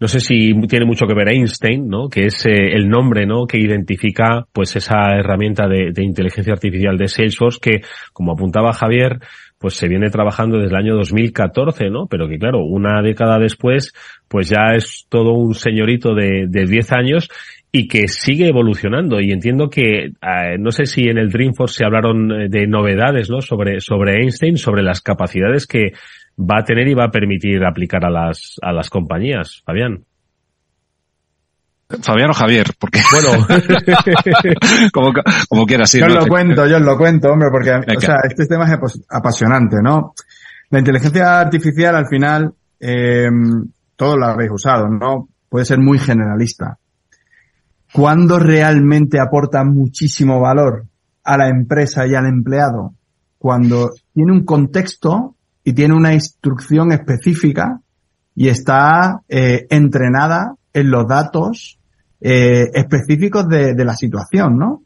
No 0.00 0.08
sé 0.08 0.20
si 0.20 0.52
tiene 0.68 0.86
mucho 0.86 1.06
que 1.06 1.14
ver 1.14 1.28
Einstein, 1.28 1.88
¿no? 1.88 2.08
Que 2.08 2.26
es 2.26 2.46
eh, 2.46 2.72
el 2.72 2.88
nombre, 2.88 3.26
¿no? 3.26 3.46
Que 3.46 3.58
identifica, 3.58 4.46
pues, 4.52 4.76
esa 4.76 5.16
herramienta 5.18 5.66
de, 5.66 5.90
de, 5.92 6.04
inteligencia 6.04 6.52
artificial 6.52 6.96
de 6.96 7.08
Salesforce 7.08 7.58
que, 7.60 7.80
como 8.12 8.32
apuntaba 8.32 8.72
Javier, 8.72 9.18
pues 9.58 9.74
se 9.74 9.88
viene 9.88 10.08
trabajando 10.08 10.58
desde 10.58 10.70
el 10.70 10.76
año 10.76 10.96
2014, 10.96 11.90
¿no? 11.90 12.06
Pero 12.06 12.28
que 12.28 12.38
claro, 12.38 12.64
una 12.64 13.02
década 13.02 13.38
después, 13.38 13.92
pues 14.28 14.48
ya 14.48 14.76
es 14.76 15.06
todo 15.08 15.32
un 15.32 15.54
señorito 15.54 16.14
de, 16.14 16.46
de 16.48 16.64
10 16.64 16.92
años 16.92 17.28
y 17.70 17.88
que 17.88 18.08
sigue 18.08 18.48
evolucionando. 18.48 19.20
Y 19.20 19.32
entiendo 19.32 19.68
que, 19.68 20.06
eh, 20.06 20.58
no 20.58 20.70
sé 20.70 20.86
si 20.86 21.08
en 21.08 21.18
el 21.18 21.30
Dreamforce 21.30 21.78
se 21.78 21.84
hablaron 21.84 22.30
eh, 22.30 22.48
de 22.48 22.66
novedades, 22.66 23.28
¿no? 23.30 23.40
Sobre, 23.40 23.80
sobre 23.80 24.20
Einstein, 24.22 24.56
sobre 24.56 24.82
las 24.82 25.00
capacidades 25.00 25.66
que 25.66 25.92
va 26.38 26.60
a 26.60 26.64
tener 26.64 26.86
y 26.88 26.94
va 26.94 27.04
a 27.04 27.10
permitir 27.10 27.64
aplicar 27.64 28.04
a 28.04 28.10
las, 28.10 28.56
a 28.62 28.72
las 28.72 28.88
compañías. 28.90 29.62
Fabián. 29.64 30.04
Fabián 32.02 32.30
o 32.30 32.34
Javier, 32.34 32.66
porque 32.78 33.00
bueno, 33.10 33.46
como, 34.92 35.12
como 35.48 35.64
quieras. 35.64 35.90
Sí, 35.90 35.98
yo 35.98 36.06
os 36.06 36.14
lo 36.14 36.26
cuento, 36.26 36.66
yo 36.66 36.76
os 36.76 36.82
lo 36.82 36.98
cuento, 36.98 37.30
hombre, 37.30 37.48
porque 37.50 37.70
o 37.70 38.00
sea, 38.00 38.16
este 38.28 38.46
tema 38.46 38.66
es 38.66 39.00
apasionante, 39.08 39.76
¿no? 39.82 40.12
La 40.68 40.80
inteligencia 40.80 41.40
artificial 41.40 41.96
al 41.96 42.06
final, 42.06 42.52
eh, 42.78 43.28
todos 43.96 44.18
la 44.18 44.32
habéis 44.32 44.50
usado, 44.50 44.86
¿no? 44.88 45.28
Puede 45.48 45.64
ser 45.64 45.78
muy 45.78 45.98
generalista. 45.98 46.76
¿Cuándo 47.90 48.38
realmente 48.38 49.18
aporta 49.18 49.64
muchísimo 49.64 50.40
valor 50.40 50.84
a 51.24 51.38
la 51.38 51.48
empresa 51.48 52.06
y 52.06 52.14
al 52.14 52.26
empleado? 52.26 52.92
Cuando 53.38 53.92
tiene 54.12 54.32
un 54.32 54.44
contexto 54.44 55.36
y 55.68 55.74
tiene 55.74 55.94
una 55.94 56.14
instrucción 56.14 56.92
específica 56.92 57.78
y 58.34 58.48
está 58.48 59.20
eh, 59.28 59.66
entrenada 59.68 60.54
en 60.72 60.90
los 60.90 61.06
datos 61.06 61.78
eh, 62.22 62.70
específicos 62.72 63.46
de, 63.46 63.74
de, 63.74 63.84
la 63.84 63.94
situación, 63.94 64.56
¿no? 64.56 64.84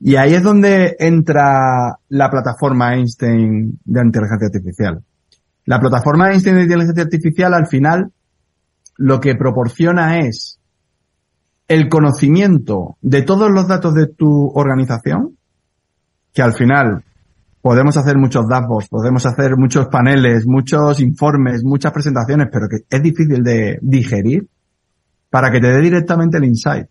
Y 0.00 0.16
ahí 0.16 0.34
es 0.34 0.42
donde 0.42 0.96
entra 0.98 1.96
la 2.10 2.30
plataforma 2.30 2.94
Einstein 2.94 3.80
de 3.82 4.00
inteligencia 4.02 4.48
artificial. 4.48 5.02
La 5.64 5.80
plataforma 5.80 6.30
Einstein 6.30 6.56
de 6.56 6.64
inteligencia 6.64 7.04
artificial 7.04 7.54
al 7.54 7.66
final 7.66 8.12
lo 8.98 9.18
que 9.18 9.34
proporciona 9.34 10.18
es 10.18 10.60
el 11.68 11.88
conocimiento 11.88 12.98
de 13.00 13.22
todos 13.22 13.50
los 13.50 13.66
datos 13.66 13.94
de 13.94 14.08
tu 14.08 14.52
organización, 14.54 15.38
que 16.34 16.42
al 16.42 16.52
final 16.52 17.02
podemos 17.62 17.96
hacer 17.96 18.18
muchos 18.18 18.46
dashboards, 18.48 18.88
podemos 18.88 19.24
hacer 19.24 19.56
muchos 19.56 19.86
paneles, 19.86 20.46
muchos 20.46 21.00
informes, 21.00 21.62
muchas 21.64 21.92
presentaciones, 21.92 22.48
pero 22.52 22.66
que 22.68 22.84
es 22.90 23.02
difícil 23.02 23.42
de 23.42 23.78
digerir 23.80 24.46
para 25.30 25.50
que 25.50 25.60
te 25.60 25.68
dé 25.68 25.80
directamente 25.80 26.38
el 26.38 26.44
insight. 26.44 26.86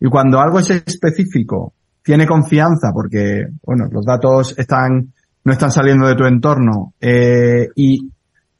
Y 0.00 0.08
cuando 0.08 0.40
algo 0.40 0.58
es 0.58 0.70
específico, 0.70 1.74
tiene 2.02 2.26
confianza 2.26 2.90
porque, 2.92 3.46
bueno, 3.62 3.88
los 3.92 4.04
datos 4.04 4.58
están, 4.58 5.12
no 5.44 5.52
están 5.52 5.70
saliendo 5.70 6.08
de 6.08 6.14
tu 6.14 6.24
entorno, 6.24 6.94
eh, 7.00 7.68
y 7.76 8.10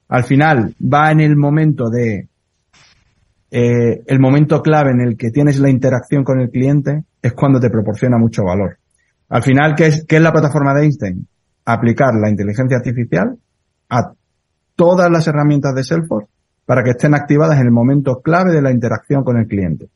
al 0.08 0.24
final 0.24 0.74
va 0.80 1.10
en 1.10 1.20
el 1.20 1.36
momento 1.36 1.88
de, 1.88 2.28
eh, 3.50 4.02
el 4.06 4.20
momento 4.20 4.60
clave 4.60 4.90
en 4.90 5.00
el 5.00 5.16
que 5.16 5.30
tienes 5.30 5.58
la 5.58 5.70
interacción 5.70 6.22
con 6.22 6.40
el 6.40 6.50
cliente, 6.50 7.04
es 7.22 7.32
cuando 7.32 7.58
te 7.58 7.70
proporciona 7.70 8.18
mucho 8.18 8.44
valor. 8.44 8.78
Al 9.30 9.42
final, 9.42 9.74
¿qué 9.74 9.86
es, 9.86 10.04
qué 10.06 10.16
es 10.16 10.22
la 10.22 10.32
plataforma 10.32 10.74
de 10.74 10.82
Einstein? 10.82 11.26
Aplicar 11.66 12.14
la 12.14 12.30
inteligencia 12.30 12.78
artificial 12.78 13.36
a 13.90 14.12
todas 14.74 15.10
las 15.10 15.26
herramientas 15.26 15.74
de 15.74 15.84
Salesforce 15.84 16.28
para 16.64 16.82
que 16.82 16.90
estén 16.90 17.14
activadas 17.14 17.58
en 17.60 17.66
el 17.66 17.72
momento 17.72 18.20
clave 18.20 18.52
de 18.52 18.60
la 18.60 18.72
interacción 18.72 19.22
con 19.22 19.38
el 19.38 19.46
cliente. 19.46 19.88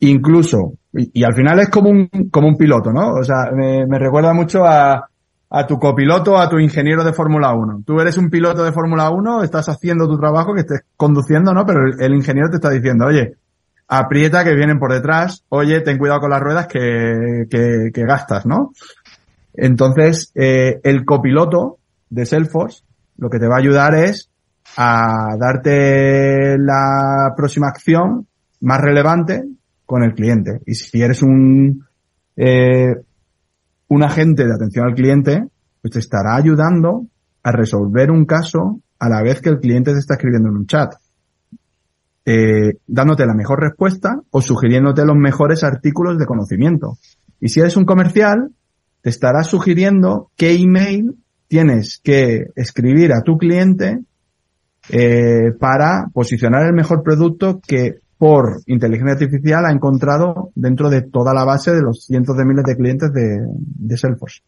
Incluso, 0.00 0.74
y, 0.92 1.22
al 1.24 1.34
final 1.34 1.60
es 1.60 1.68
como 1.68 1.90
un, 1.90 2.08
como 2.30 2.48
un 2.48 2.56
piloto, 2.56 2.92
¿no? 2.92 3.14
O 3.14 3.24
sea, 3.24 3.50
me, 3.52 3.98
recuerda 3.98 4.32
mucho 4.32 4.64
a, 4.64 5.08
a 5.50 5.66
tu 5.66 5.78
copiloto, 5.78 6.38
a 6.38 6.48
tu 6.48 6.58
ingeniero 6.58 7.04
de 7.04 7.12
Fórmula 7.12 7.52
1. 7.52 7.82
Tú 7.84 8.00
eres 8.00 8.16
un 8.16 8.30
piloto 8.30 8.64
de 8.64 8.72
Fórmula 8.72 9.10
1, 9.10 9.42
estás 9.42 9.68
haciendo 9.68 10.08
tu 10.08 10.18
trabajo, 10.18 10.54
que 10.54 10.60
estés 10.60 10.82
conduciendo, 10.96 11.52
¿no? 11.52 11.66
Pero 11.66 11.80
el, 11.98 12.14
ingeniero 12.14 12.48
te 12.48 12.56
está 12.56 12.70
diciendo, 12.70 13.06
oye, 13.06 13.34
aprieta 13.88 14.44
que 14.44 14.54
vienen 14.54 14.78
por 14.78 14.92
detrás, 14.92 15.44
oye, 15.48 15.80
ten 15.80 15.98
cuidado 15.98 16.20
con 16.20 16.30
las 16.30 16.40
ruedas 16.40 16.66
que, 16.68 17.46
que 17.50 18.02
gastas, 18.04 18.46
¿no? 18.46 18.72
Entonces, 19.54 20.30
eh, 20.34 20.80
el 20.82 21.04
copiloto 21.04 21.78
de 22.10 22.26
Salesforce 22.26 22.82
lo 23.18 23.28
que 23.28 23.38
te 23.38 23.48
va 23.48 23.56
a 23.56 23.60
ayudar 23.60 23.94
es 23.94 24.30
a 24.76 25.36
darte 25.38 26.56
la 26.58 27.34
próxima 27.36 27.68
acción 27.68 28.26
más 28.60 28.80
relevante 28.80 29.44
con 29.84 30.02
el 30.02 30.14
cliente. 30.14 30.60
Y 30.66 30.74
si 30.74 31.02
eres 31.02 31.22
un, 31.22 31.84
eh, 32.36 32.94
un 33.88 34.02
agente 34.02 34.46
de 34.46 34.54
atención 34.54 34.86
al 34.86 34.94
cliente, 34.94 35.44
pues 35.80 35.92
te 35.92 35.98
estará 35.98 36.36
ayudando 36.36 37.06
a 37.42 37.52
resolver 37.52 38.10
un 38.10 38.24
caso 38.24 38.80
a 38.98 39.08
la 39.08 39.22
vez 39.22 39.40
que 39.40 39.48
el 39.48 39.58
cliente 39.58 39.92
te 39.92 39.98
está 39.98 40.14
escribiendo 40.14 40.48
en 40.48 40.56
un 40.56 40.66
chat. 40.66 40.94
Eh, 42.24 42.74
dándote 42.86 43.24
la 43.24 43.34
mejor 43.34 43.60
respuesta 43.60 44.20
o 44.30 44.42
sugiriéndote 44.42 45.04
los 45.06 45.16
mejores 45.16 45.64
artículos 45.64 46.18
de 46.18 46.26
conocimiento. 46.26 46.98
Y 47.40 47.48
si 47.48 47.60
eres 47.60 47.76
un 47.76 47.86
comercial, 47.86 48.50
te 49.08 49.14
estará 49.14 49.42
sugiriendo 49.42 50.30
qué 50.36 50.54
email 50.54 51.16
tienes 51.48 51.98
que 52.04 52.48
escribir 52.54 53.14
a 53.14 53.22
tu 53.22 53.38
cliente 53.38 54.00
eh, 54.90 55.52
para 55.58 56.08
posicionar 56.12 56.66
el 56.66 56.74
mejor 56.74 57.02
producto 57.02 57.58
que 57.66 58.00
por 58.18 58.60
inteligencia 58.66 59.14
artificial 59.14 59.64
ha 59.64 59.72
encontrado 59.72 60.50
dentro 60.54 60.90
de 60.90 61.00
toda 61.00 61.32
la 61.32 61.44
base 61.46 61.72
de 61.74 61.80
los 61.80 62.04
cientos 62.04 62.36
de 62.36 62.44
miles 62.44 62.64
de 62.66 62.76
clientes 62.76 63.10
de, 63.10 63.38
de 63.56 63.96
Salesforce. 63.96 64.42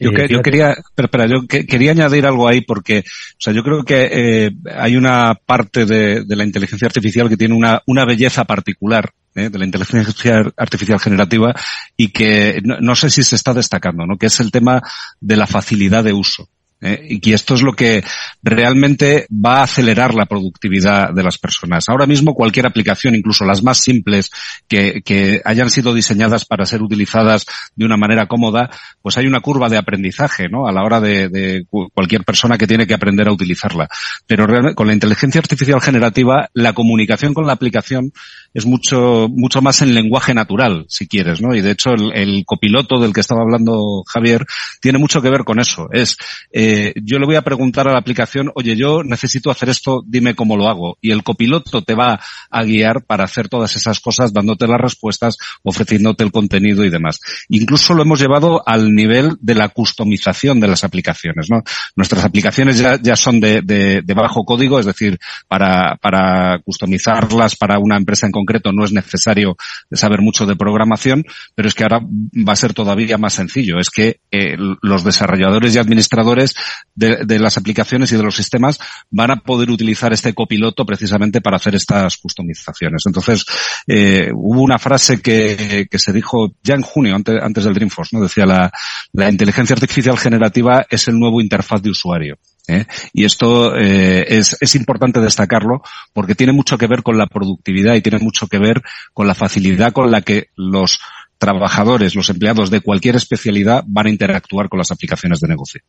Yo, 0.00 0.10
que, 0.10 0.26
yo, 0.28 0.42
quería, 0.42 0.74
pero, 0.94 1.08
pero 1.08 1.26
yo 1.26 1.46
que, 1.46 1.66
quería 1.66 1.92
añadir 1.92 2.26
algo 2.26 2.48
ahí 2.48 2.62
porque, 2.62 3.00
o 3.00 3.38
sea, 3.38 3.52
yo 3.52 3.62
creo 3.62 3.84
que 3.84 4.08
eh, 4.10 4.50
hay 4.74 4.96
una 4.96 5.34
parte 5.34 5.86
de, 5.86 6.24
de, 6.24 6.36
la 6.36 6.44
inteligencia 6.44 6.86
artificial 6.86 7.28
que 7.28 7.36
tiene 7.36 7.54
una, 7.54 7.80
una 7.86 8.04
belleza 8.04 8.44
particular 8.44 9.12
¿eh? 9.36 9.48
de 9.48 9.58
la 9.58 9.64
inteligencia 9.64 10.52
artificial 10.56 10.98
generativa 10.98 11.54
y 11.96 12.08
que 12.08 12.60
no, 12.64 12.80
no, 12.80 12.96
sé 12.96 13.08
si 13.10 13.22
se 13.22 13.36
está 13.36 13.54
destacando, 13.54 14.04
¿no? 14.04 14.16
Que 14.18 14.26
es 14.26 14.40
el 14.40 14.50
tema 14.50 14.82
de 15.20 15.36
la 15.36 15.46
facilidad 15.46 16.02
de 16.02 16.12
uso. 16.12 16.48
¿Eh? 16.80 17.18
y 17.22 17.32
esto 17.32 17.54
es 17.54 17.62
lo 17.62 17.72
que 17.72 18.04
realmente 18.42 19.26
va 19.32 19.58
a 19.58 19.62
acelerar 19.64 20.14
la 20.14 20.26
productividad 20.26 21.12
de 21.12 21.22
las 21.22 21.38
personas. 21.38 21.88
Ahora 21.88 22.06
mismo 22.06 22.34
cualquier 22.34 22.66
aplicación, 22.66 23.14
incluso 23.14 23.44
las 23.44 23.62
más 23.62 23.78
simples, 23.78 24.30
que, 24.68 25.42
hayan 25.44 25.70
sido 25.70 25.94
diseñadas 25.94 26.44
para 26.44 26.66
ser 26.66 26.82
utilizadas 26.82 27.46
de 27.74 27.84
una 27.84 27.96
manera 27.96 28.26
cómoda, 28.26 28.70
pues 29.02 29.16
hay 29.18 29.26
una 29.26 29.40
curva 29.40 29.68
de 29.68 29.78
aprendizaje, 29.78 30.48
¿no? 30.48 30.66
A 30.66 30.72
la 30.72 30.82
hora 30.82 31.00
de, 31.00 31.28
de 31.28 31.66
cualquier 31.68 32.24
persona 32.24 32.58
que 32.58 32.66
tiene 32.66 32.86
que 32.86 32.94
aprender 32.94 33.28
a 33.28 33.32
utilizarla. 33.32 33.88
Pero 34.26 34.46
con 34.74 34.86
la 34.86 34.92
inteligencia 34.92 35.40
artificial 35.40 35.80
generativa, 35.80 36.48
la 36.52 36.72
comunicación 36.72 37.34
con 37.34 37.46
la 37.46 37.52
aplicación 37.52 38.12
es 38.56 38.64
mucho, 38.64 39.28
mucho 39.28 39.60
más 39.60 39.82
en 39.82 39.94
lenguaje 39.94 40.32
natural, 40.32 40.86
si 40.88 41.06
quieres, 41.06 41.42
¿no? 41.42 41.54
Y 41.54 41.60
de 41.60 41.72
hecho 41.72 41.90
el, 41.90 42.42
copiloto 42.46 42.98
del 42.98 43.12
que 43.12 43.20
estaba 43.20 43.42
hablando 43.42 44.02
Javier 44.06 44.46
tiene 44.80 44.98
mucho 44.98 45.20
que 45.20 45.28
ver 45.28 45.44
con 45.44 45.60
eso. 45.60 45.88
Es, 45.92 46.16
eh, 46.52 46.94
yo 47.02 47.18
le 47.18 47.26
voy 47.26 47.34
a 47.36 47.42
preguntar 47.42 47.86
a 47.86 47.92
la 47.92 47.98
aplicación, 47.98 48.50
oye, 48.54 48.74
yo 48.74 49.02
necesito 49.02 49.50
hacer 49.50 49.68
esto, 49.68 50.02
dime 50.06 50.34
cómo 50.34 50.56
lo 50.56 50.70
hago. 50.70 50.96
Y 51.02 51.10
el 51.10 51.22
copiloto 51.22 51.82
te 51.82 51.94
va 51.94 52.18
a 52.50 52.64
guiar 52.64 53.04
para 53.04 53.24
hacer 53.24 53.50
todas 53.50 53.76
esas 53.76 54.00
cosas, 54.00 54.32
dándote 54.32 54.66
las 54.66 54.80
respuestas, 54.80 55.36
ofreciéndote 55.62 56.24
el 56.24 56.32
contenido 56.32 56.82
y 56.82 56.88
demás. 56.88 57.20
Incluso 57.50 57.92
lo 57.92 58.04
hemos 58.04 58.20
llevado 58.20 58.62
al 58.66 58.94
nivel 58.94 59.36
de 59.38 59.54
la 59.54 59.68
customización 59.68 60.60
de 60.60 60.68
las 60.68 60.82
aplicaciones, 60.82 61.50
¿no? 61.50 61.62
Nuestras 61.94 62.24
aplicaciones 62.24 62.78
ya, 62.78 62.98
ya 63.02 63.16
son 63.16 63.38
de, 63.38 63.60
de, 63.60 64.00
de 64.00 64.14
bajo 64.14 64.46
código, 64.46 64.78
es 64.78 64.86
decir, 64.86 65.18
para, 65.46 65.96
para 66.00 66.60
customizarlas 66.60 67.56
para 67.56 67.78
una 67.78 67.98
empresa 67.98 68.24
en 68.24 68.32
concreto 68.32 68.45
no 68.72 68.84
es 68.84 68.92
necesario 68.92 69.56
saber 69.92 70.20
mucho 70.20 70.46
de 70.46 70.56
programación, 70.56 71.24
pero 71.54 71.68
es 71.68 71.74
que 71.74 71.82
ahora 71.84 72.00
va 72.00 72.52
a 72.52 72.56
ser 72.56 72.74
todavía 72.74 73.18
más 73.18 73.34
sencillo. 73.34 73.78
Es 73.78 73.90
que 73.90 74.20
eh, 74.30 74.56
los 74.82 75.04
desarrolladores 75.04 75.74
y 75.74 75.78
administradores 75.78 76.54
de, 76.94 77.38
las 77.38 77.58
aplicaciones 77.58 78.12
y 78.12 78.16
de 78.16 78.22
los 78.22 78.36
sistemas 78.36 78.78
van 79.10 79.30
a 79.30 79.36
poder 79.36 79.70
utilizar 79.70 80.12
este 80.12 80.34
copiloto 80.34 80.86
precisamente 80.86 81.40
para 81.40 81.56
hacer 81.56 81.74
estas 81.74 82.16
customizaciones. 82.16 83.02
Entonces, 83.06 83.44
eh, 83.86 84.30
hubo 84.34 84.62
una 84.62 84.78
frase 84.78 85.20
que, 85.20 85.86
se 85.92 86.12
dijo 86.12 86.54
ya 86.62 86.74
en 86.74 86.82
junio, 86.82 87.14
antes, 87.14 87.36
antes 87.42 87.64
del 87.64 87.74
Dreamforce, 87.74 88.16
¿no? 88.16 88.22
Decía 88.22 88.46
la 88.46 89.30
inteligencia 89.30 89.74
artificial 89.74 90.18
generativa 90.18 90.86
es 90.88 91.08
el 91.08 91.18
nuevo 91.18 91.40
interfaz 91.40 91.82
de 91.82 91.90
usuario. 91.90 92.38
¿Eh? 92.68 92.84
Y 93.12 93.24
esto 93.24 93.76
eh, 93.76 94.24
es, 94.26 94.56
es, 94.60 94.74
importante 94.74 95.20
destacarlo 95.20 95.82
porque 96.12 96.34
tiene 96.34 96.52
mucho 96.52 96.76
que 96.76 96.88
ver 96.88 97.04
con 97.04 97.16
la 97.16 97.28
productividad 97.28 97.94
y 97.94 98.00
tiene 98.00 98.18
mucho 98.18 98.48
que 98.48 98.58
ver 98.58 98.82
con 99.12 99.28
la 99.28 99.36
facilidad 99.36 99.92
con 99.92 100.10
la 100.10 100.22
que 100.22 100.48
los 100.56 100.98
trabajadores, 101.38 102.16
los 102.16 102.28
empleados 102.28 102.70
de 102.70 102.80
cualquier 102.80 103.14
especialidad 103.16 103.84
van 103.86 104.06
a 104.06 104.10
interactuar 104.10 104.68
con 104.68 104.78
las 104.78 104.90
aplicaciones 104.90 105.40
de 105.40 105.48
negocio. 105.48 105.80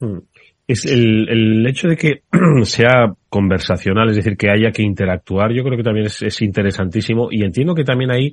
Mm. 0.00 0.18
Es 0.66 0.86
el, 0.86 1.28
el 1.28 1.66
hecho 1.66 1.88
de 1.88 1.96
que 1.96 2.22
sea 2.64 3.12
conversacional, 3.28 4.08
es 4.10 4.16
decir, 4.16 4.36
que 4.36 4.50
haya 4.50 4.72
que 4.72 4.82
interactuar, 4.82 5.52
yo 5.52 5.62
creo 5.62 5.76
que 5.76 5.84
también 5.84 6.06
es, 6.06 6.22
es 6.22 6.40
interesantísimo 6.40 7.28
y 7.30 7.44
entiendo 7.44 7.74
que 7.74 7.84
también 7.84 8.10
hay 8.10 8.32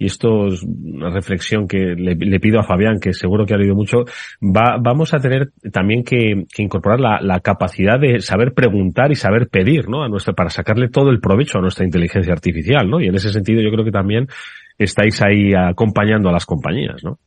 y 0.00 0.06
esto 0.06 0.46
es 0.46 0.62
una 0.62 1.10
reflexión 1.10 1.68
que 1.68 1.94
le, 1.94 2.40
pido 2.40 2.58
a 2.58 2.62
Fabián, 2.62 2.98
que 2.98 3.12
seguro 3.12 3.44
que 3.44 3.52
ha 3.52 3.58
leído 3.58 3.74
mucho, 3.74 4.06
va, 4.42 4.78
vamos 4.82 5.12
a 5.12 5.18
tener 5.18 5.50
también 5.70 6.02
que, 6.02 6.46
incorporar 6.56 6.98
la, 6.98 7.20
la, 7.20 7.40
capacidad 7.40 8.00
de 8.00 8.20
saber 8.20 8.54
preguntar 8.54 9.12
y 9.12 9.14
saber 9.14 9.50
pedir, 9.50 9.90
¿no? 9.90 10.02
A 10.02 10.08
nuestra, 10.08 10.32
para 10.32 10.48
sacarle 10.48 10.88
todo 10.88 11.10
el 11.10 11.20
provecho 11.20 11.58
a 11.58 11.60
nuestra 11.60 11.84
inteligencia 11.84 12.32
artificial, 12.32 12.88
¿no? 12.88 12.98
Y 13.02 13.08
en 13.08 13.14
ese 13.14 13.30
sentido 13.30 13.60
yo 13.60 13.70
creo 13.70 13.84
que 13.84 13.90
también 13.90 14.26
estáis 14.78 15.20
ahí 15.20 15.52
acompañando 15.54 16.30
a 16.30 16.32
las 16.32 16.46
compañías, 16.46 17.04
¿no? 17.04 17.18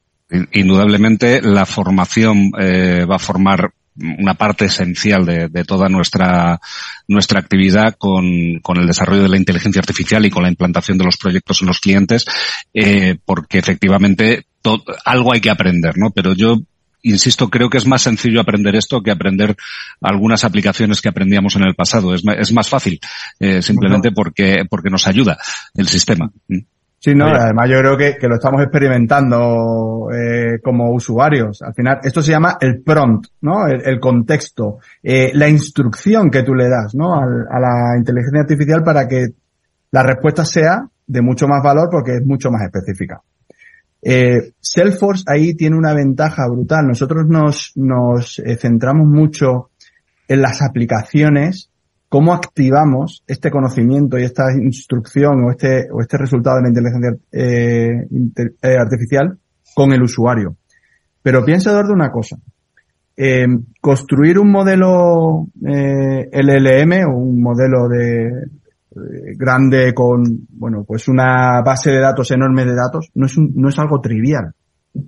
Indudablemente 0.51 1.43
la 1.43 1.67
formación 1.67 2.53
eh, 2.59 3.05
va 3.05 3.17
a 3.17 3.19
formar 3.19 3.69
una 3.95 4.33
parte 4.33 4.65
esencial 4.65 5.25
de, 5.25 5.49
de, 5.49 5.63
toda 5.63 5.87
nuestra 5.89 6.59
nuestra 7.07 7.39
actividad 7.39 7.95
con, 7.97 8.59
con, 8.61 8.77
el 8.77 8.87
desarrollo 8.87 9.23
de 9.23 9.29
la 9.29 9.37
inteligencia 9.37 9.79
artificial 9.79 10.25
y 10.25 10.31
con 10.31 10.43
la 10.43 10.49
implantación 10.49 10.97
de 10.97 11.05
los 11.05 11.17
proyectos 11.17 11.61
en 11.61 11.67
los 11.67 11.79
clientes, 11.79 12.25
eh, 12.73 13.17
porque 13.25 13.59
efectivamente 13.59 14.45
todo, 14.61 14.83
algo 15.05 15.33
hay 15.33 15.41
que 15.41 15.49
aprender, 15.49 15.97
¿no? 15.97 16.11
Pero 16.11 16.33
yo 16.33 16.57
insisto, 17.03 17.49
creo 17.49 17.69
que 17.69 17.77
es 17.77 17.85
más 17.85 18.01
sencillo 18.01 18.39
aprender 18.39 18.75
esto 18.75 19.03
que 19.03 19.11
aprender 19.11 19.55
algunas 20.01 20.43
aplicaciones 20.43 21.01
que 21.01 21.09
aprendíamos 21.09 21.55
en 21.55 21.63
el 21.63 21.75
pasado. 21.75 22.15
Es, 22.15 22.23
es 22.39 22.53
más 22.53 22.69
fácil, 22.69 22.99
eh, 23.39 23.61
simplemente 23.61 24.11
porque, 24.11 24.63
porque 24.69 24.89
nos 24.89 25.05
ayuda 25.05 25.37
el 25.75 25.87
sistema. 25.87 26.31
Sí, 27.03 27.13
no, 27.13 27.25
además 27.25 27.69
yo 27.69 27.79
creo 27.79 27.97
que, 27.97 28.15
que 28.15 28.29
lo 28.29 28.35
estamos 28.35 28.61
experimentando 28.61 30.07
eh, 30.09 30.61
como 30.63 30.89
usuarios. 30.93 31.61
Al 31.61 31.73
final, 31.73 31.99
esto 32.01 32.21
se 32.21 32.31
llama 32.31 32.57
el 32.61 32.81
prompt, 32.81 33.27
¿no? 33.41 33.67
El, 33.67 33.81
el 33.85 33.99
contexto, 33.99 34.77
eh, 35.01 35.31
la 35.33 35.49
instrucción 35.49 36.31
que 36.31 36.43
tú 36.43 36.55
le 36.55 36.69
das, 36.69 36.95
¿no? 36.95 37.13
Al, 37.13 37.45
a 37.51 37.59
la 37.59 37.97
inteligencia 37.97 38.39
artificial 38.39 38.83
para 38.83 39.05
que 39.05 39.27
la 39.91 40.01
respuesta 40.01 40.45
sea 40.45 40.87
de 41.05 41.21
mucho 41.21 41.45
más 41.45 41.61
valor 41.61 41.89
porque 41.91 42.15
es 42.15 42.25
mucho 42.25 42.49
más 42.49 42.61
específica. 42.61 43.21
Eh, 44.01 44.53
Salesforce 44.61 45.25
ahí 45.27 45.55
tiene 45.55 45.75
una 45.75 45.93
ventaja 45.93 46.47
brutal. 46.47 46.87
Nosotros 46.87 47.27
nos, 47.27 47.73
nos 47.75 48.39
eh, 48.39 48.55
centramos 48.55 49.07
mucho 49.07 49.71
en 50.29 50.41
las 50.41 50.61
aplicaciones 50.61 51.69
cómo 52.13 52.31
activamos 52.31 53.23
este 53.25 53.49
conocimiento 53.49 54.19
y 54.19 54.23
esta 54.23 54.43
instrucción 54.53 55.45
o 55.45 55.49
este, 55.49 55.87
o 55.91 55.99
este 55.99 56.15
resultado 56.19 56.57
de 56.57 56.61
la 56.61 56.69
inteligencia 56.69 57.11
eh, 57.31 58.07
eh, 58.61 58.77
artificial 58.79 59.35
con 59.73 59.93
el 59.93 60.03
usuario. 60.03 60.55
Pero 61.23 61.43
piensa, 61.43 61.71
Eduardo, 61.71 61.91
una 61.91 62.11
cosa. 62.11 62.37
Eh, 63.17 63.47
construir 63.81 64.37
un 64.37 64.51
modelo 64.51 65.47
LLM 65.59 66.91
o 67.11 67.17
un 67.17 67.41
modelo 67.41 67.89
de 67.89 68.29
grande 69.35 69.91
con, 69.95 70.21
bueno, 70.51 70.83
pues 70.87 71.07
una 71.07 71.63
base 71.65 71.89
de 71.89 71.99
datos 71.99 72.29
enorme 72.29 72.63
de 72.63 72.75
datos, 72.75 73.09
no 73.15 73.25
es, 73.25 73.35
no 73.39 73.69
es 73.69 73.79
algo 73.79 73.99
trivial. 74.01 74.53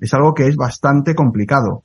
Es 0.01 0.11
algo 0.15 0.33
que 0.33 0.47
es 0.47 0.55
bastante 0.55 1.13
complicado. 1.13 1.83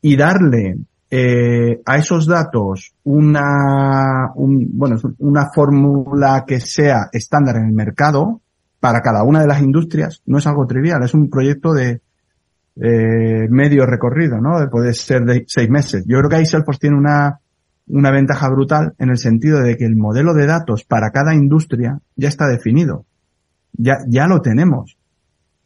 Y 0.00 0.16
darle 0.16 0.78
eh, 1.10 1.80
a 1.86 1.96
esos 1.96 2.26
datos 2.26 2.92
una, 3.04 4.30
un, 4.34 4.68
bueno, 4.72 4.96
una 5.18 5.50
fórmula 5.54 6.44
que 6.46 6.60
sea 6.60 7.08
estándar 7.12 7.56
en 7.56 7.66
el 7.66 7.72
mercado 7.72 8.42
para 8.78 9.00
cada 9.00 9.22
una 9.22 9.40
de 9.40 9.46
las 9.46 9.62
industrias 9.62 10.22
no 10.26 10.38
es 10.38 10.46
algo 10.46 10.66
trivial, 10.66 11.02
es 11.02 11.14
un 11.14 11.30
proyecto 11.30 11.72
de 11.72 12.02
eh, 12.80 13.48
medio 13.48 13.86
recorrido, 13.86 14.40
¿no? 14.40 14.68
Puede 14.70 14.92
ser 14.94 15.24
de 15.24 15.44
seis 15.48 15.68
meses. 15.68 16.04
Yo 16.06 16.18
creo 16.18 16.30
que 16.30 16.36
ahí 16.36 16.46
Salesforce 16.46 16.80
tiene 16.80 16.96
una, 16.96 17.40
una 17.88 18.10
ventaja 18.10 18.48
brutal 18.50 18.94
en 18.98 19.08
el 19.10 19.18
sentido 19.18 19.60
de 19.60 19.76
que 19.76 19.84
el 19.84 19.96
modelo 19.96 20.34
de 20.34 20.46
datos 20.46 20.84
para 20.84 21.10
cada 21.10 21.34
industria 21.34 21.98
ya 22.16 22.28
está 22.28 22.46
definido. 22.46 23.04
Ya, 23.72 23.98
ya 24.06 24.26
lo 24.26 24.42
tenemos. 24.42 24.96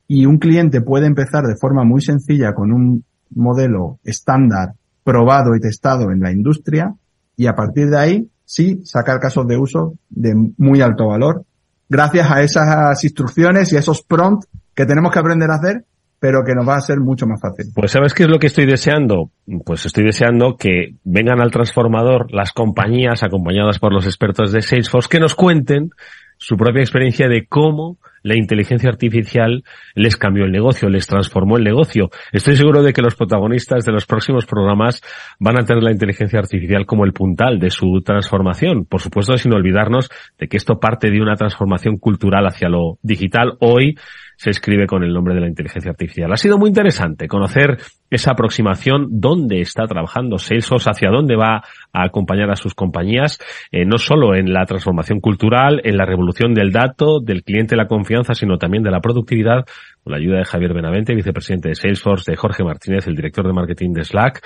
Y 0.06 0.24
un 0.24 0.38
cliente 0.38 0.80
puede 0.80 1.06
empezar 1.06 1.44
de 1.44 1.56
forma 1.56 1.84
muy 1.84 2.00
sencilla 2.00 2.54
con 2.54 2.72
un 2.72 3.04
modelo 3.34 3.98
estándar 4.04 4.74
probado 5.04 5.54
y 5.56 5.60
testado 5.60 6.10
en 6.10 6.20
la 6.20 6.32
industria 6.32 6.94
y 7.36 7.46
a 7.46 7.54
partir 7.54 7.88
de 7.88 7.98
ahí 7.98 8.28
sí 8.44 8.80
sacar 8.84 9.18
casos 9.18 9.46
de 9.46 9.56
uso 9.56 9.94
de 10.10 10.34
muy 10.58 10.80
alto 10.80 11.08
valor 11.08 11.44
gracias 11.88 12.30
a 12.30 12.42
esas 12.42 13.04
instrucciones 13.04 13.72
y 13.72 13.76
esos 13.76 14.02
prompts 14.02 14.48
que 14.74 14.86
tenemos 14.86 15.12
que 15.12 15.18
aprender 15.18 15.50
a 15.50 15.56
hacer 15.56 15.84
pero 16.22 16.44
que 16.44 16.54
nos 16.54 16.68
va 16.68 16.76
a 16.76 16.80
ser 16.80 17.00
mucho 17.00 17.26
más 17.26 17.40
fácil. 17.40 17.72
Pues 17.74 17.90
¿sabes 17.90 18.14
qué 18.14 18.22
es 18.22 18.28
lo 18.28 18.38
que 18.38 18.46
estoy 18.46 18.64
deseando? 18.64 19.32
Pues 19.64 19.86
estoy 19.86 20.04
deseando 20.04 20.56
que 20.56 20.94
vengan 21.02 21.40
al 21.40 21.50
transformador 21.50 22.32
las 22.32 22.52
compañías 22.52 23.24
acompañadas 23.24 23.80
por 23.80 23.92
los 23.92 24.06
expertos 24.06 24.52
de 24.52 24.62
Salesforce 24.62 25.08
que 25.10 25.18
nos 25.18 25.34
cuenten 25.34 25.90
su 26.38 26.56
propia 26.56 26.82
experiencia 26.82 27.26
de 27.26 27.46
cómo 27.48 27.98
la 28.22 28.36
inteligencia 28.36 28.88
artificial 28.88 29.64
les 29.94 30.16
cambió 30.16 30.44
el 30.44 30.52
negocio, 30.52 30.88
les 30.88 31.06
transformó 31.06 31.56
el 31.56 31.64
negocio. 31.64 32.10
Estoy 32.32 32.56
seguro 32.56 32.82
de 32.82 32.92
que 32.92 33.02
los 33.02 33.14
protagonistas 33.14 33.84
de 33.84 33.92
los 33.92 34.06
próximos 34.06 34.46
programas 34.46 35.02
van 35.38 35.60
a 35.60 35.64
tener 35.64 35.82
la 35.82 35.92
inteligencia 35.92 36.38
artificial 36.38 36.86
como 36.86 37.04
el 37.04 37.12
puntal 37.12 37.58
de 37.58 37.70
su 37.70 38.00
transformación. 38.04 38.84
Por 38.84 39.00
supuesto, 39.00 39.36
sin 39.36 39.52
olvidarnos 39.52 40.10
de 40.38 40.48
que 40.48 40.56
esto 40.56 40.78
parte 40.78 41.10
de 41.10 41.20
una 41.20 41.36
transformación 41.36 41.98
cultural 41.98 42.46
hacia 42.46 42.68
lo 42.68 42.98
digital. 43.02 43.54
Hoy 43.60 43.96
se 44.42 44.50
escribe 44.50 44.88
con 44.88 45.04
el 45.04 45.12
nombre 45.12 45.34
de 45.34 45.40
la 45.40 45.46
inteligencia 45.46 45.92
artificial. 45.92 46.32
Ha 46.32 46.36
sido 46.36 46.58
muy 46.58 46.68
interesante 46.68 47.28
conocer 47.28 47.78
esa 48.10 48.32
aproximación, 48.32 49.06
dónde 49.20 49.60
está 49.60 49.86
trabajando 49.86 50.36
Salesforce, 50.36 50.90
hacia 50.90 51.10
dónde 51.10 51.36
va 51.36 51.62
a 51.92 52.04
acompañar 52.04 52.50
a 52.50 52.56
sus 52.56 52.74
compañías, 52.74 53.38
eh, 53.70 53.84
no 53.84 53.98
solo 53.98 54.34
en 54.34 54.52
la 54.52 54.66
transformación 54.66 55.20
cultural, 55.20 55.80
en 55.84 55.96
la 55.96 56.06
revolución 56.06 56.54
del 56.54 56.72
dato, 56.72 57.20
del 57.20 57.44
cliente, 57.44 57.76
la 57.76 57.86
confianza, 57.86 58.11
sino 58.34 58.58
también 58.58 58.82
de 58.82 58.90
la 58.90 59.00
productividad, 59.00 59.64
con 60.02 60.12
la 60.12 60.18
ayuda 60.18 60.38
de 60.38 60.44
Javier 60.44 60.74
Benavente, 60.74 61.14
vicepresidente 61.14 61.68
de 61.70 61.74
Salesforce, 61.74 62.30
de 62.30 62.36
Jorge 62.36 62.64
Martínez, 62.64 63.06
el 63.06 63.16
director 63.16 63.46
de 63.46 63.52
marketing 63.52 63.92
de 63.92 64.04
Slack, 64.04 64.42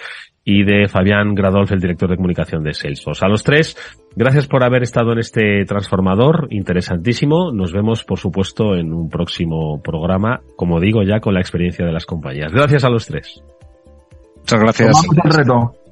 y 0.48 0.62
de 0.64 0.86
Fabián 0.86 1.34
Gradolf, 1.34 1.72
el 1.72 1.80
director 1.80 2.08
de 2.08 2.16
comunicación 2.16 2.62
de 2.62 2.72
Salesforce. 2.72 3.26
A 3.26 3.28
los 3.28 3.42
tres, 3.42 3.76
gracias 4.14 4.46
por 4.46 4.62
haber 4.62 4.84
estado 4.84 5.12
en 5.12 5.18
este 5.18 5.64
transformador 5.64 6.46
interesantísimo. 6.50 7.50
Nos 7.52 7.72
vemos, 7.72 8.04
por 8.04 8.20
supuesto, 8.20 8.76
en 8.76 8.92
un 8.92 9.08
próximo 9.08 9.82
programa, 9.82 10.40
como 10.54 10.78
digo, 10.78 11.02
ya 11.02 11.18
con 11.18 11.34
la 11.34 11.40
experiencia 11.40 11.84
de 11.84 11.92
las 11.92 12.06
compañías. 12.06 12.52
Gracias 12.52 12.84
a 12.84 12.90
los 12.90 13.06
tres. 13.06 13.42
Muchas 14.36 14.60
gracias. 14.60 14.96
reto. 15.24 15.85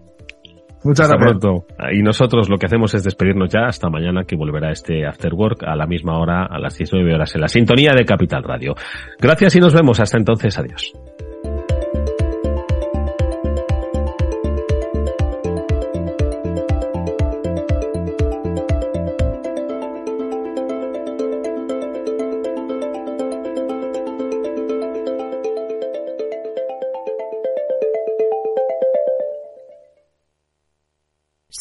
Muchas 0.85 1.07
hasta 1.07 1.17
gracias. 1.17 1.41
pronto. 1.41 1.67
Y 1.93 2.03
nosotros 2.03 2.49
lo 2.49 2.59
que 2.59 2.67
hacemos 2.67 2.95
es 2.95 3.03
despedirnos 3.05 3.51
ya 3.51 3.67
hasta 3.67 3.89
mañana 3.89 4.25
que 4.25 4.37
volverá 4.37 4.71
este 4.71 5.07
After 5.07 5.33
Work 5.35 5.65
a 5.65 5.75
la 5.75 5.87
misma 5.87 6.19
hora, 6.19 6.45
a 6.45 6.59
las 6.59 6.77
19 6.77 7.15
horas 7.15 7.35
en 7.35 7.41
la 7.41 7.49
sintonía 7.49 7.93
de 7.97 8.05
Capital 8.05 8.43
Radio. 8.43 8.75
Gracias 9.19 9.57
y 9.57 9.61
nos 9.61 9.75
vemos. 9.75 9.99
Hasta 10.01 10.19
entonces. 10.19 10.59
Adiós. 10.59 10.93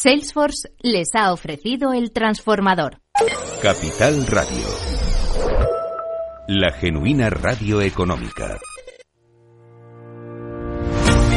Salesforce 0.04 0.68
les 0.82 1.14
ha 1.14 1.32
ofrecido 1.32 1.94
el 1.94 2.12
transformador. 2.12 3.00
Capital 3.62 4.26
Radio. 4.26 4.66
La 6.46 6.72
genuina 6.72 7.30
radio 7.30 7.80
económica. 7.80 8.58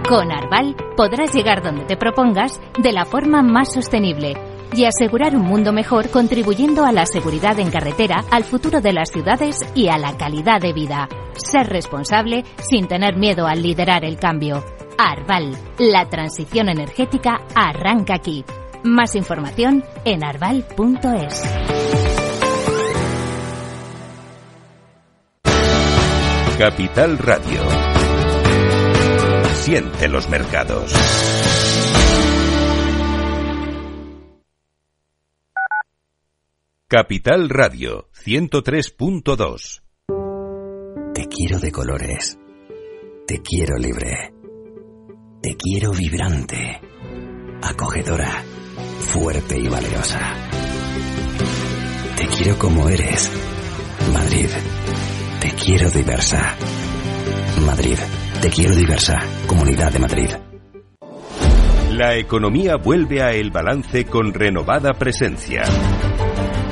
Con 0.08 0.30
Arval 0.30 0.76
podrás 0.96 1.34
llegar 1.34 1.62
donde 1.62 1.84
te 1.84 1.96
propongas 1.96 2.60
de 2.78 2.92
la 2.92 3.04
forma 3.04 3.42
más 3.42 3.72
sostenible 3.72 4.34
y 4.74 4.84
asegurar 4.84 5.36
un 5.36 5.42
mundo 5.42 5.72
mejor 5.72 6.10
contribuyendo 6.10 6.84
a 6.84 6.92
la 6.92 7.06
seguridad 7.06 7.58
en 7.60 7.70
carretera, 7.70 8.24
al 8.30 8.44
futuro 8.44 8.80
de 8.80 8.92
las 8.92 9.10
ciudades 9.10 9.60
y 9.74 9.88
a 9.88 9.96
la 9.96 10.16
calidad 10.16 10.60
de 10.60 10.72
vida. 10.72 11.08
Ser 11.32 11.68
responsable 11.68 12.44
sin 12.68 12.88
tener 12.88 13.16
miedo 13.16 13.46
al 13.46 13.62
liderar 13.62 14.04
el 14.04 14.18
cambio. 14.18 14.64
Arval, 14.98 15.56
la 15.78 16.08
transición 16.08 16.68
energética 16.68 17.42
arranca 17.54 18.14
aquí. 18.14 18.44
Más 18.82 19.14
información 19.14 19.84
en 20.04 20.24
arval.es. 20.24 21.42
Capital 26.58 27.18
Radio. 27.18 27.60
Siente 29.54 30.08
los 30.08 30.28
mercados. 30.28 30.94
Capital 36.88 37.50
Radio 37.50 38.08
103.2. 38.24 39.82
Te 41.12 41.26
quiero 41.26 41.58
de 41.58 41.72
colores. 41.72 42.38
Te 43.26 43.42
quiero 43.42 43.76
libre. 43.76 44.35
Te 45.42 45.56
quiero 45.56 45.92
vibrante. 45.92 46.80
Acogedora. 47.62 48.42
Fuerte 49.00 49.58
y 49.58 49.68
valerosa. 49.68 50.18
Te 52.16 52.26
quiero 52.26 52.58
como 52.58 52.88
eres. 52.88 53.30
Madrid. 54.12 54.48
Te 55.40 55.50
quiero 55.52 55.90
diversa. 55.90 56.56
Madrid. 57.64 57.98
Te 58.40 58.50
quiero 58.50 58.74
diversa. 58.74 59.20
Comunidad 59.46 59.92
de 59.92 59.98
Madrid. 59.98 60.30
La 61.92 62.16
economía 62.16 62.76
vuelve 62.76 63.22
a 63.22 63.32
el 63.32 63.50
balance 63.50 64.04
con 64.06 64.34
renovada 64.34 64.94
presencia. 64.94 65.62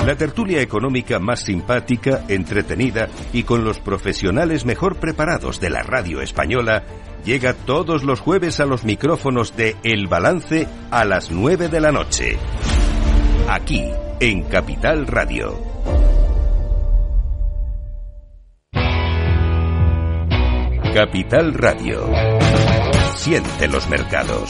La 0.04 0.16
tertulia 0.16 0.60
económica 0.60 1.18
más 1.18 1.40
simpática, 1.40 2.24
entretenida 2.28 3.08
y 3.32 3.44
con 3.44 3.64
los 3.64 3.78
profesionales 3.78 4.66
mejor 4.66 4.96
preparados 4.96 5.60
de 5.60 5.70
la 5.70 5.82
radio 5.82 6.20
española 6.20 6.82
llega 7.24 7.54
todos 7.54 8.04
los 8.04 8.20
jueves 8.20 8.60
a 8.60 8.66
los 8.66 8.84
micrófonos 8.84 9.56
de 9.56 9.76
El 9.82 10.06
Balance 10.06 10.68
a 10.90 11.04
las 11.04 11.30
9 11.30 11.68
de 11.68 11.80
la 11.80 11.92
noche. 11.92 12.38
Aquí, 13.48 13.84
en 14.20 14.42
Capital 14.44 15.06
Radio. 15.06 15.74
Capital 20.94 21.54
Radio. 21.54 22.08
Siente 23.16 23.66
los 23.66 23.88
mercados. 23.88 24.48